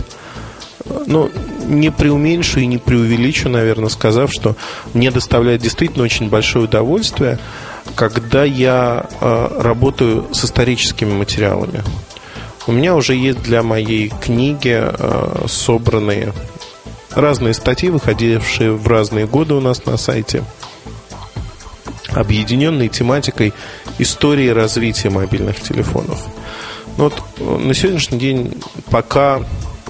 ну, 1.07 1.31
не 1.67 1.91
преуменьшу 1.91 2.61
и 2.61 2.67
не 2.67 2.79
преувеличу, 2.79 3.49
наверное, 3.49 3.91
сказав, 3.91 4.33
что 4.33 4.57
мне 4.95 5.11
доставляет 5.11 5.61
действительно 5.61 6.05
очень 6.05 6.29
большое 6.29 6.65
удовольствие– 6.65 7.39
когда 7.95 8.45
я 8.45 9.07
э, 9.21 9.49
работаю 9.61 10.27
с 10.33 10.45
историческими 10.45 11.13
материалами. 11.13 11.83
У 12.67 12.73
меня 12.73 12.95
уже 12.95 13.15
есть 13.15 13.43
для 13.43 13.63
моей 13.63 14.13
книги 14.21 14.79
э, 14.81 15.47
собранные 15.49 16.33
разные 17.11 17.55
статьи, 17.55 17.91
выходившие 17.91 18.73
в 18.73 18.87
разные 18.87 19.27
годы 19.27 19.55
у 19.55 19.61
нас 19.61 19.85
на 19.87 19.97
сайте, 19.97 20.45
объединенные 22.19 22.89
тематикой 22.89 23.53
истории 23.99 24.49
развития 24.49 25.11
мобильных 25.11 25.61
телефонов. 25.61 26.21
Но 26.97 27.05
вот 27.05 27.23
э, 27.39 27.59
на 27.59 27.75
сегодняшний 27.75 28.19
день 28.19 28.55
пока 28.91 29.43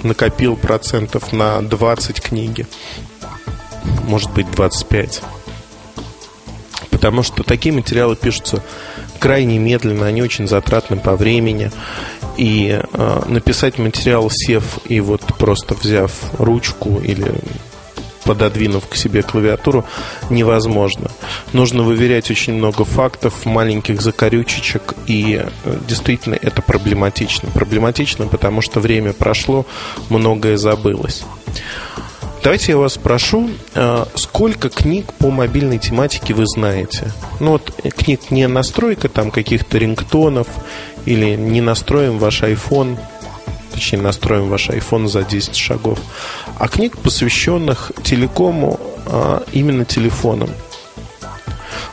накопил 0.02 0.56
процентов 0.56 1.32
на 1.32 1.60
20 1.62 2.20
книги, 2.20 2.66
может 4.04 4.30
быть 4.32 4.50
25 4.50 5.22
потому 6.98 7.22
что 7.22 7.44
такие 7.44 7.72
материалы 7.72 8.16
пишутся 8.16 8.60
крайне 9.20 9.58
медленно, 9.58 10.06
они 10.06 10.20
очень 10.20 10.48
затратны 10.48 10.96
по 10.96 11.14
времени. 11.14 11.70
И 12.36 12.80
э, 12.80 13.22
написать 13.28 13.78
материал, 13.78 14.28
сев 14.32 14.80
и 14.84 14.98
вот 14.98 15.22
просто 15.38 15.74
взяв 15.74 16.10
ручку 16.38 16.98
или 16.98 17.32
пододвинув 18.28 18.86
к 18.86 18.94
себе 18.94 19.22
клавиатуру, 19.22 19.86
невозможно. 20.28 21.10
Нужно 21.54 21.82
выверять 21.82 22.30
очень 22.30 22.52
много 22.52 22.84
фактов, 22.84 23.46
маленьких 23.46 24.02
закорючечек, 24.02 24.94
и 25.06 25.40
э, 25.42 25.76
действительно 25.88 26.34
это 26.34 26.60
проблематично. 26.60 27.48
Проблематично, 27.54 28.26
потому 28.26 28.60
что 28.60 28.80
время 28.80 29.14
прошло, 29.14 29.64
многое 30.10 30.58
забылось. 30.58 31.22
Давайте 32.44 32.72
я 32.72 32.78
вас 32.78 32.94
спрошу, 32.94 33.48
э, 33.74 34.04
сколько 34.14 34.68
книг 34.68 35.14
по 35.14 35.30
мобильной 35.30 35.78
тематике 35.78 36.34
вы 36.34 36.44
знаете? 36.46 37.10
Ну 37.40 37.52
вот 37.52 37.72
книг 37.96 38.30
не 38.30 38.46
настройка 38.46 39.08
там 39.08 39.30
каких-то 39.30 39.78
рингтонов 39.78 40.48
или 41.06 41.34
не 41.34 41.62
настроим 41.62 42.18
ваш 42.18 42.42
iPhone, 42.42 42.98
точнее 43.78 44.02
настроим 44.02 44.48
ваш 44.48 44.70
iPhone 44.70 45.06
за 45.06 45.22
10 45.22 45.56
шагов, 45.56 45.98
а 46.58 46.68
книг, 46.68 46.98
посвященных 46.98 47.92
телекому, 48.02 48.80
э, 49.06 49.40
именно 49.52 49.84
телефонам. 49.84 50.50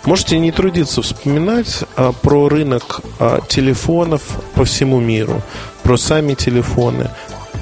Можете 0.06 0.40
не 0.40 0.52
трудиться 0.52 1.02
вспоминать 1.02 1.84
а, 1.96 2.12
про 2.12 2.48
рынок 2.48 3.02
а, 3.20 3.42
телефонов 3.48 4.22
по 4.54 4.64
всему 4.64 5.00
миру, 5.00 5.42
про 5.82 5.98
сами 5.98 6.36
телефоны, 6.36 7.10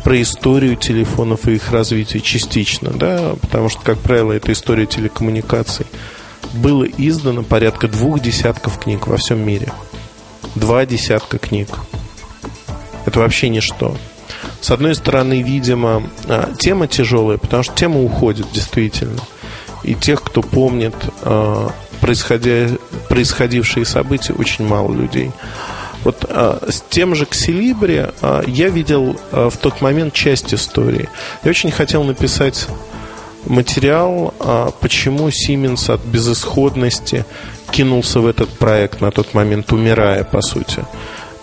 про 0.04 0.22
историю 0.22 0.76
телефонов 0.76 1.48
и 1.48 1.54
их 1.54 1.72
развитие 1.72 2.22
частично, 2.22 2.92
да, 2.92 3.36
потому 3.42 3.70
что, 3.70 3.82
как 3.82 3.98
правило, 4.00 4.34
это 4.34 4.52
история 4.52 4.86
телекоммуникаций. 4.86 5.86
Было 6.54 6.84
издано 6.84 7.44
порядка 7.44 7.88
двух 7.88 8.20
десятков 8.22 8.78
книг 8.78 9.08
во 9.08 9.16
всем 9.18 9.40
мире. 9.40 9.72
Два 10.56 10.86
десятка 10.86 11.38
книг. 11.38 11.70
Это 13.06 13.20
вообще 13.20 13.50
ничто. 13.50 13.98
С 14.62 14.72
одной 14.72 14.96
стороны, 14.96 15.42
видимо, 15.42 16.04
а, 16.28 16.54
тема 16.58 16.88
тяжелая, 16.88 17.38
потому 17.38 17.64
что 17.64 17.74
тема 17.76 18.02
уходит 18.02 18.48
действительно. 18.52 19.20
И 19.84 19.96
тех, 19.96 20.22
кто 20.22 20.42
помнит 20.42 20.96
а, 21.24 21.72
происходя, 22.04 22.68
происходившие 23.08 23.86
события, 23.86 24.34
очень 24.34 24.68
мало 24.68 24.94
людей. 24.94 25.32
Вот 26.04 26.26
а, 26.28 26.62
с 26.70 26.84
тем 26.90 27.16
же 27.16 27.26
Ксилибри 27.26 28.08
а, 28.22 28.44
я 28.46 28.68
видел 28.68 29.16
а, 29.32 29.50
в 29.50 29.56
тот 29.56 29.80
момент 29.80 30.14
часть 30.14 30.54
истории. 30.54 31.08
Я 31.44 31.50
очень 31.50 31.72
хотел 31.72 32.04
написать 32.04 32.68
материал, 33.46 34.34
а, 34.40 34.72
почему 34.82 35.32
Сименс 35.32 35.90
от 35.90 36.04
безысходности 36.04 37.26
кинулся 37.72 38.20
в 38.20 38.28
этот 38.28 38.50
проект 38.50 39.00
на 39.00 39.12
тот 39.12 39.34
момент, 39.34 39.72
умирая, 39.72 40.26
по 40.26 40.42
сути. 40.42 40.84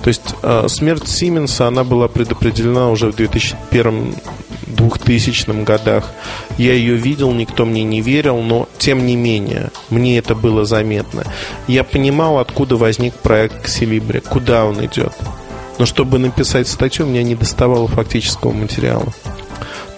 То 0.03 0.09
есть 0.09 0.34
а, 0.42 0.66
смерть 0.68 1.09
Сименса, 1.09 1.66
она 1.66 1.84
была 1.84 2.09
предопределена 2.09 2.90
уже 2.90 3.12
в 3.12 3.16
2001-2000 3.16 5.64
годах. 5.64 6.11
Я 6.57 6.72
ее 6.72 6.94
видел, 6.94 7.32
никто 7.32 7.66
мне 7.66 7.84
не 7.84 8.01
верил, 8.01 8.40
но 8.40 8.66
тем 8.78 9.05
не 9.07 9.16
менее, 9.16 9.70
мне 9.90 10.16
это 10.18 10.34
было 10.34 10.64
заметно. 10.64 11.24
Я 11.68 11.84
понимал, 11.84 12.38
откуда 12.38 12.76
возник 12.76 13.12
проект 13.14 13.64
Ксилибри, 13.64 14.20
куда 14.20 14.64
он 14.64 14.82
идет. 14.84 15.12
Но 15.78 15.86
чтобы 15.86 16.18
написать 16.18 16.68
статью, 16.68 17.07
у 17.07 17.09
меня 17.09 17.22
не 17.22 17.34
доставало 17.34 17.88
фактического 17.88 18.53
материала. 18.53 19.07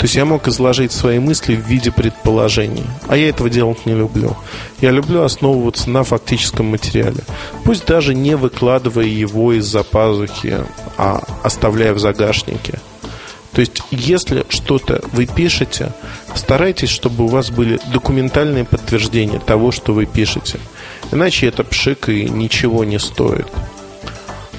То 0.03 0.07
есть 0.07 0.17
я 0.17 0.25
мог 0.25 0.49
изложить 0.49 0.91
свои 0.91 1.21
мысли 1.21 1.55
в 1.55 1.61
виде 1.61 1.93
предположений. 1.93 2.83
А 3.07 3.17
я 3.17 3.29
этого 3.29 3.49
делать 3.49 3.87
не 3.87 3.95
люблю. 3.95 4.37
Я 4.81 4.91
люблю 4.91 5.23
основываться 5.23 5.89
на 5.91 6.03
фактическом 6.03 6.67
материале. 6.67 7.21
Пусть 7.65 7.87
даже 7.87 8.13
не 8.13 8.35
выкладывая 8.35 9.05
его 9.05 9.53
из-за 9.53 9.85
пазухи, 9.85 10.57
а 10.99 11.23
оставляя 11.45 11.93
в 11.95 12.01
загашнике. 12.01 12.81
То 13.53 13.61
есть, 13.61 13.81
если 13.93 14.45
что-то 14.49 15.05
вы 15.13 15.27
пишете, 15.27 15.93
старайтесь, 16.35 16.89
чтобы 16.89 17.23
у 17.23 17.29
вас 17.29 17.53
были 17.53 17.79
документальные 17.93 18.65
подтверждения 18.65 19.39
того, 19.39 19.71
что 19.71 19.93
вы 19.93 20.07
пишете. 20.07 20.59
Иначе 21.13 21.47
это 21.47 21.63
пшик 21.63 22.09
и 22.09 22.29
ничего 22.29 22.83
не 22.83 22.99
стоит 22.99 23.47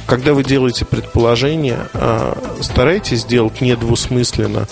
когда 0.06 0.34
вы 0.34 0.44
делаете 0.44 0.86
предположение, 0.86 1.88
а, 1.94 2.38
старайтесь 2.62 3.22
сделать 3.22 3.62
недвусмысленно, 3.62 4.68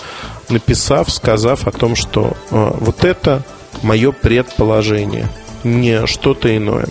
написав, 0.52 1.10
сказав 1.10 1.66
о 1.66 1.72
том, 1.72 1.96
что 1.96 2.36
а, 2.50 2.76
вот 2.78 3.04
это 3.04 3.42
мое 3.82 4.12
предположение, 4.12 5.28
не 5.64 6.06
что-то 6.06 6.56
иное. 6.56 6.88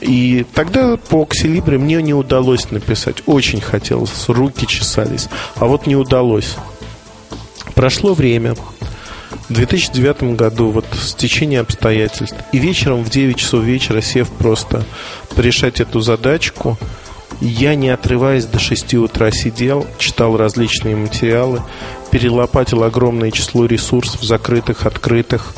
И 0.00 0.46
тогда 0.54 0.96
по 0.96 1.24
Ксилибре 1.24 1.78
мне 1.78 2.00
не 2.02 2.14
удалось 2.14 2.70
написать. 2.70 3.22
Очень 3.26 3.60
хотелось, 3.60 4.28
руки 4.28 4.66
чесались. 4.66 5.28
А 5.56 5.66
вот 5.66 5.86
не 5.86 5.96
удалось. 5.96 6.56
Прошло 7.74 8.14
время. 8.14 8.54
В 9.48 9.52
2009 9.52 10.36
году, 10.36 10.70
вот 10.70 10.86
с 10.92 11.14
течением 11.14 11.62
обстоятельств, 11.62 12.36
и 12.52 12.58
вечером 12.58 13.04
в 13.04 13.10
9 13.10 13.36
часов 13.36 13.64
вечера, 13.64 14.00
сев 14.00 14.28
просто 14.28 14.84
порешать 15.34 15.80
эту 15.80 16.00
задачку, 16.00 16.78
я, 17.40 17.74
не 17.74 17.88
отрываясь 17.88 18.44
до 18.44 18.58
6 18.58 18.94
утра, 18.94 19.30
сидел, 19.30 19.86
читал 19.98 20.36
различные 20.36 20.94
материалы, 20.94 21.62
перелопатил 22.10 22.84
огромное 22.84 23.30
число 23.30 23.66
ресурсов, 23.66 24.22
закрытых, 24.22 24.86
открытых, 24.86 25.54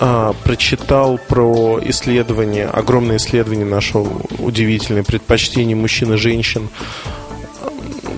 а, 0.00 0.32
прочитал 0.44 1.18
про 1.18 1.80
исследования, 1.84 2.66
огромное 2.66 3.16
исследование 3.16 3.66
нашел 3.66 4.08
удивительное, 4.38 5.02
предпочтение 5.02 5.76
мужчин 5.76 6.14
и 6.14 6.16
женщин, 6.16 6.68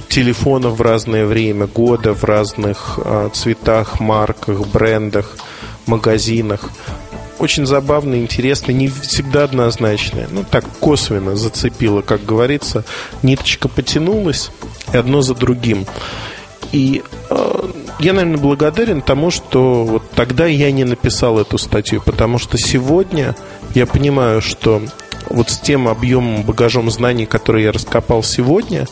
телефонов 0.08 0.78
в 0.78 0.82
разное 0.82 1.24
время 1.24 1.66
года, 1.66 2.12
в 2.12 2.24
разных 2.24 2.98
а, 3.02 3.30
цветах, 3.30 4.00
марках, 4.00 4.66
брендах, 4.66 5.36
магазинах 5.86 6.70
очень 7.40 7.64
забавно, 7.64 8.16
интересно, 8.16 8.72
не 8.72 8.88
всегда 8.88 9.44
однозначное. 9.44 10.28
Ну, 10.30 10.44
так 10.48 10.64
косвенно 10.78 11.36
зацепило, 11.36 12.02
как 12.02 12.24
говорится. 12.24 12.84
Ниточка 13.22 13.66
потянулась, 13.68 14.50
и 14.92 14.96
одно 14.98 15.22
за 15.22 15.34
другим. 15.34 15.86
И 16.72 17.02
э, 17.30 17.70
я, 17.98 18.12
наверное, 18.12 18.38
благодарен 18.38 19.02
тому, 19.02 19.30
что 19.30 19.84
вот 19.84 20.10
тогда 20.10 20.46
я 20.46 20.70
не 20.70 20.84
написал 20.84 21.38
эту 21.38 21.58
статью, 21.58 22.00
потому 22.04 22.38
что 22.38 22.58
сегодня 22.58 23.34
я 23.74 23.86
понимаю, 23.86 24.40
что 24.40 24.82
вот 25.28 25.50
с 25.50 25.58
тем 25.58 25.88
объемом, 25.88 26.42
багажом 26.42 26.90
знаний, 26.90 27.26
который 27.26 27.64
я 27.64 27.72
раскопал 27.72 28.22
сегодня, 28.22 28.86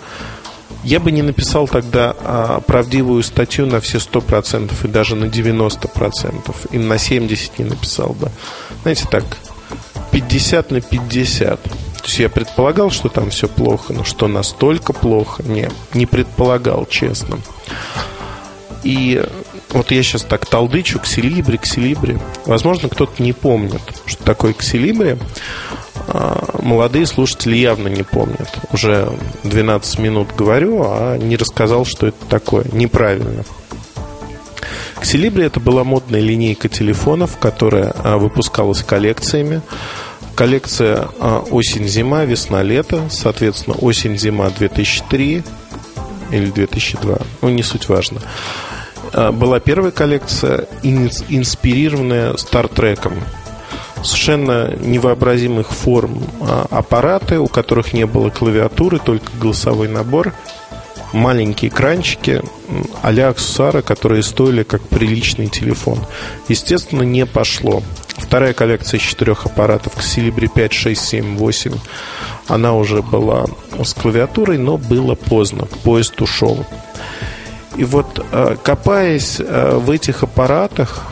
я 0.84 1.00
бы 1.00 1.10
не 1.10 1.22
написал 1.22 1.66
тогда 1.66 2.14
а, 2.20 2.60
правдивую 2.60 3.22
статью 3.22 3.66
на 3.66 3.80
все 3.80 3.98
100% 3.98 4.72
и 4.84 4.88
даже 4.88 5.16
на 5.16 5.24
90%, 5.24 6.54
и 6.70 6.78
на 6.78 6.94
70% 6.94 7.50
не 7.58 7.64
написал 7.64 8.10
бы. 8.10 8.30
Знаете, 8.82 9.06
так, 9.10 9.24
50 10.12 10.70
на 10.70 10.80
50. 10.80 11.62
То 11.62 11.72
есть 12.04 12.18
я 12.18 12.28
предполагал, 12.28 12.90
что 12.90 13.08
там 13.08 13.30
все 13.30 13.48
плохо, 13.48 13.92
но 13.92 14.04
что 14.04 14.28
настолько 14.28 14.92
плохо, 14.92 15.42
не, 15.42 15.68
не 15.94 16.06
предполагал, 16.06 16.86
честно. 16.86 17.38
И 18.84 19.22
вот 19.70 19.90
я 19.90 20.02
сейчас 20.02 20.22
так 20.22 20.46
толдычу, 20.46 20.98
ксилибри, 21.00 21.58
ксилибри. 21.58 22.18
Возможно, 22.46 22.88
кто-то 22.88 23.22
не 23.22 23.32
помнит, 23.32 23.82
что 24.06 24.22
такое 24.24 24.52
ксилибри. 24.52 25.16
А, 26.06 26.58
молодые 26.62 27.06
слушатели 27.06 27.56
явно 27.56 27.88
не 27.88 28.02
помнят. 28.02 28.48
Уже 28.72 29.12
12 29.44 29.98
минут 29.98 30.28
говорю, 30.36 30.82
а 30.84 31.18
не 31.18 31.36
рассказал, 31.36 31.84
что 31.84 32.06
это 32.06 32.24
такое. 32.28 32.64
Неправильно. 32.72 33.44
Ксилибри 35.00 35.44
это 35.44 35.60
была 35.60 35.84
модная 35.84 36.20
линейка 36.20 36.68
телефонов, 36.68 37.38
которая 37.38 37.94
а, 38.02 38.18
выпускалась 38.18 38.82
коллекциями. 38.82 39.62
Коллекция 40.34 41.08
а, 41.20 41.44
осень-зима, 41.50 42.24
весна-лето, 42.24 43.02
соответственно, 43.10 43.76
осень-зима 43.76 44.50
2003 44.50 45.42
или 46.30 46.50
2002, 46.50 47.18
ну 47.42 47.48
не 47.48 47.62
суть 47.62 47.88
важно. 47.88 48.20
Была 49.32 49.58
первая 49.58 49.90
коллекция, 49.90 50.66
инспирированная 50.82 52.36
Стартреком 52.36 53.14
совершенно 54.04 54.74
невообразимых 54.76 55.70
форм 55.70 56.22
а, 56.40 56.66
аппараты, 56.70 57.38
у 57.38 57.48
которых 57.48 57.92
не 57.92 58.06
было 58.06 58.30
клавиатуры, 58.30 58.98
только 58.98 59.26
голосовой 59.40 59.88
набор, 59.88 60.32
маленькие 61.12 61.70
экранчики 61.70 62.42
а-ля 63.02 63.28
аксессуары, 63.28 63.82
которые 63.82 64.22
стоили 64.22 64.62
как 64.62 64.82
приличный 64.82 65.48
телефон. 65.48 65.98
Естественно, 66.48 67.02
не 67.02 67.26
пошло. 67.26 67.82
Вторая 68.16 68.52
коллекция 68.52 68.98
из 68.98 69.04
четырех 69.04 69.46
аппаратов 69.46 69.96
Xilibri 69.96 70.50
5, 70.52 70.72
6, 70.72 71.00
7, 71.00 71.36
8 71.36 71.74
она 72.48 72.74
уже 72.74 73.02
была 73.02 73.46
с 73.82 73.94
клавиатурой, 73.94 74.58
но 74.58 74.76
было 74.76 75.14
поздно. 75.14 75.66
Поезд 75.84 76.20
ушел. 76.20 76.66
И 77.76 77.84
вот 77.84 78.24
а, 78.32 78.56
копаясь 78.56 79.38
а, 79.40 79.78
в 79.78 79.90
этих 79.90 80.22
аппаратах, 80.22 81.06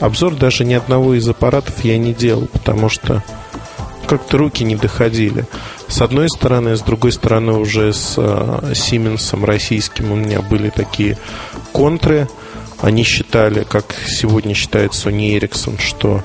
Обзор 0.00 0.34
даже 0.34 0.64
ни 0.64 0.72
одного 0.72 1.14
из 1.14 1.28
аппаратов 1.28 1.84
я 1.84 1.98
не 1.98 2.14
делал, 2.14 2.48
потому 2.50 2.88
что 2.88 3.22
как-то 4.06 4.38
руки 4.38 4.64
не 4.64 4.76
доходили. 4.76 5.46
С 5.88 6.00
одной 6.02 6.28
стороны, 6.28 6.76
с 6.76 6.80
другой 6.80 7.12
стороны, 7.12 7.52
уже 7.52 7.92
с 7.92 8.14
Сименсом 8.74 9.44
российским 9.44 10.12
у 10.12 10.16
меня 10.16 10.42
были 10.42 10.70
такие 10.70 11.18
контры. 11.72 12.28
Они 12.80 13.02
считали, 13.04 13.64
как 13.64 13.94
сегодня 14.06 14.54
считает 14.54 14.92
Sony 14.92 15.38
Ericsson, 15.38 15.80
что 15.80 16.22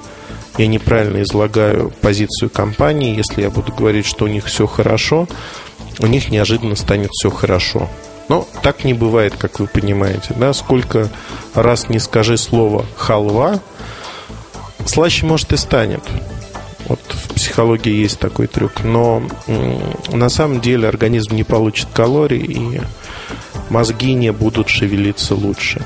я 0.57 0.67
неправильно 0.67 1.21
излагаю 1.21 1.91
позицию 2.01 2.49
компании. 2.49 3.15
Если 3.15 3.41
я 3.41 3.49
буду 3.49 3.73
говорить, 3.73 4.05
что 4.05 4.26
у 4.26 4.28
них 4.30 4.45
все 4.45 4.67
хорошо, 4.67 5.28
у 5.99 6.07
них 6.07 6.30
неожиданно 6.30 6.76
станет 6.76 7.11
все 7.11 7.30
хорошо. 7.30 7.89
Но 8.30 8.47
так 8.63 8.86
не 8.86 8.93
бывает, 8.93 9.36
как 9.38 9.59
вы 9.59 9.67
понимаете. 9.67 10.34
Да? 10.36 10.53
Сколько 10.53 11.09
раз 11.53 11.89
не 11.89 11.99
скажи 11.99 12.38
слово 12.38 12.86
«халва», 12.95 13.59
слаще, 14.86 15.26
может, 15.26 15.51
и 15.53 15.57
станет. 15.57 16.01
Вот 16.88 16.99
в 17.09 17.33
психологии 17.33 17.93
есть 17.93 18.19
такой 18.19 18.47
трюк. 18.47 18.83
Но 18.83 19.23
на 20.11 20.29
самом 20.29 20.61
деле 20.61 20.88
организм 20.88 21.36
не 21.36 21.43
получит 21.43 21.88
калорий, 21.93 22.41
и 22.41 22.81
мозги 23.69 24.13
не 24.13 24.31
будут 24.31 24.69
шевелиться 24.69 25.36
лучше. 25.36 25.81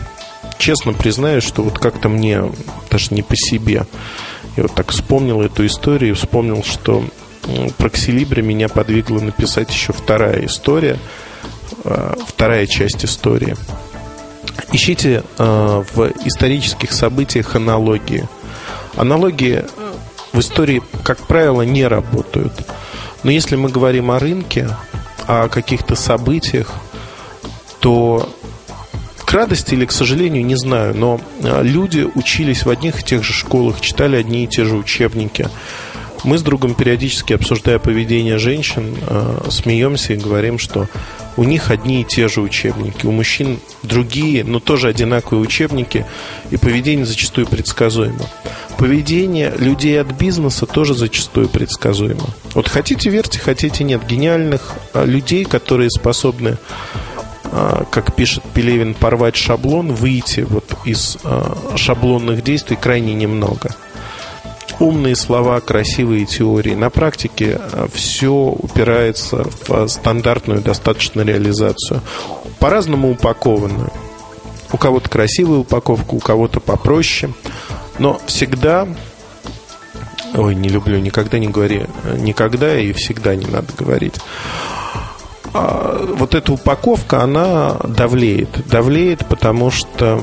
Честно 0.57 0.93
признаюсь, 0.93 1.43
что 1.43 1.63
вот 1.63 1.79
как-то 1.79 2.09
мне 2.09 2.43
даже 2.91 3.13
не 3.13 3.21
по 3.21 3.35
себе. 3.35 3.85
Я 4.57 4.63
вот 4.63 4.75
так 4.75 4.91
вспомнил 4.91 5.41
эту 5.41 5.65
историю 5.65 6.15
вспомнил, 6.15 6.63
что 6.63 7.03
про 7.77 7.89
Ксилибри 7.89 8.41
меня 8.41 8.67
подвигла 8.67 9.19
написать 9.19 9.71
еще 9.71 9.93
вторая 9.93 10.45
история– 10.45 10.97
Э, 11.83 12.13
вторая 12.25 12.65
часть 12.67 13.05
истории. 13.05 13.55
Ищите 14.71 15.23
э, 15.37 15.83
в 15.93 16.11
исторических 16.25 16.91
событиях 16.91 17.55
аналогии. 17.55 18.27
Аналогии 18.95 19.63
в 20.33 20.39
истории, 20.39 20.81
как 21.03 21.19
правило, 21.19 21.61
не 21.63 21.85
работают. 21.85 22.53
Но 23.23 23.31
если 23.31 23.55
мы 23.55 23.69
говорим 23.69 24.11
о 24.11 24.19
рынке, 24.19 24.69
о 25.27 25.47
каких-то 25.49 25.95
событиях, 25.95 26.73
то 27.79 28.29
к 29.29 29.31
радости 29.31 29.75
или 29.75 29.85
к 29.85 29.91
сожалению, 29.91 30.43
не 30.43 30.55
знаю, 30.55 30.95
но 30.95 31.21
э, 31.43 31.61
люди 31.61 32.09
учились 32.15 32.65
в 32.65 32.69
одних 32.69 33.01
и 33.01 33.03
тех 33.03 33.23
же 33.23 33.33
школах, 33.33 33.79
читали 33.79 34.15
одни 34.15 34.45
и 34.45 34.47
те 34.47 34.65
же 34.65 34.75
учебники, 34.75 35.47
Мы 36.23 36.37
с 36.37 36.41
другом 36.41 36.75
периодически, 36.75 37.33
обсуждая 37.33 37.79
поведение 37.79 38.37
женщин, 38.39 38.95
э, 39.07 39.47
смеемся 39.49 40.13
и 40.13 40.17
говорим, 40.17 40.59
что 40.59 40.87
у 41.37 41.43
них 41.43 41.71
одни 41.71 42.01
и 42.01 42.03
те 42.03 42.27
же 42.27 42.41
учебники, 42.41 43.05
у 43.05 43.11
мужчин 43.11 43.59
другие, 43.83 44.43
но 44.43 44.59
тоже 44.59 44.89
одинаковые 44.89 45.41
учебники, 45.41 46.05
и 46.51 46.57
поведение 46.57 47.05
зачастую 47.05 47.47
предсказуемо. 47.47 48.25
Поведение 48.77 49.53
людей 49.57 49.99
от 49.99 50.11
бизнеса 50.11 50.65
тоже 50.65 50.93
зачастую 50.93 51.47
предсказуемо. 51.47 52.27
Вот 52.53 52.67
хотите 52.67 53.09
верьте, 53.09 53.39
хотите 53.39 53.83
нет. 53.85 54.05
Гениальных 54.05 54.73
э, 54.93 55.05
людей, 55.05 55.45
которые 55.45 55.89
способны 55.89 56.57
э, 57.45 57.83
как 57.89 58.13
пишет 58.13 58.43
Пелевин, 58.53 58.93
порвать 58.93 59.37
шаблон, 59.37 59.93
выйти 59.93 60.41
вот 60.41 60.65
из 60.83 61.17
шаблонных 61.77 62.43
действий 62.43 62.77
крайне 62.79 63.13
немного 63.13 63.73
умные 64.79 65.15
слова, 65.15 65.59
красивые 65.59 66.25
теории. 66.25 66.73
На 66.73 66.89
практике 66.89 67.59
э, 67.59 67.87
все 67.93 68.31
упирается 68.31 69.45
в 69.67 69.87
стандартную 69.87 70.61
достаточно 70.61 71.21
реализацию. 71.21 72.01
По-разному 72.59 73.11
упакованную. 73.11 73.91
У 74.71 74.77
кого-то 74.77 75.09
красивая 75.09 75.59
упаковка, 75.59 76.13
у 76.13 76.19
кого-то 76.19 76.59
попроще. 76.59 77.33
Но 77.97 78.19
всегда 78.25 78.87
Ой, 80.35 80.53
не 80.53 80.69
люблю, 80.69 80.99
никогда 80.99 81.39
не 81.39 81.47
говори. 81.47 81.85
Никогда 82.17 82.79
и 82.79 82.93
всегда 82.93 83.35
не 83.35 83.47
надо 83.47 83.73
говорить. 83.77 84.15
А 85.53 86.05
вот 86.15 86.35
эта 86.35 86.53
упаковка, 86.53 87.23
она 87.23 87.77
давлеет. 87.83 88.49
Давлеет, 88.67 89.25
потому 89.27 89.71
что 89.71 90.21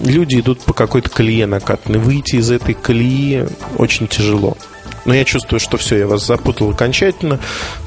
люди 0.00 0.40
идут 0.40 0.62
по 0.62 0.72
какой-то 0.72 1.10
колее 1.10 1.46
накатанной. 1.46 1.98
Выйти 1.98 2.36
из 2.36 2.50
этой 2.50 2.74
колеи 2.74 3.46
очень 3.76 4.08
тяжело. 4.08 4.56
Но 5.04 5.14
я 5.14 5.24
чувствую, 5.24 5.60
что 5.60 5.76
все, 5.76 5.98
я 5.98 6.06
вас 6.06 6.26
запутал 6.26 6.70
окончательно. 6.70 7.38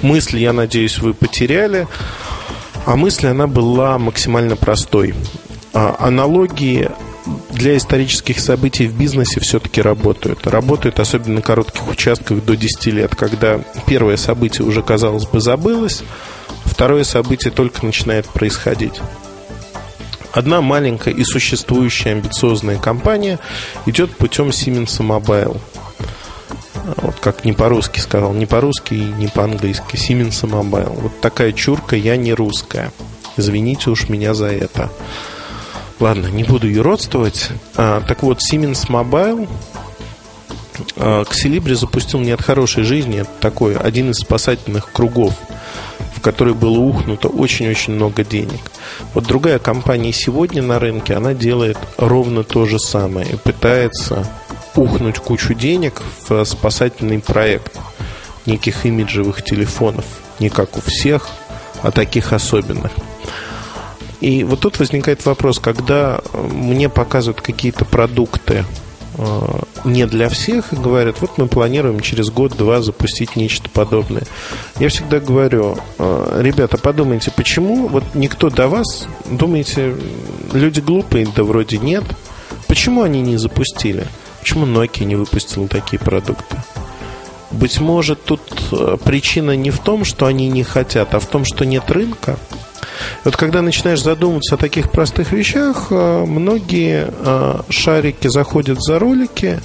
Мысли, 0.02 0.40
я 0.40 0.54
надеюсь, 0.54 1.00
вы 1.00 1.14
потеряли. 1.14 1.88
А 2.86 2.96
мысль, 2.96 3.28
она 3.28 3.48
была 3.48 3.98
максимально 3.98 4.56
простой. 4.56 5.14
А 5.74 5.96
аналогии 6.00 6.90
для 7.52 7.78
исторических 7.78 8.40
событий 8.40 8.88
в 8.88 8.98
бизнесе 8.98 9.40
все-таки 9.40 9.82
работают. 9.82 10.46
Работают 10.48 11.00
особенно 11.00 11.36
на 11.36 11.42
коротких 11.42 11.88
участках 11.88 12.44
до 12.44 12.56
10 12.56 12.86
лет, 12.88 13.16
когда 13.16 13.62
первое 13.86 14.18
событие 14.18 14.68
уже, 14.68 14.82
казалось 14.82 15.26
бы, 15.26 15.40
забылось, 15.40 16.04
второе 16.74 17.04
событие 17.04 17.52
только 17.52 17.86
начинает 17.86 18.28
происходить. 18.28 19.00
Одна 20.32 20.62
маленькая 20.62 21.14
и 21.14 21.24
существующая 21.24 22.12
амбициозная 22.12 22.80
компания 22.80 23.38
идет 23.86 24.18
путем 24.18 24.50
Siemens 24.50 25.00
Mobile. 25.00 25.62
Вот 26.98 27.16
как 27.20 27.46
не 27.46 27.54
по-русски 27.54 28.00
сказал, 28.00 28.34
не 28.34 28.48
по-русски 28.48 28.96
и 28.96 29.04
не 29.04 29.28
по-английски. 29.28 29.96
Siemens 29.96 30.44
Mobile. 30.50 31.00
Вот 31.00 31.22
такая 31.22 31.52
чурка, 31.52 31.96
я 31.96 32.18
не 32.18 32.34
русская. 32.34 32.92
Извините 33.38 33.92
уж 33.92 34.10
меня 34.10 34.34
за 34.34 34.48
это. 34.48 34.90
Ладно, 36.00 36.28
не 36.28 36.44
буду 36.44 36.68
юродствовать. 36.68 37.50
А, 37.76 38.02
так 38.02 38.24
вот, 38.24 38.40
Siemens 38.40 38.88
Mobile 38.88 39.48
а, 40.98 41.24
к 41.24 41.36
Селибре 41.36 41.76
запустил 41.76 42.20
не 42.20 42.32
от 42.32 42.42
хорошей 42.42 42.84
жизни, 42.84 43.20
это 43.20 43.32
такой 43.40 43.78
один 43.78 44.10
из 44.10 44.18
спасательных 44.18 44.92
кругов– 44.92 45.36
которой 46.24 46.56
было 46.56 46.80
ухнуто 46.80 47.28
очень-очень 47.28 47.94
много 47.94 48.24
денег. 48.24 48.62
Вот 49.14 49.26
другая 49.26 49.60
компания 49.60 50.12
сегодня 50.12 50.64
на 50.64 50.80
рынке, 50.80 51.14
она 51.14 51.34
делает 51.34 51.78
ровно 51.98 52.44
то 52.44 52.66
же 52.66 52.80
самое 52.80 53.28
и 53.34 53.36
пытается 53.36 54.26
ухнуть 54.76 55.20
кучу 55.20 55.54
денег 55.54 56.02
в 56.28 56.44
спасательный 56.46 57.20
проект 57.20 57.78
неких 58.46 58.86
имиджевых 58.86 59.44
телефонов. 59.44 60.06
Не 60.40 60.50
как 60.50 60.78
у 60.78 60.82
всех, 60.82 61.28
а 61.84 61.92
таких 61.92 62.34
особенных. 62.34 62.92
И 64.22 64.44
вот 64.46 64.62
тут 64.62 64.80
возникает 64.80 65.26
вопрос, 65.26 65.60
когда 65.60 66.22
мне 66.34 66.88
показывают 66.88 67.42
какие-то 67.42 67.84
продукты 67.84 68.66
не 69.86 70.06
для 70.06 70.30
всех 70.30 70.74
и 70.74 70.76
говорят, 70.76 71.22
вот 71.22 71.38
мы 71.38 71.48
планируем 71.48 72.00
через 72.00 72.30
год-два 72.30 72.82
запустить 72.82 73.36
нечто 73.36 73.70
подобное. 73.70 74.24
Я 74.80 74.90
всегда 74.90 75.20
говорю, 75.20 75.78
э, 76.00 76.40
ребята, 76.42 76.78
подумайте, 76.78 77.32
почему 77.36 77.88
вот 77.88 78.04
никто 78.14 78.50
до 78.50 78.68
вас, 78.68 79.08
думаете, 79.30 79.96
люди 80.54 80.80
глупые, 80.80 81.28
да 81.36 81.44
вроде 81.44 81.78
нет, 81.78 82.04
почему 82.68 83.04
они 83.04 83.22
не 83.22 83.38
запустили? 83.38 84.08
Почему 84.40 84.66
Nokia 84.66 85.06
не 85.06 85.16
выпустила 85.16 85.68
такие 85.68 86.00
продукты? 86.00 86.58
Быть 87.52 87.80
может, 87.80 88.24
тут 88.24 88.42
э, 88.72 88.98
причина 89.04 89.56
не 89.56 89.70
в 89.70 89.80
том, 89.80 90.06
что 90.06 90.26
они 90.26 90.48
не 90.50 90.64
хотят, 90.64 91.14
а 91.14 91.20
в 91.20 91.28
том, 91.28 91.46
что 91.46 91.66
нет 91.66 91.90
рынка– 91.92 92.38
вот 93.24 93.38
когда 93.38 93.62
начинаешь 93.62 94.02
задумываться 94.02 94.56
о 94.56 94.58
таких 94.58 94.92
простых 94.92 95.32
вещах, 95.32 95.88
э, 95.90 96.26
многие 96.26 97.08
э, 97.10 97.62
шарики 97.70 98.28
заходят 98.28 98.82
за 98.82 99.00
ролики, 99.00 99.60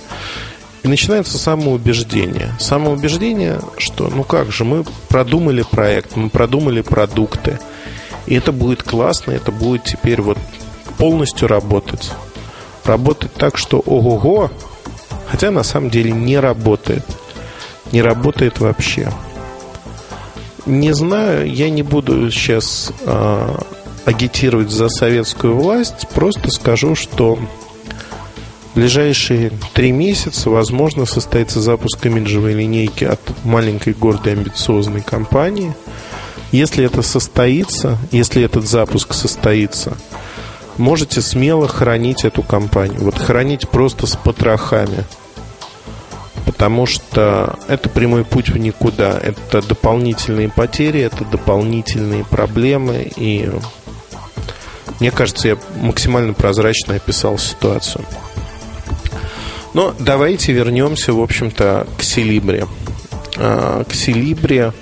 и 0.82 0.88
начинается 0.88 1.38
самоубеждение. 1.38 2.54
Самоубеждение, 2.58 3.60
что 3.78 4.08
ну 4.08 4.22
как 4.22 4.52
же, 4.52 4.64
мы 4.64 4.84
продумали 5.08 5.64
проект, 5.68 6.16
мы 6.16 6.30
продумали 6.30 6.82
продукты, 6.82 7.58
и 8.26 8.36
это 8.36 8.52
будет 8.52 8.82
классно, 8.82 9.32
это 9.32 9.50
будет 9.50 9.84
теперь 9.84 10.20
вот 10.20 10.38
полностью 10.96 11.48
работать. 11.48 12.12
Работать 12.84 13.32
так, 13.34 13.58
что 13.58 13.80
ого-го, 13.80 14.50
хотя 15.30 15.50
на 15.50 15.62
самом 15.62 15.90
деле 15.90 16.12
не 16.12 16.38
работает. 16.38 17.04
Не 17.92 18.02
работает 18.02 18.60
вообще. 18.60 19.10
Не 20.68 20.92
знаю, 20.92 21.50
я 21.50 21.70
не 21.70 21.82
буду 21.82 22.30
сейчас 22.30 22.92
э, 23.06 23.56
агитировать 24.04 24.70
за 24.70 24.90
советскую 24.90 25.56
власть, 25.56 26.06
просто 26.14 26.50
скажу, 26.50 26.94
что 26.94 27.36
в 27.36 28.74
ближайшие 28.74 29.50
три 29.72 29.92
месяца, 29.92 30.50
возможно, 30.50 31.06
состоится 31.06 31.62
запуск 31.62 32.04
имиджевой 32.04 32.52
линейки 32.52 33.04
от 33.04 33.18
маленькой, 33.44 33.94
гордой, 33.94 34.34
амбициозной 34.34 35.00
компании. 35.00 35.74
Если 36.52 36.84
это 36.84 37.00
состоится, 37.00 37.96
если 38.12 38.42
этот 38.42 38.68
запуск 38.68 39.14
состоится, 39.14 39.96
можете 40.76 41.22
смело 41.22 41.66
хранить 41.66 42.26
эту 42.26 42.42
компанию. 42.42 43.00
Вот 43.00 43.16
хранить 43.16 43.70
просто 43.70 44.06
с 44.06 44.16
потрохами– 44.16 45.06
потому 46.48 46.86
что 46.86 47.58
это 47.68 47.90
прямой 47.90 48.24
путь 48.24 48.48
в 48.48 48.56
никуда. 48.56 49.20
Это 49.22 49.60
дополнительные 49.60 50.48
потери, 50.48 50.98
это 51.02 51.26
дополнительные 51.26 52.24
проблемы, 52.24 53.06
и 53.16 53.50
мне 54.98 55.10
кажется, 55.10 55.48
я 55.48 55.58
максимально 55.76 56.32
прозрачно 56.32 56.94
описал 56.94 57.36
ситуацию. 57.36 58.02
Но 59.74 59.94
давайте 59.98 60.54
вернемся, 60.54 61.12
в 61.12 61.20
общем-то, 61.20 61.86
к 61.98 62.02
Селибре. 62.02 62.66
А, 63.36 63.84
к 63.84 63.92
Селибре 63.92 64.72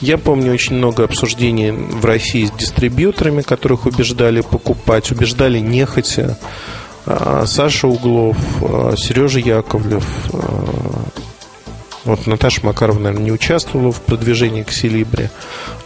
я 0.00 0.16
помню 0.16 0.52
очень 0.52 0.76
много 0.76 1.02
обсуждений 1.02 1.72
в 1.72 2.04
России 2.04 2.46
с 2.46 2.52
дистрибьюторами, 2.52 3.42
которых 3.42 3.86
убеждали 3.86 4.42
покупать, 4.42 5.10
убеждали 5.10 5.58
нехотя. 5.58 6.38
А, 7.10 7.46
Саша 7.46 7.88
Углов, 7.88 8.36
а, 8.60 8.94
Сережа 8.94 9.38
Яковлев, 9.38 10.04
а, 10.34 10.64
вот 12.04 12.26
Наташа 12.26 12.66
Макарова, 12.66 12.98
наверное, 12.98 13.24
не 13.24 13.32
участвовала 13.32 13.92
в 13.92 14.02
продвижении 14.02 14.62
к 14.62 14.70
Селибре. 14.70 15.30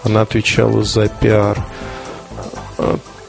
Она 0.03 0.23
отвечала 0.23 0.83
за 0.83 1.09
пиар. 1.09 1.64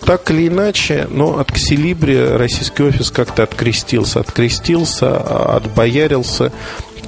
Так 0.06 0.32
или 0.32 0.48
иначе, 0.48 1.08
но 1.10 1.40
от 1.40 1.52
Ксилибри 1.52 2.20
российский 2.20 2.84
офис 2.84 3.12
как-то 3.12 3.44
открестился. 3.44 4.20
Открестился, 4.20 5.18
отбоярился. 5.56 6.52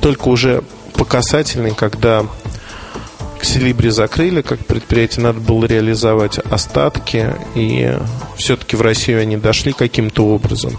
Только 0.01 0.27
уже 0.27 0.63
по 0.93 1.03
касательной, 1.03 1.71
когда 1.75 2.25
Ксилибри 3.39 3.89
закрыли 3.89 4.41
как 4.41 4.59
предприятие, 4.59 5.23
надо 5.23 5.39
было 5.39 5.65
реализовать 5.65 6.39
остатки, 6.39 7.33
и 7.55 7.97
все-таки 8.37 8.75
в 8.75 8.81
Россию 8.81 9.21
они 9.21 9.37
дошли 9.37 9.73
каким-то 9.73 10.25
образом, 10.25 10.77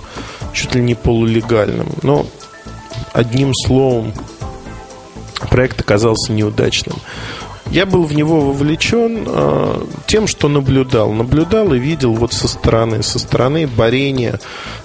чуть 0.53 0.75
ли 0.75 0.83
не 0.83 0.95
полулегальным. 0.95 1.89
Но 2.03 2.27
одним 3.13 3.53
словом, 3.55 4.13
проект 5.51 5.81
оказался 5.81 6.33
неудачным. 6.33 6.97
Я 7.71 7.85
был 7.85 8.05
в 8.05 8.15
него 8.15 8.41
вовлечен 8.41 9.25
э, 9.27 9.85
тем, 10.07 10.27
что 10.27 10.49
наблюдал. 10.49 11.13
Наблюдал 11.13 11.75
и 11.75 11.79
видел 11.79 12.13
вот 12.15 12.33
со 12.33 12.47
стороны, 12.47 13.03
со 13.03 13.19
стороны 13.19 13.67
борения 13.67 14.39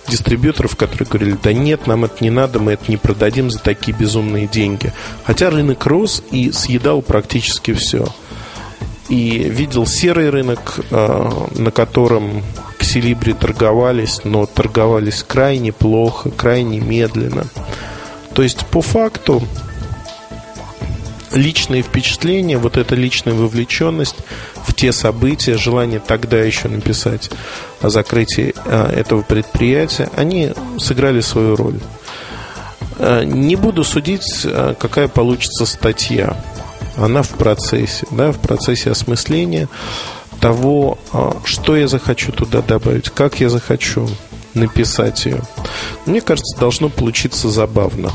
дистрибьюторов, 0.08 0.76
которые 0.76 1.08
говорили, 1.08 1.38
да 1.42 1.54
нет, 1.54 1.86
нам 1.86 2.06
это 2.06 2.24
не 2.24 2.32
надо, 2.32 2.60
мы 2.60 2.74
это 2.74 2.86
не 2.90 2.98
продадим 2.98 3.52
за 3.52 3.60
такие 3.60 3.96
безумные 3.96 4.48
деньги. 4.48 4.94
Хотя 5.24 5.52
рынок 5.52 5.86
рос 5.86 6.24
и 6.32 6.52
съедал 6.52 7.02
практически 7.02 7.74
все. 7.74 8.08
И 9.10 9.38
видел 9.38 9.86
серый 9.86 10.30
рынок, 10.30 10.80
э, 10.90 11.30
на 11.56 11.72
котором 11.72 12.44
к 12.80 12.84
Селибре 12.84 13.36
торговались, 13.36 14.22
но 14.24 14.48
торговались 14.48 15.24
крайне 15.24 15.72
плохо, 15.72 16.32
крайне 16.32 16.80
медленно. 16.80 17.46
То 18.34 18.42
есть, 18.42 18.66
по 18.66 18.82
факту, 18.82 19.44
личные 21.34 21.82
впечатления, 21.82 22.58
вот 22.58 22.78
эта 22.78 22.96
личная 22.96 23.34
вовлеченность 23.34 24.18
в 24.66 24.74
те 24.74 24.92
события, 24.92 25.58
желание 25.58 26.00
тогда 26.00 26.38
еще 26.38 26.68
написать 26.68 27.30
о 27.82 27.90
закрытии 27.90 28.54
а, 28.66 28.92
этого 28.92 29.22
предприятия, 29.22 30.10
они 30.16 30.54
сыграли 30.78 31.22
свою 31.22 31.56
роль. 31.56 31.80
А, 33.00 33.24
не 33.24 33.56
буду 33.56 33.84
судить, 33.84 34.46
а, 34.46 34.76
какая 34.76 35.08
получится 35.08 35.66
статья. 35.66 36.38
Она 36.98 37.24
в 37.24 37.30
процессе, 37.30 38.06
да, 38.12 38.32
в 38.32 38.40
процессе 38.40 38.92
осмысления 38.92 39.70
того, 40.42 40.98
что 41.46 41.78
я 41.78 41.88
захочу 41.88 42.32
туда 42.32 42.62
добавить, 42.62 43.10
как 43.10 43.40
я 43.40 43.50
захочу 43.50 44.10
написать 44.56 45.26
ее. 45.26 45.42
Мне 46.06 46.20
кажется, 46.20 46.60
должно 46.60 46.90
получиться 46.90 47.50
забавно, 47.50 48.12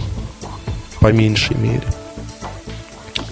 по 1.00 1.12
меньшей 1.12 1.56
мере. 1.56 1.84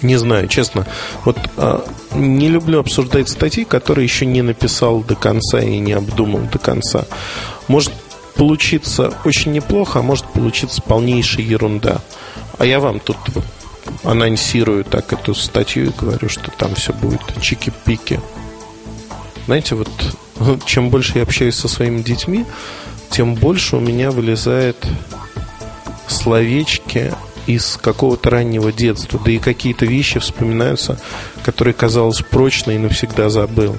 Не 0.01 0.17
знаю, 0.17 0.47
честно. 0.47 0.85
Вот 1.23 1.37
а, 1.57 1.85
не 2.13 2.47
люблю 2.49 2.79
обсуждать 2.79 3.29
статьи, 3.29 3.65
которые 3.65 4.05
еще 4.05 4.25
не 4.25 4.41
написал 4.41 5.01
до 5.01 5.15
конца 5.15 5.59
и 5.61 5.79
не 5.79 5.93
обдумал 5.93 6.41
до 6.51 6.59
конца. 6.59 7.05
Может 7.67 7.93
получиться 8.35 9.13
очень 9.23 9.53
неплохо, 9.53 9.99
а 9.99 10.03
может 10.03 10.25
получиться 10.25 10.81
полнейшая 10.81 11.45
ерунда. 11.45 12.01
А 12.57 12.65
я 12.65 12.79
вам 12.79 12.99
тут 12.99 13.17
анонсирую 14.03 14.83
так 14.83 15.13
эту 15.13 15.33
статью 15.33 15.87
и 15.87 15.93
говорю, 15.97 16.29
что 16.29 16.51
там 16.51 16.75
все 16.75 16.93
будет 16.93 17.21
чики-пики. 17.41 18.19
Знаете, 19.45 19.75
вот 19.75 19.89
чем 20.65 20.89
больше 20.89 21.13
я 21.15 21.23
общаюсь 21.23 21.55
со 21.55 21.67
своими 21.67 22.01
детьми, 22.01 22.45
тем 23.09 23.35
больше 23.35 23.77
у 23.77 23.79
меня 23.79 24.11
вылезает 24.11 24.77
словечки 26.07 27.13
из 27.47 27.77
какого-то 27.77 28.29
раннего 28.29 28.71
детства, 28.71 29.19
да 29.23 29.31
и 29.31 29.39
какие-то 29.39 29.85
вещи 29.85 30.19
вспоминаются, 30.19 30.99
которые 31.43 31.73
казалось 31.73 32.21
прочно 32.21 32.71
и 32.71 32.77
навсегда 32.77 33.29
забыл. 33.29 33.77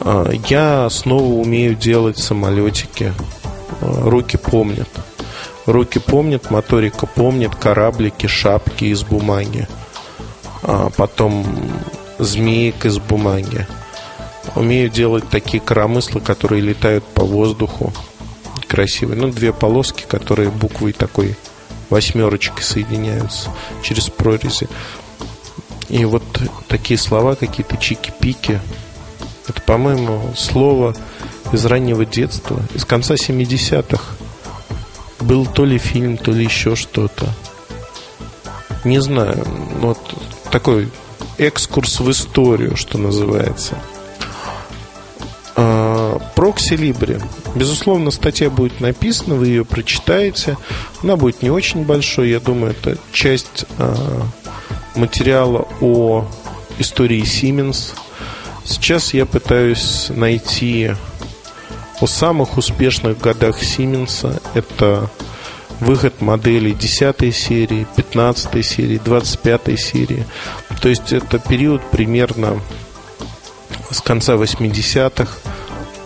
А, 0.00 0.30
я 0.48 0.88
снова 0.90 1.34
умею 1.34 1.74
делать 1.74 2.18
самолетики. 2.18 3.12
А, 3.80 4.08
руки 4.08 4.36
помнят. 4.36 4.88
Руки 5.66 5.98
помнят, 5.98 6.50
моторика 6.50 7.06
помнит, 7.06 7.54
кораблики, 7.54 8.26
шапки 8.26 8.86
из 8.86 9.02
бумаги. 9.02 9.68
А 10.62 10.90
потом 10.96 11.44
змеек 12.18 12.86
из 12.86 12.98
бумаги. 12.98 13.66
Умею 14.54 14.88
делать 14.88 15.28
такие 15.28 15.60
коромыслы, 15.60 16.20
которые 16.20 16.62
летают 16.62 17.04
по 17.04 17.24
воздуху. 17.24 17.92
Красивые. 18.66 19.20
Ну, 19.20 19.28
две 19.28 19.52
полоски, 19.52 20.04
которые 20.08 20.50
буквой 20.50 20.92
такой 20.92 21.36
восьмерочкой 21.90 22.62
соединяются 22.62 23.50
через 23.82 24.08
прорези. 24.10 24.68
И 25.88 26.04
вот 26.04 26.22
такие 26.68 26.98
слова, 26.98 27.34
какие-то 27.34 27.76
чики-пики, 27.76 28.60
это, 29.48 29.62
по-моему, 29.62 30.34
слово 30.36 30.94
из 31.52 31.64
раннего 31.64 32.04
детства, 32.04 32.60
из 32.74 32.84
конца 32.84 33.14
70-х. 33.14 34.02
Был 35.20 35.46
то 35.46 35.64
ли 35.64 35.78
фильм, 35.78 36.18
то 36.18 36.30
ли 36.30 36.44
еще 36.44 36.76
что-то. 36.76 37.26
Не 38.84 39.00
знаю, 39.00 39.42
вот 39.80 39.98
такой 40.50 40.90
экскурс 41.38 42.00
в 42.00 42.10
историю, 42.10 42.76
что 42.76 42.98
называется. 42.98 43.76
Прокси 46.36 46.74
Либре. 46.74 47.20
Безусловно, 47.56 48.12
статья 48.12 48.48
будет 48.48 48.80
написана, 48.80 49.34
вы 49.34 49.48
ее 49.48 49.64
прочитаете. 49.64 50.56
Она 51.02 51.16
будет 51.16 51.42
не 51.42 51.50
очень 51.50 51.84
большой, 51.84 52.30
я 52.30 52.38
думаю, 52.38 52.76
это 52.78 52.96
часть 53.12 53.64
э, 53.78 53.94
материала 54.94 55.66
о 55.80 56.24
истории 56.78 57.22
Siemens. 57.22 57.94
Сейчас 58.64 59.14
я 59.14 59.26
пытаюсь 59.26 60.10
найти 60.10 60.92
о 62.00 62.06
самых 62.06 62.56
успешных 62.56 63.18
годах 63.18 63.60
Siemens. 63.60 64.40
Это 64.54 65.10
выход 65.80 66.20
моделей 66.20 66.72
10 66.72 67.34
серии, 67.34 67.86
15 67.96 68.64
серии, 68.64 69.00
25 69.04 69.80
серии. 69.80 70.24
То 70.80 70.88
есть 70.88 71.12
это 71.12 71.38
период 71.38 71.82
примерно 71.90 72.60
с 73.90 74.00
конца 74.00 74.34
80-х 74.34 75.38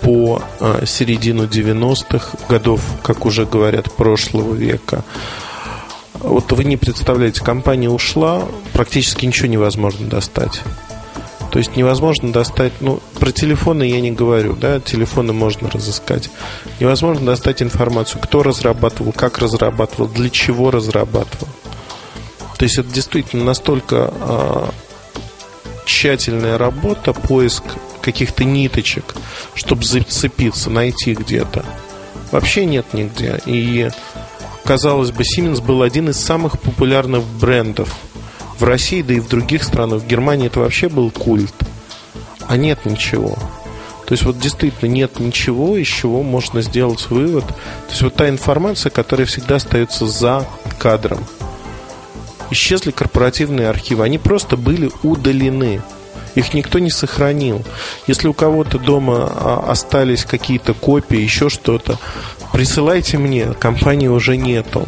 по 0.02 0.42
а, 0.60 0.84
середину 0.84 1.44
90-х 1.44 2.38
годов, 2.48 2.80
как 3.02 3.24
уже 3.24 3.46
говорят, 3.46 3.92
прошлого 3.92 4.54
века. 4.54 5.04
Вот 6.14 6.52
вы 6.52 6.64
не 6.64 6.76
представляете, 6.76 7.42
компания 7.42 7.88
ушла, 7.88 8.44
практически 8.72 9.26
ничего 9.26 9.48
невозможно 9.48 10.06
достать. 10.08 10.62
То 11.50 11.58
есть 11.58 11.76
невозможно 11.76 12.32
достать, 12.32 12.72
ну, 12.80 13.00
про 13.20 13.30
телефоны 13.30 13.82
я 13.82 14.00
не 14.00 14.10
говорю, 14.10 14.54
да, 14.54 14.80
телефоны 14.80 15.34
можно 15.34 15.68
разыскать. 15.68 16.30
Невозможно 16.80 17.26
достать 17.26 17.62
информацию, 17.62 18.22
кто 18.22 18.42
разрабатывал, 18.42 19.12
как 19.12 19.38
разрабатывал, 19.38 20.08
для 20.08 20.30
чего 20.30 20.70
разрабатывал. 20.70 21.48
То 22.56 22.64
есть 22.64 22.78
это 22.78 22.88
действительно 22.88 23.44
настолько 23.44 24.14
э, 24.18 24.66
тщательная 25.84 26.58
работа, 26.58 27.12
поиск 27.12 27.64
каких-то 28.00 28.44
ниточек, 28.44 29.14
чтобы 29.54 29.84
зацепиться, 29.84 30.70
найти 30.70 31.14
где-то. 31.14 31.64
Вообще 32.30 32.64
нет 32.64 32.86
нигде. 32.92 33.40
И, 33.46 33.90
казалось 34.64 35.10
бы, 35.10 35.22
Siemens 35.22 35.62
был 35.62 35.82
один 35.82 36.08
из 36.08 36.18
самых 36.18 36.60
популярных 36.60 37.22
брендов 37.24 37.94
в 38.58 38.64
России, 38.64 39.02
да 39.02 39.14
и 39.14 39.20
в 39.20 39.28
других 39.28 39.64
странах. 39.64 40.02
В 40.02 40.06
Германии 40.06 40.46
это 40.46 40.60
вообще 40.60 40.88
был 40.88 41.10
культ. 41.10 41.54
А 42.48 42.56
нет 42.56 42.84
ничего. 42.84 43.36
То 44.06 44.14
есть 44.14 44.24
вот 44.24 44.38
действительно 44.38 44.90
нет 44.90 45.20
ничего, 45.20 45.76
из 45.76 45.86
чего 45.86 46.22
можно 46.22 46.60
сделать 46.60 47.08
вывод. 47.08 47.46
То 47.46 47.90
есть 47.90 48.02
вот 48.02 48.14
та 48.14 48.28
информация, 48.28 48.90
которая 48.90 49.26
всегда 49.26 49.56
остается 49.56 50.06
за 50.06 50.46
кадром. 50.78 51.24
Исчезли 52.52 52.90
корпоративные 52.90 53.70
архивы, 53.70 54.04
они 54.04 54.18
просто 54.18 54.58
были 54.58 54.90
удалены. 55.02 55.80
Их 56.34 56.52
никто 56.52 56.78
не 56.80 56.90
сохранил. 56.90 57.64
Если 58.06 58.28
у 58.28 58.34
кого-то 58.34 58.78
дома 58.78 59.26
а, 59.26 59.64
остались 59.68 60.26
какие-то 60.26 60.74
копии, 60.74 61.16
еще 61.16 61.48
что-то, 61.48 61.98
присылайте 62.52 63.16
мне, 63.16 63.54
компании 63.54 64.08
уже 64.08 64.36
нету 64.36 64.86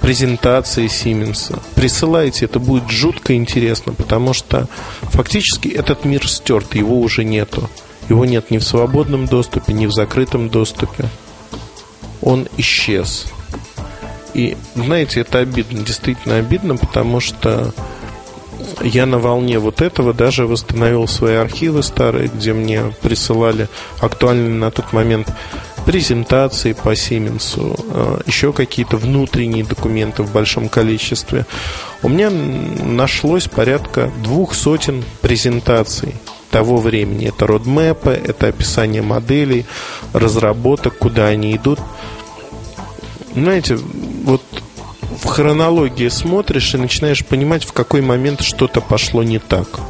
презентации 0.00 0.86
Сименса. 0.86 1.58
Присылайте, 1.74 2.46
это 2.46 2.58
будет 2.58 2.88
жутко 2.88 3.34
интересно, 3.34 3.92
потому 3.92 4.32
что 4.32 4.66
фактически 5.02 5.68
этот 5.68 6.06
мир 6.06 6.26
стерт, 6.26 6.74
его 6.74 6.98
уже 7.00 7.22
нету. 7.22 7.68
Его 8.08 8.24
нет 8.24 8.50
ни 8.50 8.56
в 8.56 8.64
свободном 8.64 9.26
доступе, 9.26 9.74
ни 9.74 9.84
в 9.84 9.92
закрытом 9.92 10.48
доступе. 10.48 11.04
Он 12.22 12.48
исчез. 12.56 13.26
И, 14.34 14.56
знаете, 14.74 15.20
это 15.20 15.38
обидно, 15.38 15.82
действительно 15.84 16.36
обидно, 16.36 16.76
потому 16.76 17.20
что 17.20 17.72
я 18.82 19.06
на 19.06 19.18
волне 19.18 19.58
вот 19.58 19.80
этого 19.80 20.12
даже 20.12 20.46
восстановил 20.46 21.06
свои 21.08 21.34
архивы 21.34 21.82
старые, 21.82 22.28
где 22.28 22.52
мне 22.52 22.94
присылали 23.02 23.68
актуальные 24.00 24.54
на 24.54 24.70
тот 24.70 24.92
момент 24.92 25.32
презентации 25.84 26.74
по 26.74 26.94
Сименсу, 26.94 27.74
а, 27.90 28.20
еще 28.26 28.52
какие-то 28.52 28.96
внутренние 28.96 29.64
документы 29.64 30.22
в 30.22 30.32
большом 30.32 30.68
количестве. 30.68 31.46
У 32.02 32.08
меня 32.08 32.30
нашлось 32.30 33.48
порядка 33.48 34.10
двух 34.22 34.54
сотен 34.54 35.04
презентаций 35.22 36.14
того 36.50 36.78
времени. 36.78 37.28
Это 37.28 37.46
родмэпы, 37.46 38.10
это 38.10 38.48
описание 38.48 39.02
моделей, 39.02 39.66
разработок, 40.12 40.98
куда 40.98 41.26
они 41.26 41.56
идут. 41.56 41.80
Знаете, 43.42 43.76
вот 43.76 44.42
в 45.22 45.26
хронологии 45.26 46.08
смотришь 46.08 46.74
и 46.74 46.78
начинаешь 46.78 47.24
понимать, 47.24 47.64
в 47.64 47.72
какой 47.72 48.00
момент 48.00 48.42
что-то 48.42 48.80
пошло 48.80 49.22
не 49.22 49.38
так. 49.38 49.80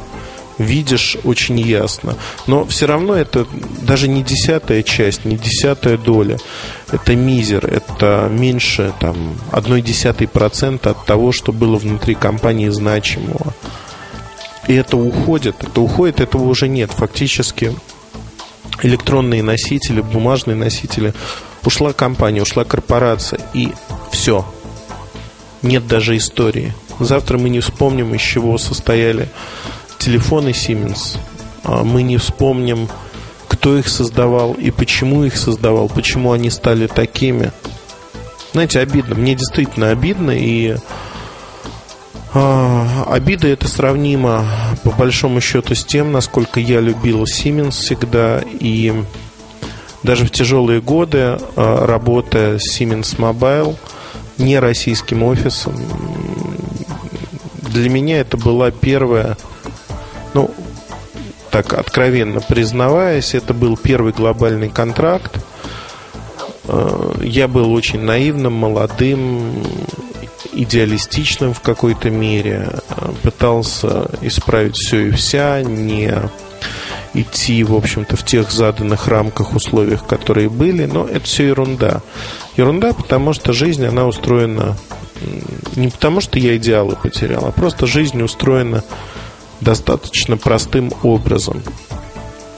Видишь 0.57 1.17
очень 1.23 1.59
ясно. 1.59 2.15
Но 2.45 2.65
все 2.65 2.85
равно 2.85 3.15
это 3.15 3.47
даже 3.81 4.07
не 4.07 4.23
десятая 4.23 4.83
часть, 4.83 5.23
не 5.23 5.37
десятая 5.37 5.97
доля. 5.97 6.37
Это 6.91 7.15
мизер, 7.15 7.65
это 7.65 8.29
меньше 8.29 8.93
там, 8.99 9.35
одной 9.51 9.81
десятой 9.81 10.27
процента 10.27 10.91
от 10.91 11.05
того, 11.05 11.31
что 11.31 11.53
было 11.53 11.77
внутри 11.77 12.15
компании 12.15 12.69
значимого. 12.69 13.53
И 14.67 14.73
это 14.73 14.97
уходит, 14.97 15.63
это 15.63 15.81
уходит, 15.81 16.19
этого 16.19 16.43
уже 16.43 16.67
нет. 16.67 16.91
Фактически 16.91 17.73
электронные 18.83 19.43
носители, 19.43 20.01
бумажные 20.01 20.55
носители, 20.55 21.13
ушла 21.63 21.93
компания, 21.93 22.41
ушла 22.41 22.63
корпорация, 22.63 23.39
и 23.53 23.71
все, 24.11 24.45
нет 25.61 25.87
даже 25.87 26.17
истории. 26.17 26.73
Завтра 26.99 27.37
мы 27.37 27.49
не 27.49 27.59
вспомним, 27.59 28.13
из 28.13 28.21
чего 28.21 28.57
состояли 28.57 29.29
телефоны 29.97 30.49
Siemens. 30.49 31.17
А 31.63 31.83
мы 31.83 32.03
не 32.03 32.17
вспомним, 32.17 32.89
кто 33.47 33.77
их 33.77 33.87
создавал 33.87 34.53
и 34.53 34.71
почему 34.71 35.23
их 35.23 35.37
создавал, 35.37 35.89
почему 35.89 36.31
они 36.31 36.49
стали 36.49 36.87
такими. 36.87 37.51
Знаете, 38.53 38.79
обидно. 38.79 39.15
Мне 39.15 39.35
действительно 39.35 39.89
обидно. 39.89 40.31
И 40.31 40.75
А, 42.33 43.05
обида 43.09 43.47
это 43.47 43.67
сравнимо 43.67 44.45
по 44.83 44.91
большому 44.91 45.41
счету 45.41 45.73
с 45.73 45.83
тем, 45.83 46.11
насколько 46.11 46.59
я 46.59 46.79
любил 46.79 47.23
Siemens 47.23 47.71
всегда 47.71 48.43
и 48.59 48.93
даже 50.03 50.25
в 50.25 50.31
тяжелые 50.31 50.81
годы, 50.81 51.37
а, 51.55 51.85
работая 51.85 52.57
с 52.59 52.79
Siemens 52.79 53.17
Mobile, 53.17 53.75
не 54.37 54.59
российским 54.59 55.23
офисом, 55.23 55.75
для 57.61 57.89
меня 57.89 58.21
это 58.21 58.37
была 58.37 58.71
первая, 58.71 59.37
ну, 60.33 60.51
так 61.51 61.73
откровенно 61.73 62.39
признаваясь, 62.41 63.33
это 63.33 63.53
был 63.53 63.75
первый 63.75 64.13
глобальный 64.13 64.69
контракт. 64.69 65.43
А, 66.67 67.15
я 67.21 67.47
был 67.47 67.73
очень 67.73 68.01
наивным, 68.01 68.53
молодым, 68.53 69.63
идеалистичным 70.53 71.53
в 71.53 71.61
какой-то 71.61 72.09
мере, 72.09 72.69
пытался 73.23 74.09
исправить 74.21 74.75
все 74.75 75.07
и 75.07 75.11
вся, 75.11 75.61
не 75.61 76.11
идти, 77.13 77.63
в 77.63 77.73
общем-то, 77.73 78.15
в 78.15 78.23
тех 78.23 78.51
заданных 78.51 79.07
рамках, 79.07 79.55
условиях, 79.55 80.05
которые 80.05 80.49
были, 80.49 80.85
но 80.85 81.05
это 81.05 81.25
все 81.25 81.47
ерунда. 81.47 82.01
Ерунда, 82.57 82.93
потому 82.93 83.33
что 83.33 83.53
жизнь, 83.53 83.85
она 83.85 84.05
устроена 84.05 84.77
не 85.75 85.89
потому, 85.89 86.21
что 86.21 86.39
я 86.39 86.55
идеалы 86.57 86.95
потерял, 86.95 87.45
а 87.45 87.51
просто 87.51 87.87
жизнь 87.87 88.21
устроена 88.21 88.83
достаточно 89.61 90.37
простым 90.37 90.91
образом. 91.03 91.61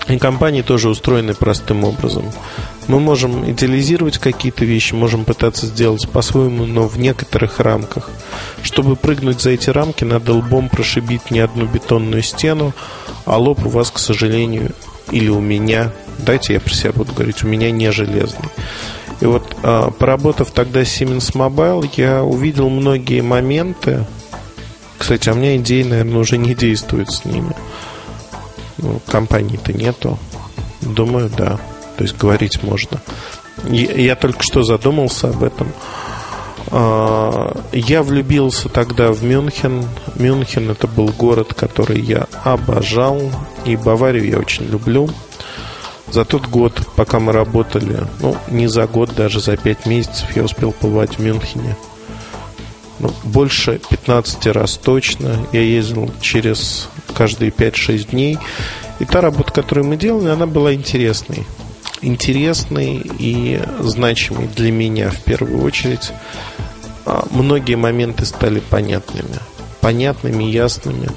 И 0.08 0.18
компании 0.18 0.62
тоже 0.62 0.90
устроены 0.90 1.34
простым 1.34 1.84
образом. 1.84 2.26
Мы 2.88 3.00
можем 3.00 3.50
идеализировать 3.50 4.18
какие-то 4.18 4.66
вещи, 4.66 4.94
можем 4.94 5.24
пытаться 5.24 5.66
сделать 5.66 6.10
по-своему, 6.10 6.66
но 6.66 6.88
в 6.88 6.98
некоторых 6.98 7.60
рамках. 7.60 8.10
Чтобы 8.64 8.96
прыгнуть 8.96 9.42
за 9.42 9.52
эти 9.52 9.70
рамки, 9.70 10.04
надо 10.04 10.34
лбом 10.34 10.70
прошибить 10.70 11.32
не 11.32 11.40
одну 11.40 11.66
бетонную 11.66 12.24
стену, 12.24 12.74
а 13.26 13.38
лоб 13.38 13.66
у 13.66 13.70
вас, 13.70 13.92
к 13.92 14.00
сожалению, 14.00 14.72
или 15.12 15.30
у 15.30 15.40
меня, 15.40 15.92
дайте 16.18 16.54
я 16.54 16.60
про 16.60 16.74
себя 16.74 16.92
буду 16.92 17.14
говорить, 17.14 17.44
у 17.44 17.48
меня 17.48 17.72
не 17.72 17.92
железный. 17.92 18.50
И 19.20 19.26
вот 19.26 19.56
а, 19.62 19.92
поработав 19.92 20.52
тогда 20.52 20.82
Siemens 20.82 21.34
Mobile, 21.34 21.90
я 21.96 22.24
увидел 22.24 22.70
многие 22.70 23.22
моменты. 23.22 24.06
Кстати, 24.98 25.30
а 25.30 25.34
у 25.34 25.36
меня 25.36 25.58
идеи, 25.58 25.84
наверное, 25.84 26.20
уже 26.20 26.38
не 26.38 26.56
действуют 26.56 27.12
с 27.12 27.26
ними. 27.26 27.56
Ну, 28.78 29.00
компании-то 29.06 29.74
нету. 29.74 30.18
Думаю, 30.82 31.30
да. 31.30 31.60
То 32.02 32.06
есть 32.06 32.18
говорить 32.18 32.64
можно. 32.64 33.00
Я 33.70 34.16
только 34.16 34.42
что 34.42 34.64
задумался 34.64 35.30
об 35.30 35.44
этом. 35.44 35.72
А, 36.72 37.56
я 37.74 38.02
влюбился 38.02 38.70
тогда 38.70 39.12
в 39.12 39.24
Мюнхен. 39.24 39.86
Мюнхен 40.16 40.72
это 40.72 40.88
был 40.88 41.10
город, 41.10 41.54
который 41.54 42.02
я 42.02 42.26
обожал. 42.44 43.22
И 43.66 43.76
Баварию 43.76 44.28
я 44.28 44.40
очень 44.40 44.66
люблю. 44.66 45.12
За 46.12 46.26
тот 46.26 46.48
год, 46.48 46.82
пока 46.96 47.20
мы 47.20 47.34
работали, 47.34 48.08
ну, 48.20 48.36
не 48.50 48.66
за 48.66 48.88
год, 48.88 49.14
даже 49.14 49.40
за 49.40 49.56
пять 49.56 49.86
месяцев 49.86 50.36
я 50.36 50.46
успел 50.46 50.72
побывать 50.72 51.20
в 51.20 51.22
Мюнхене. 51.22 51.78
Ну, 52.98 53.14
больше 53.24 53.80
15 53.92 54.48
раз 54.48 54.76
точно. 54.84 55.46
Я 55.52 55.62
ездил 55.62 56.12
через 56.20 56.90
каждые 57.14 57.52
5-6 57.52 58.10
дней. 58.10 58.40
И 58.98 59.06
та 59.06 59.22
работа, 59.22 59.54
которую 59.54 59.86
мы 59.86 59.98
делали, 59.98 60.30
она 60.30 60.48
была 60.48 60.74
интересной. 60.74 61.46
Интересной 62.02 63.02
и 63.20 63.62
значимой 63.80 64.48
для 64.48 64.72
меня 64.72 65.12
в 65.12 65.22
первую 65.24 65.64
очередь. 65.64 66.12
А, 67.06 67.28
многие 67.32 67.76
моменты 67.76 68.26
стали 68.26 68.60
понятными. 68.60 69.38
Понятными, 69.82 70.44
ясными. 70.44 71.10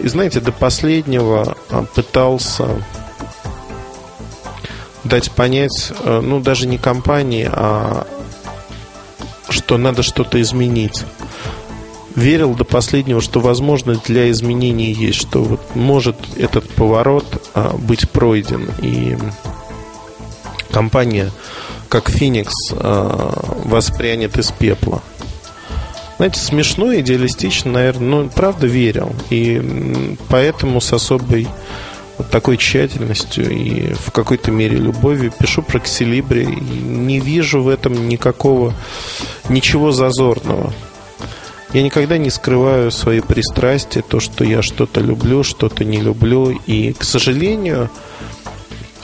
И 0.00 0.08
знаете, 0.08 0.40
до 0.40 0.52
последнего 0.52 1.56
а, 1.70 1.84
пытался 1.94 2.82
дать 5.04 5.30
понять, 5.30 5.92
а, 6.04 6.20
ну, 6.20 6.40
даже 6.40 6.66
не 6.66 6.78
компании, 6.78 7.48
а 7.50 8.06
что 9.48 9.78
надо 9.78 10.02
что-то 10.02 10.40
изменить 10.40 11.04
верил 12.16 12.54
до 12.54 12.64
последнего, 12.64 13.20
что 13.20 13.40
возможность 13.40 14.04
для 14.04 14.30
изменений 14.30 14.92
есть, 14.92 15.18
что 15.20 15.42
вот 15.42 15.60
может 15.74 16.16
этот 16.36 16.68
поворот 16.70 17.24
а, 17.54 17.76
быть 17.76 18.08
пройден. 18.10 18.70
И 18.80 19.16
компания, 20.72 21.30
как 21.88 22.08
Феникс, 22.08 22.72
а, 22.72 23.60
воспрянет 23.64 24.38
из 24.38 24.50
пепла. 24.50 25.02
Знаете, 26.16 26.40
смешно, 26.40 26.94
идеалистично, 26.94 27.72
наверное, 27.72 28.22
но 28.22 28.28
правда 28.28 28.66
верил. 28.66 29.14
И 29.30 30.16
поэтому 30.28 30.80
с 30.80 30.92
особой 30.92 31.48
вот 32.18 32.30
такой 32.30 32.56
тщательностью 32.58 33.50
и 33.50 33.94
в 33.94 34.12
какой-то 34.12 34.50
мере 34.50 34.76
любовью 34.76 35.32
пишу 35.36 35.62
про 35.62 35.80
Ксилибри. 35.80 36.46
Не 36.46 37.20
вижу 37.20 37.62
в 37.62 37.68
этом 37.68 38.08
никакого, 38.08 38.74
ничего 39.48 39.92
зазорного. 39.92 40.72
Я 41.72 41.82
никогда 41.82 42.18
не 42.18 42.30
скрываю 42.30 42.90
свои 42.90 43.20
пристрастия, 43.20 44.02
то, 44.02 44.20
что 44.20 44.44
я 44.44 44.60
что-то 44.60 45.00
люблю, 45.00 45.42
что-то 45.42 45.84
не 45.84 46.00
люблю. 46.00 46.50
И, 46.66 46.92
к 46.92 47.02
сожалению, 47.02 47.90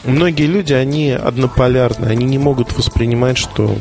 многие 0.05 0.47
люди, 0.47 0.73
они 0.73 1.11
однополярны, 1.11 2.07
они 2.07 2.27
не 2.27 2.39
могут 2.39 2.77
воспринимать, 2.77 3.39
что 3.39 3.77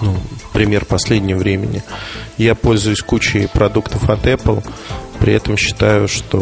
ну, 0.00 0.16
пример 0.52 0.84
последнего 0.84 1.38
времени. 1.38 1.82
Я 2.36 2.54
пользуюсь 2.54 3.00
кучей 3.00 3.48
продуктов 3.48 4.08
от 4.10 4.26
Apple, 4.26 4.62
при 5.18 5.34
этом 5.34 5.56
считаю, 5.56 6.08
что 6.08 6.38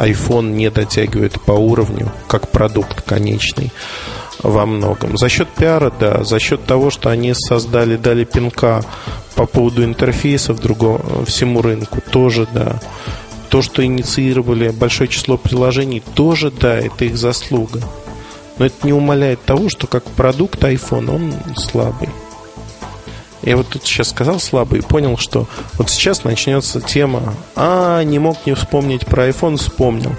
iPhone 0.00 0.52
не 0.52 0.70
дотягивает 0.70 1.40
по 1.42 1.52
уровню 1.52 2.10
как 2.26 2.50
продукт 2.50 3.02
конечный 3.02 3.72
во 4.42 4.66
многом. 4.66 5.16
За 5.16 5.28
счет 5.28 5.48
пиара, 5.48 5.92
да, 5.98 6.24
за 6.24 6.38
счет 6.38 6.64
того, 6.64 6.90
что 6.90 7.10
они 7.10 7.34
создали, 7.34 7.96
дали 7.96 8.24
пинка 8.24 8.82
по 9.34 9.46
поводу 9.46 9.84
интерфейсов 9.84 10.60
другого, 10.60 11.24
всему 11.24 11.60
рынку, 11.62 12.00
тоже, 12.10 12.46
да. 12.52 12.80
То, 13.48 13.62
что 13.62 13.84
инициировали 13.84 14.68
большое 14.68 15.08
число 15.08 15.36
приложений, 15.38 16.02
тоже, 16.14 16.50
да, 16.50 16.78
это 16.78 17.06
их 17.06 17.16
заслуга. 17.16 17.80
Но 18.58 18.66
это 18.66 18.86
не 18.86 18.92
умаляет 18.92 19.42
того, 19.44 19.68
что 19.68 19.86
как 19.86 20.04
продукт 20.04 20.62
iPhone 20.62 21.14
он 21.14 21.34
слабый. 21.56 22.08
Я 23.42 23.56
вот 23.56 23.68
тут 23.68 23.84
сейчас 23.84 24.10
сказал 24.10 24.40
слабый 24.40 24.80
и 24.80 24.82
понял, 24.82 25.16
что 25.16 25.46
вот 25.74 25.88
сейчас 25.88 26.24
начнется 26.24 26.80
тема 26.80 27.34
«А, 27.56 28.02
не 28.02 28.18
мог 28.18 28.44
не 28.46 28.54
вспомнить 28.54 29.06
про 29.06 29.28
iPhone, 29.28 29.56
вспомнил». 29.56 30.14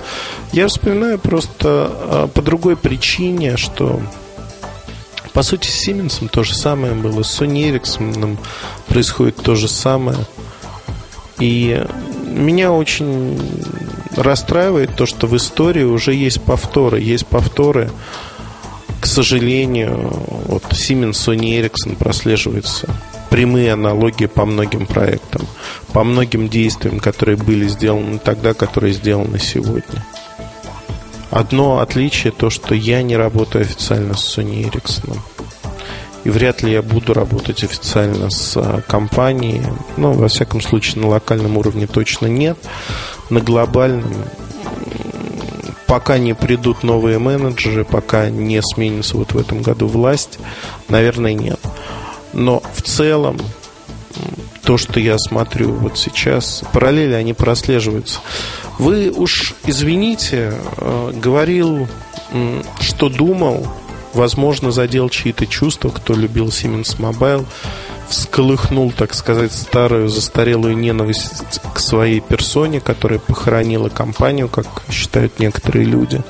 Я 0.51 0.67
вспоминаю 0.67 1.19
просто 1.19 1.91
а, 1.91 2.27
по 2.27 2.41
другой 2.41 2.75
причине, 2.75 3.57
что 3.57 4.01
по 5.33 5.43
сути 5.43 5.67
с 5.67 5.87
Siemens 5.87 6.27
то 6.29 6.43
же 6.43 6.55
самое 6.55 6.93
было, 6.93 7.23
с 7.23 7.39
Sony 7.39 7.71
Ericsson 7.71 8.37
происходит 8.87 9.35
то 9.35 9.55
же 9.55 9.67
самое. 9.67 10.17
И 11.39 11.85
меня 12.39 12.71
очень 12.71 13.39
расстраивает 14.15 14.95
то, 14.95 15.05
что 15.05 15.27
в 15.27 15.35
истории 15.35 15.83
уже 15.83 16.13
есть 16.13 16.41
повторы. 16.41 16.99
Есть 16.99 17.27
повторы, 17.27 17.91
к 18.99 19.05
сожалению, 19.05 20.11
вот 20.47 20.63
Siemens, 20.71 21.11
Sony 21.11 21.59
Ericsson 21.61 21.95
прослеживается 21.95 22.89
прямые 23.29 23.73
аналогии 23.73 24.25
по 24.25 24.45
многим 24.45 24.85
проектам, 24.85 25.47
по 25.93 26.03
многим 26.03 26.49
действиям, 26.49 26.99
которые 26.99 27.37
были 27.37 27.67
сделаны 27.67 28.19
тогда, 28.19 28.53
которые 28.53 28.93
сделаны 28.93 29.39
сегодня. 29.39 30.05
Одно 31.29 31.79
отличие 31.79 32.33
то, 32.33 32.49
что 32.49 32.73
я 32.73 33.03
не 33.03 33.15
работаю 33.15 33.61
официально 33.61 34.15
с 34.15 34.37
Sony 34.37 34.69
Ericsson. 34.69 35.17
И 36.23 36.29
вряд 36.29 36.63
ли 36.63 36.71
я 36.71 36.81
буду 36.81 37.13
работать 37.13 37.63
официально 37.63 38.29
с 38.29 38.53
а, 38.57 38.81
компанией. 38.81 39.63
Ну, 39.97 40.11
во 40.11 40.27
всяком 40.27 40.61
случае, 40.61 41.01
на 41.01 41.07
локальном 41.07 41.57
уровне 41.57 41.87
точно 41.87 42.27
нет. 42.27 42.57
На 43.29 43.39
глобальном 43.39 44.13
пока 45.87 46.19
не 46.19 46.35
придут 46.35 46.83
новые 46.83 47.17
менеджеры, 47.17 47.83
пока 47.83 48.29
не 48.29 48.61
сменится 48.61 49.17
вот 49.17 49.31
в 49.31 49.37
этом 49.37 49.63
году 49.63 49.87
власть, 49.87 50.37
наверное, 50.87 51.33
нет. 51.33 51.59
Но 52.31 52.61
в 52.75 52.83
целом 52.83 53.37
то, 54.63 54.77
что 54.77 54.99
я 54.99 55.17
смотрю 55.17 55.71
вот 55.71 55.97
сейчас, 55.97 56.63
параллели 56.73 57.13
они 57.13 57.33
прослеживаются. 57.33 58.19
Вы 58.77 59.09
уж 59.09 59.55
извините, 59.65 60.53
э, 60.77 61.11
говорил, 61.15 61.87
что 62.79 63.09
думал, 63.09 63.67
возможно, 64.13 64.71
задел 64.71 65.09
чьи-то 65.09 65.45
чувства, 65.47 65.89
кто 65.89 66.13
любил 66.13 66.47
Siemens 66.47 66.97
Mobile, 66.97 67.45
всколыхнул, 68.09 68.91
так 68.91 69.13
сказать, 69.13 69.51
старую 69.51 70.09
застарелую 70.09 70.77
ненависть 70.77 71.61
к 71.73 71.79
своей 71.79 72.19
персоне, 72.19 72.79
которая 72.79 73.19
похоронила 73.19 73.89
компанию, 73.89 74.49
как 74.49 74.65
считают 74.89 75.39
некоторые 75.39 75.85
люди, 75.85 76.21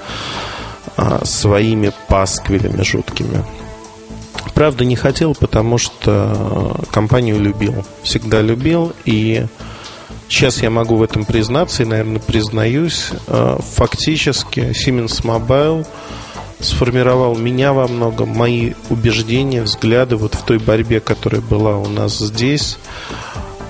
а, 0.97 1.23
своими 1.25 1.91
пасквилями 2.07 2.83
жуткими. 2.83 3.45
Правда, 4.53 4.83
не 4.83 4.95
хотел, 4.95 5.35
потому 5.35 5.77
что 5.77 6.75
компанию 6.91 7.39
любил. 7.39 7.85
Всегда 8.03 8.41
любил. 8.41 8.93
И 9.05 9.45
сейчас 10.27 10.61
я 10.61 10.69
могу 10.69 10.97
в 10.97 11.03
этом 11.03 11.23
признаться 11.23 11.83
и, 11.83 11.85
наверное, 11.85 12.19
признаюсь. 12.19 13.11
Э, 13.27 13.57
фактически 13.75 14.71
Siemens 14.71 15.23
Mobile 15.23 15.87
сформировал 16.59 17.35
меня 17.35 17.73
во 17.73 17.87
многом, 17.87 18.29
мои 18.29 18.73
убеждения, 18.89 19.63
взгляды 19.63 20.15
вот 20.15 20.35
в 20.35 20.43
той 20.43 20.59
борьбе, 20.59 20.99
которая 20.99 21.41
была 21.41 21.77
у 21.77 21.87
нас 21.87 22.17
здесь 22.17 22.77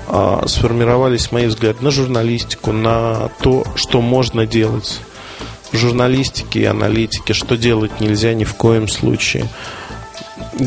а, 0.08 0.44
сформировались 0.48 1.32
мои 1.32 1.46
взгляды 1.46 1.84
на 1.84 1.92
журналистику, 1.92 2.72
на 2.72 3.30
то, 3.42 3.64
что 3.76 4.02
можно 4.02 4.48
делать 4.48 5.02
в 5.72 5.78
журналистике 5.78 6.62
и 6.62 6.66
аналитике, 6.66 7.34
что 7.34 7.58
делать 7.58 8.00
нельзя 8.00 8.34
ни 8.34 8.44
в 8.44 8.56
коем 8.56 8.88
случае. 8.88 9.48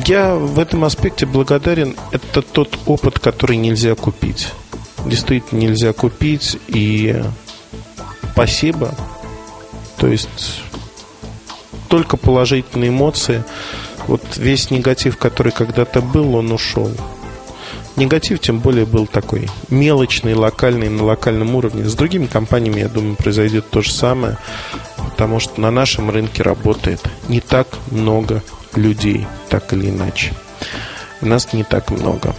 Я 0.07 0.37
в 0.37 0.61
этом 0.61 0.85
аспекте 0.85 1.27
благодарен. 1.27 1.97
Это 2.13 2.41
тот 2.41 2.79
опыт, 2.87 3.19
который 3.19 3.57
нельзя 3.57 3.95
купить. 3.95 4.49
Действительно 5.07 5.59
нельзя 5.59 5.93
купить. 5.93 6.57
И 6.69 7.21
спасибо. 8.33 8.95
То 9.97 10.07
есть 10.07 10.63
только 11.93 12.17
положительные 12.17 12.89
эмоции. 12.89 13.45
Вот 14.07 14.23
весь 14.39 14.71
негатив, 14.71 15.19
который 15.19 15.53
когда-то 15.53 16.01
был, 16.01 16.37
он 16.37 16.51
ушел. 16.51 16.91
Негатив, 17.97 18.41
тем 18.41 18.61
более, 18.61 18.87
был 18.87 19.07
такой 19.07 19.51
мелочный, 19.69 20.33
локальный, 20.33 20.89
на 20.89 21.05
локальном 21.05 21.55
уровне. 21.55 21.85
С 21.85 21.95
другими 21.95 22.25
компаниями, 22.25 22.81
я 22.81 22.89
думаю, 22.89 23.17
произойдет 23.17 23.69
то 23.69 23.83
же 23.83 23.93
самое, 23.93 24.39
потому 25.11 25.39
что 25.39 25.61
на 25.61 25.71
нашем 25.71 26.09
рынке 26.09 26.43
работает 26.43 27.03
не 27.29 27.41
так 27.41 27.69
много 27.91 28.43
людей, 28.75 29.27
так 29.51 29.75
или 29.75 29.91
иначе. 29.91 30.33
Нас 31.21 31.53
не 31.53 31.63
так 31.63 31.91
много. 31.91 32.35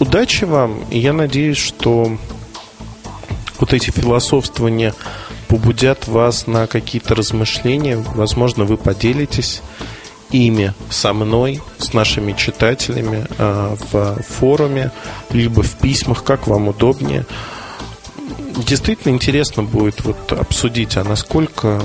Удачи 0.00 0.42
вам, 0.42 0.82
и 0.90 0.98
я 0.98 1.12
надеюсь, 1.12 1.58
что 1.58 2.18
вот 3.60 3.72
эти 3.72 3.92
философствования 3.92 4.92
побудят 5.48 6.06
вас 6.06 6.46
на 6.46 6.66
какие-то 6.66 7.14
размышления. 7.14 7.96
Возможно, 8.14 8.64
вы 8.64 8.76
поделитесь 8.76 9.62
ими 10.30 10.74
со 10.90 11.12
мной, 11.12 11.62
с 11.78 11.92
нашими 11.94 12.32
читателями 12.32 13.26
э, 13.38 13.76
в 13.90 14.22
форуме, 14.22 14.92
либо 15.30 15.62
в 15.62 15.78
письмах, 15.78 16.22
как 16.22 16.46
вам 16.46 16.68
удобнее. 16.68 17.24
Действительно 18.66 19.12
интересно 19.12 19.62
будет 19.62 20.04
вот 20.04 20.32
обсудить, 20.32 20.96
а 20.96 21.04
насколько 21.04 21.80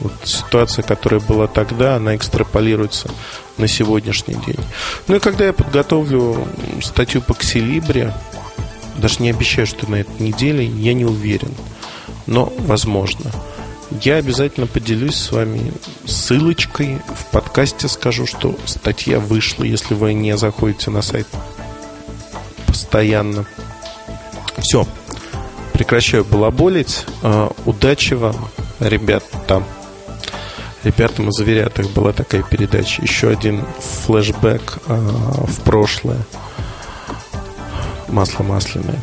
вот 0.00 0.12
ситуация, 0.24 0.82
которая 0.82 1.20
была 1.20 1.46
тогда, 1.46 1.96
она 1.96 2.16
экстраполируется 2.16 3.10
на 3.56 3.66
сегодняшний 3.68 4.34
день. 4.34 4.58
Ну 5.08 5.16
и 5.16 5.20
когда 5.20 5.46
я 5.46 5.52
подготовлю 5.52 6.46
статью 6.82 7.22
по 7.22 7.32
Ксилибре, 7.32 8.12
даже 8.98 9.22
не 9.22 9.30
обещаю, 9.30 9.66
что 9.66 9.90
на 9.90 9.96
этой 9.96 10.20
неделе, 10.20 10.66
я 10.66 10.92
не 10.92 11.04
уверен, 11.04 11.52
но 12.26 12.52
возможно– 12.58 13.30
я 14.02 14.16
обязательно 14.16 14.66
поделюсь 14.66 15.14
с 15.14 15.32
вами 15.32 15.72
ссылочкой. 16.06 16.98
В 17.14 17.30
подкасте 17.30 17.88
скажу, 17.88 18.26
что 18.26 18.56
статья 18.66 19.20
вышла, 19.20 19.62
если 19.62 19.94
вы 19.94 20.12
не 20.12 20.36
заходите 20.36 20.90
на 20.90 21.02
сайт 21.02 21.28
постоянно. 22.66 23.46
Все. 24.58 24.86
Прекращаю 25.72 26.24
балаболить. 26.24 27.04
А, 27.22 27.52
удачи 27.64 28.14
вам, 28.14 28.48
ребята. 28.80 29.62
Ребята 30.82 31.22
мы 31.22 31.32
Зверятах 31.32 31.90
была 31.90 32.12
такая 32.12 32.42
передача. 32.42 33.02
Еще 33.02 33.28
один 33.28 33.64
флешбэк 34.04 34.78
а, 34.88 34.94
в 35.46 35.60
прошлое. 35.60 36.20
Масло 38.08 38.42
масляное. 38.42 39.00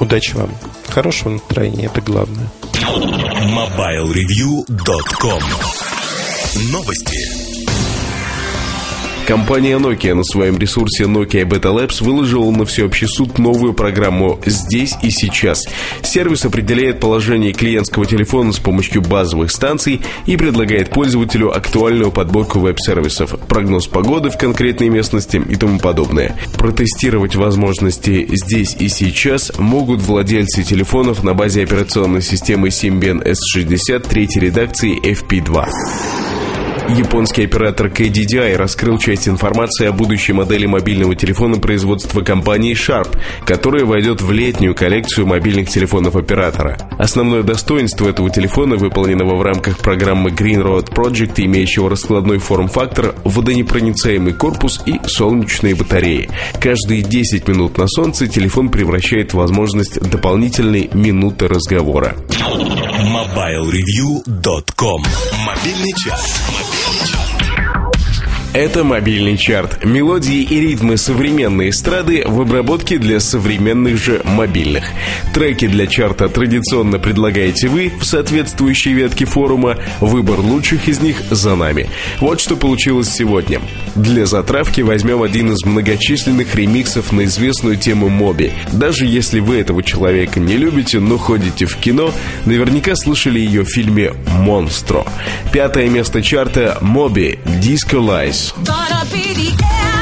Удачи 0.00 0.34
вам. 0.34 0.50
Хорошего 0.88 1.30
настроения, 1.30 1.86
это 1.86 2.00
главное. 2.00 2.48
MobileReview.com 2.72 5.42
Новости. 6.72 7.49
Компания 9.30 9.78
Nokia 9.78 10.14
на 10.14 10.24
своем 10.24 10.58
ресурсе 10.58 11.04
Nokia 11.04 11.44
Beta 11.44 11.72
Labs 11.72 12.02
выложила 12.02 12.50
на 12.50 12.64
всеобщий 12.64 13.06
суд 13.06 13.38
новую 13.38 13.74
программу 13.74 14.40
«Здесь 14.44 14.96
и 15.04 15.10
сейчас». 15.10 15.68
Сервис 16.02 16.44
определяет 16.44 16.98
положение 16.98 17.52
клиентского 17.52 18.06
телефона 18.06 18.52
с 18.52 18.58
помощью 18.58 19.02
базовых 19.02 19.52
станций 19.52 20.00
и 20.26 20.36
предлагает 20.36 20.90
пользователю 20.90 21.56
актуальную 21.56 22.10
подборку 22.10 22.58
веб-сервисов, 22.58 23.38
прогноз 23.46 23.86
погоды 23.86 24.30
в 24.30 24.36
конкретной 24.36 24.88
местности 24.88 25.40
и 25.48 25.54
тому 25.54 25.78
подобное. 25.78 26.36
Протестировать 26.54 27.36
возможности 27.36 28.26
«Здесь 28.32 28.74
и 28.80 28.88
сейчас» 28.88 29.56
могут 29.60 30.00
владельцы 30.00 30.64
телефонов 30.64 31.22
на 31.22 31.34
базе 31.34 31.62
операционной 31.62 32.22
системы 32.22 32.66
Symbian 32.66 33.24
S60 33.24 34.08
третьей 34.08 34.40
редакции 34.40 35.00
FP2. 35.00 35.68
Японский 36.96 37.44
оператор 37.44 37.86
KDDI 37.86 38.56
раскрыл 38.56 38.98
часть 38.98 39.28
информации 39.28 39.86
о 39.86 39.92
будущей 39.92 40.32
модели 40.32 40.66
мобильного 40.66 41.14
телефона 41.14 41.58
производства 41.58 42.22
компании 42.22 42.74
Sharp, 42.74 43.16
которая 43.44 43.84
войдет 43.84 44.20
в 44.20 44.32
летнюю 44.32 44.74
коллекцию 44.74 45.28
мобильных 45.28 45.68
телефонов 45.68 46.16
оператора. 46.16 46.76
Основное 46.98 47.44
достоинство 47.44 48.08
этого 48.08 48.28
телефона, 48.28 48.74
выполненного 48.76 49.36
в 49.36 49.42
рамках 49.42 49.78
программы 49.78 50.30
Green 50.30 50.62
Road 50.62 50.92
Project, 50.92 51.34
имеющего 51.36 51.88
раскладной 51.88 52.38
форм-фактор, 52.38 53.14
водонепроницаемый 53.24 54.32
корпус 54.32 54.82
и 54.84 54.98
солнечные 55.06 55.76
батареи. 55.76 56.28
Каждые 56.60 57.02
10 57.02 57.46
минут 57.46 57.78
на 57.78 57.86
солнце 57.86 58.26
телефон 58.26 58.68
превращает 58.68 59.32
в 59.32 59.36
возможность 59.36 60.00
дополнительной 60.00 60.90
минуты 60.92 61.46
разговора. 61.46 62.16
MobileReview.com 63.00 65.02
Мобильный 65.46 65.94
час. 66.04 66.79
Show. 66.90 67.29
Это 68.52 68.82
мобильный 68.82 69.36
чарт. 69.36 69.84
Мелодии 69.84 70.42
и 70.42 70.58
ритмы 70.58 70.96
современной 70.96 71.70
эстрады 71.70 72.24
в 72.26 72.40
обработке 72.40 72.98
для 72.98 73.20
современных 73.20 73.96
же 73.96 74.22
мобильных. 74.24 74.90
Треки 75.32 75.68
для 75.68 75.86
чарта 75.86 76.28
традиционно 76.28 76.98
предлагаете 76.98 77.68
вы 77.68 77.92
в 78.00 78.04
соответствующей 78.04 78.92
ветке 78.92 79.24
форума. 79.24 79.76
Выбор 80.00 80.40
лучших 80.40 80.88
из 80.88 81.00
них 81.00 81.22
за 81.30 81.54
нами. 81.54 81.90
Вот 82.18 82.40
что 82.40 82.56
получилось 82.56 83.08
сегодня. 83.08 83.60
Для 83.94 84.26
затравки 84.26 84.80
возьмем 84.80 85.22
один 85.22 85.52
из 85.52 85.64
многочисленных 85.64 86.52
ремиксов 86.56 87.12
на 87.12 87.26
известную 87.26 87.76
тему 87.76 88.08
Моби. 88.08 88.50
Даже 88.72 89.06
если 89.06 89.38
вы 89.38 89.58
этого 89.58 89.84
человека 89.84 90.40
не 90.40 90.56
любите, 90.56 90.98
но 90.98 91.18
ходите 91.18 91.66
в 91.66 91.76
кино, 91.76 92.12
наверняка 92.46 92.96
слышали 92.96 93.38
ее 93.38 93.62
в 93.62 93.68
фильме 93.68 94.12
«Монстро». 94.26 95.04
Пятое 95.52 95.88
место 95.88 96.20
чарта 96.20 96.78
Моби 96.80 97.38
«Disco 97.44 98.00
Lies». 98.00 98.39
Gonna 98.64 99.04
be 99.12 99.34
the 99.34 99.64
end. 99.64 99.99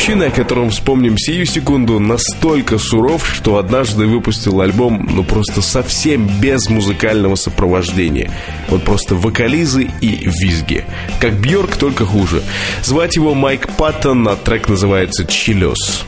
Мужчина, 0.00 0.28
о 0.28 0.30
котором 0.30 0.70
вспомним 0.70 1.18
сию 1.18 1.44
секунду, 1.44 1.98
настолько 2.00 2.78
суров, 2.78 3.28
что 3.30 3.58
однажды 3.58 4.06
выпустил 4.06 4.62
альбом, 4.62 5.06
ну 5.12 5.22
просто 5.24 5.60
совсем 5.60 6.26
без 6.40 6.70
музыкального 6.70 7.34
сопровождения. 7.34 8.30
Вот 8.70 8.82
просто 8.82 9.14
вокализы 9.14 9.90
и 10.00 10.22
визги. 10.24 10.86
Как 11.20 11.34
Бьорк, 11.34 11.76
только 11.76 12.06
хуже. 12.06 12.42
Звать 12.82 13.16
его 13.16 13.34
Майк 13.34 13.68
Паттон, 13.76 14.26
а 14.26 14.36
трек 14.36 14.70
называется 14.70 15.26
«Чилес». 15.26 16.06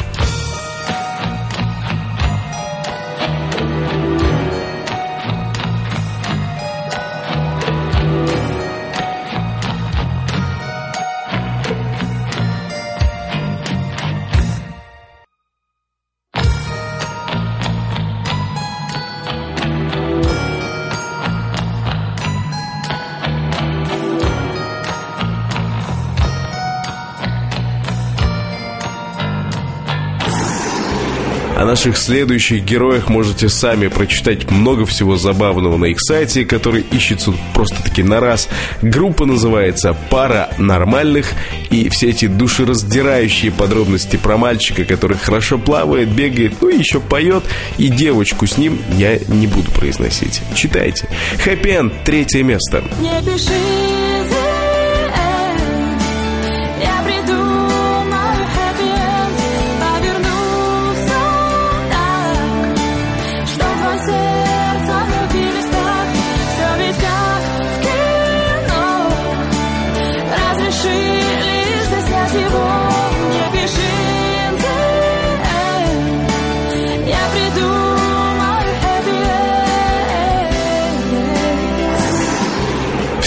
Наших 31.82 31.98
следующих 31.98 32.64
героях 32.64 33.08
можете 33.08 33.48
сами 33.48 33.88
прочитать 33.88 34.48
много 34.48 34.86
всего 34.86 35.16
забавного 35.16 35.76
на 35.76 35.86
их 35.86 35.96
сайте, 36.00 36.44
который 36.44 36.84
ищется 36.92 37.34
просто-таки 37.54 38.04
на 38.04 38.20
раз. 38.20 38.48
Группа 38.82 39.26
называется 39.26 39.96
«Пара 40.08 40.50
нормальных», 40.58 41.32
и 41.70 41.88
все 41.88 42.10
эти 42.10 42.28
душераздирающие 42.28 43.50
подробности 43.50 44.14
про 44.14 44.36
мальчика, 44.36 44.84
который 44.84 45.16
хорошо 45.16 45.58
плавает, 45.58 46.08
бегает, 46.08 46.52
ну 46.60 46.68
и 46.68 46.78
еще 46.78 47.00
поет, 47.00 47.42
и 47.78 47.88
девочку 47.88 48.46
с 48.46 48.56
ним 48.58 48.78
я 48.96 49.18
не 49.18 49.48
буду 49.48 49.72
произносить. 49.72 50.40
Читайте. 50.54 51.08
Хэппи 51.42 51.68
Энд, 51.68 51.92
третье 52.04 52.44
место. 52.44 52.84
Не 53.00 53.28
пиши 53.28 54.11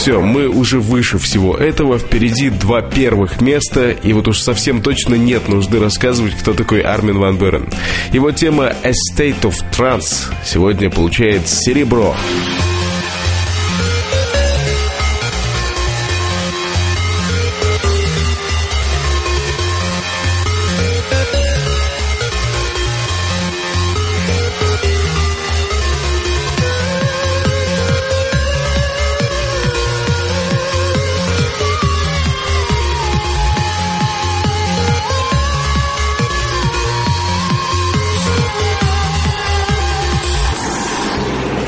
Все, 0.06 0.22
мы 0.22 0.48
уже 0.48 0.80
выше 0.80 1.18
всего 1.18 1.58
этого. 1.58 1.98
Впереди 1.98 2.52
два 2.52 2.84
первых 2.84 3.42
места. 3.42 3.90
И 3.90 4.14
вот 4.14 4.28
уж 4.28 4.38
совсем 4.38 4.84
точно 4.84 5.16
нет 5.16 5.48
нужды 5.48 5.80
рассказывать, 5.80 6.36
кто 6.36 6.54
такой 6.54 6.82
Армин 6.82 7.18
Ван 7.18 7.40
Берен. 7.40 7.68
Его 8.12 8.30
тема 8.30 8.68
«A 8.84 8.92
State 8.92 9.42
of 9.42 9.56
Trance» 9.76 10.32
сегодня 10.46 10.92
получает 10.92 11.48
серебро. 11.48 12.16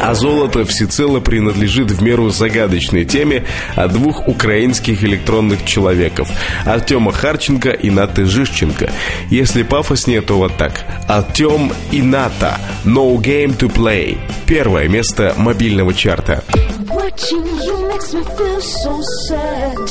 А 0.08 0.16
золото 0.16 0.64
всецело 0.64 1.20
принадлежит 1.20 1.92
в 1.92 2.02
меру 2.02 2.30
загадочной 2.30 3.04
теме 3.04 3.44
о 3.76 3.90
двух 3.90 4.26
украинских 4.26 5.04
электронных 5.04 5.66
человеков 5.66 6.30
Артема 6.66 7.12
Харченко 7.12 7.72
и 7.72 7.90
Наты 7.90 8.24
Жишченко. 8.24 8.90
Если 9.30 9.64
пафоснее, 9.64 10.22
то 10.22 10.38
вот 10.38 10.56
так. 10.56 10.86
Артем 11.10 11.74
и 11.92 12.02
Ната. 12.02 12.58
No 12.86 13.18
Game 13.18 13.58
to 13.58 13.70
Play. 13.70 14.18
Первое 14.46 14.88
место 14.88 15.34
мобильного 15.36 15.94
чарта. 15.94 16.42
Watching 16.88 17.46
you 17.66 17.90
makes 17.90 18.14
me 18.14 18.24
feel 18.24 18.62
so 18.62 19.02
sad. 19.28 19.90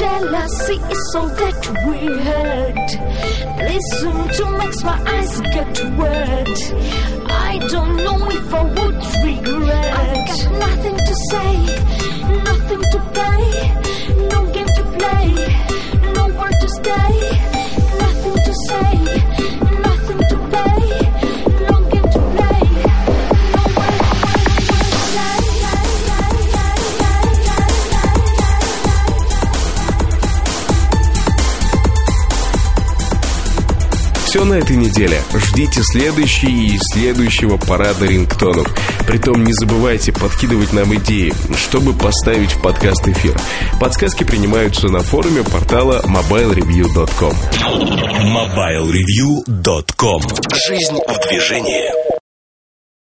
Jealousy 0.00 0.80
is 0.90 1.14
all 1.14 1.28
that 1.28 1.62
we 1.86 1.98
had. 2.24 2.74
Listen 3.70 4.14
to 4.36 4.58
makes 4.58 4.82
my 4.82 4.98
eyes 5.06 5.40
get 5.42 5.96
wet. 5.96 7.17
I 7.50 7.56
don't 7.56 7.96
know 7.96 8.30
if 8.30 8.52
I 8.52 8.62
would 8.62 9.00
regret. 9.24 9.94
I've 10.00 10.26
got 10.28 10.42
nothing 10.66 10.96
to 11.08 11.14
say, 11.30 11.52
nothing 12.44 12.82
to 12.92 12.98
play, 13.16 13.44
no 14.32 14.40
game 14.52 14.70
to 14.78 14.84
play, 14.98 15.26
nowhere 16.12 16.54
to 16.62 16.68
stay. 16.80 17.14
Nothing 18.04 18.36
to 18.48 18.54
say, 18.68 19.27
Все 34.28 34.44
на 34.44 34.54
этой 34.54 34.76
неделе. 34.76 35.22
Ждите 35.34 35.80
следующий 35.82 36.74
и 36.74 36.78
следующего 36.92 37.56
парада 37.56 38.04
рингтонов. 38.04 38.68
Притом 39.06 39.42
не 39.42 39.54
забывайте 39.54 40.12
подкидывать 40.12 40.74
нам 40.74 40.94
идеи, 40.96 41.32
чтобы 41.56 41.94
поставить 41.94 42.52
в 42.52 42.60
подкаст 42.60 43.08
эфир. 43.08 43.34
Подсказки 43.80 44.24
принимаются 44.24 44.88
на 44.88 45.00
форуме 45.00 45.44
портала 45.44 46.02
mobilereview.com. 46.04 47.32
MobileReview.com 48.34 50.20
Жизнь 50.68 50.98
в 51.08 51.26
движении 51.26 52.07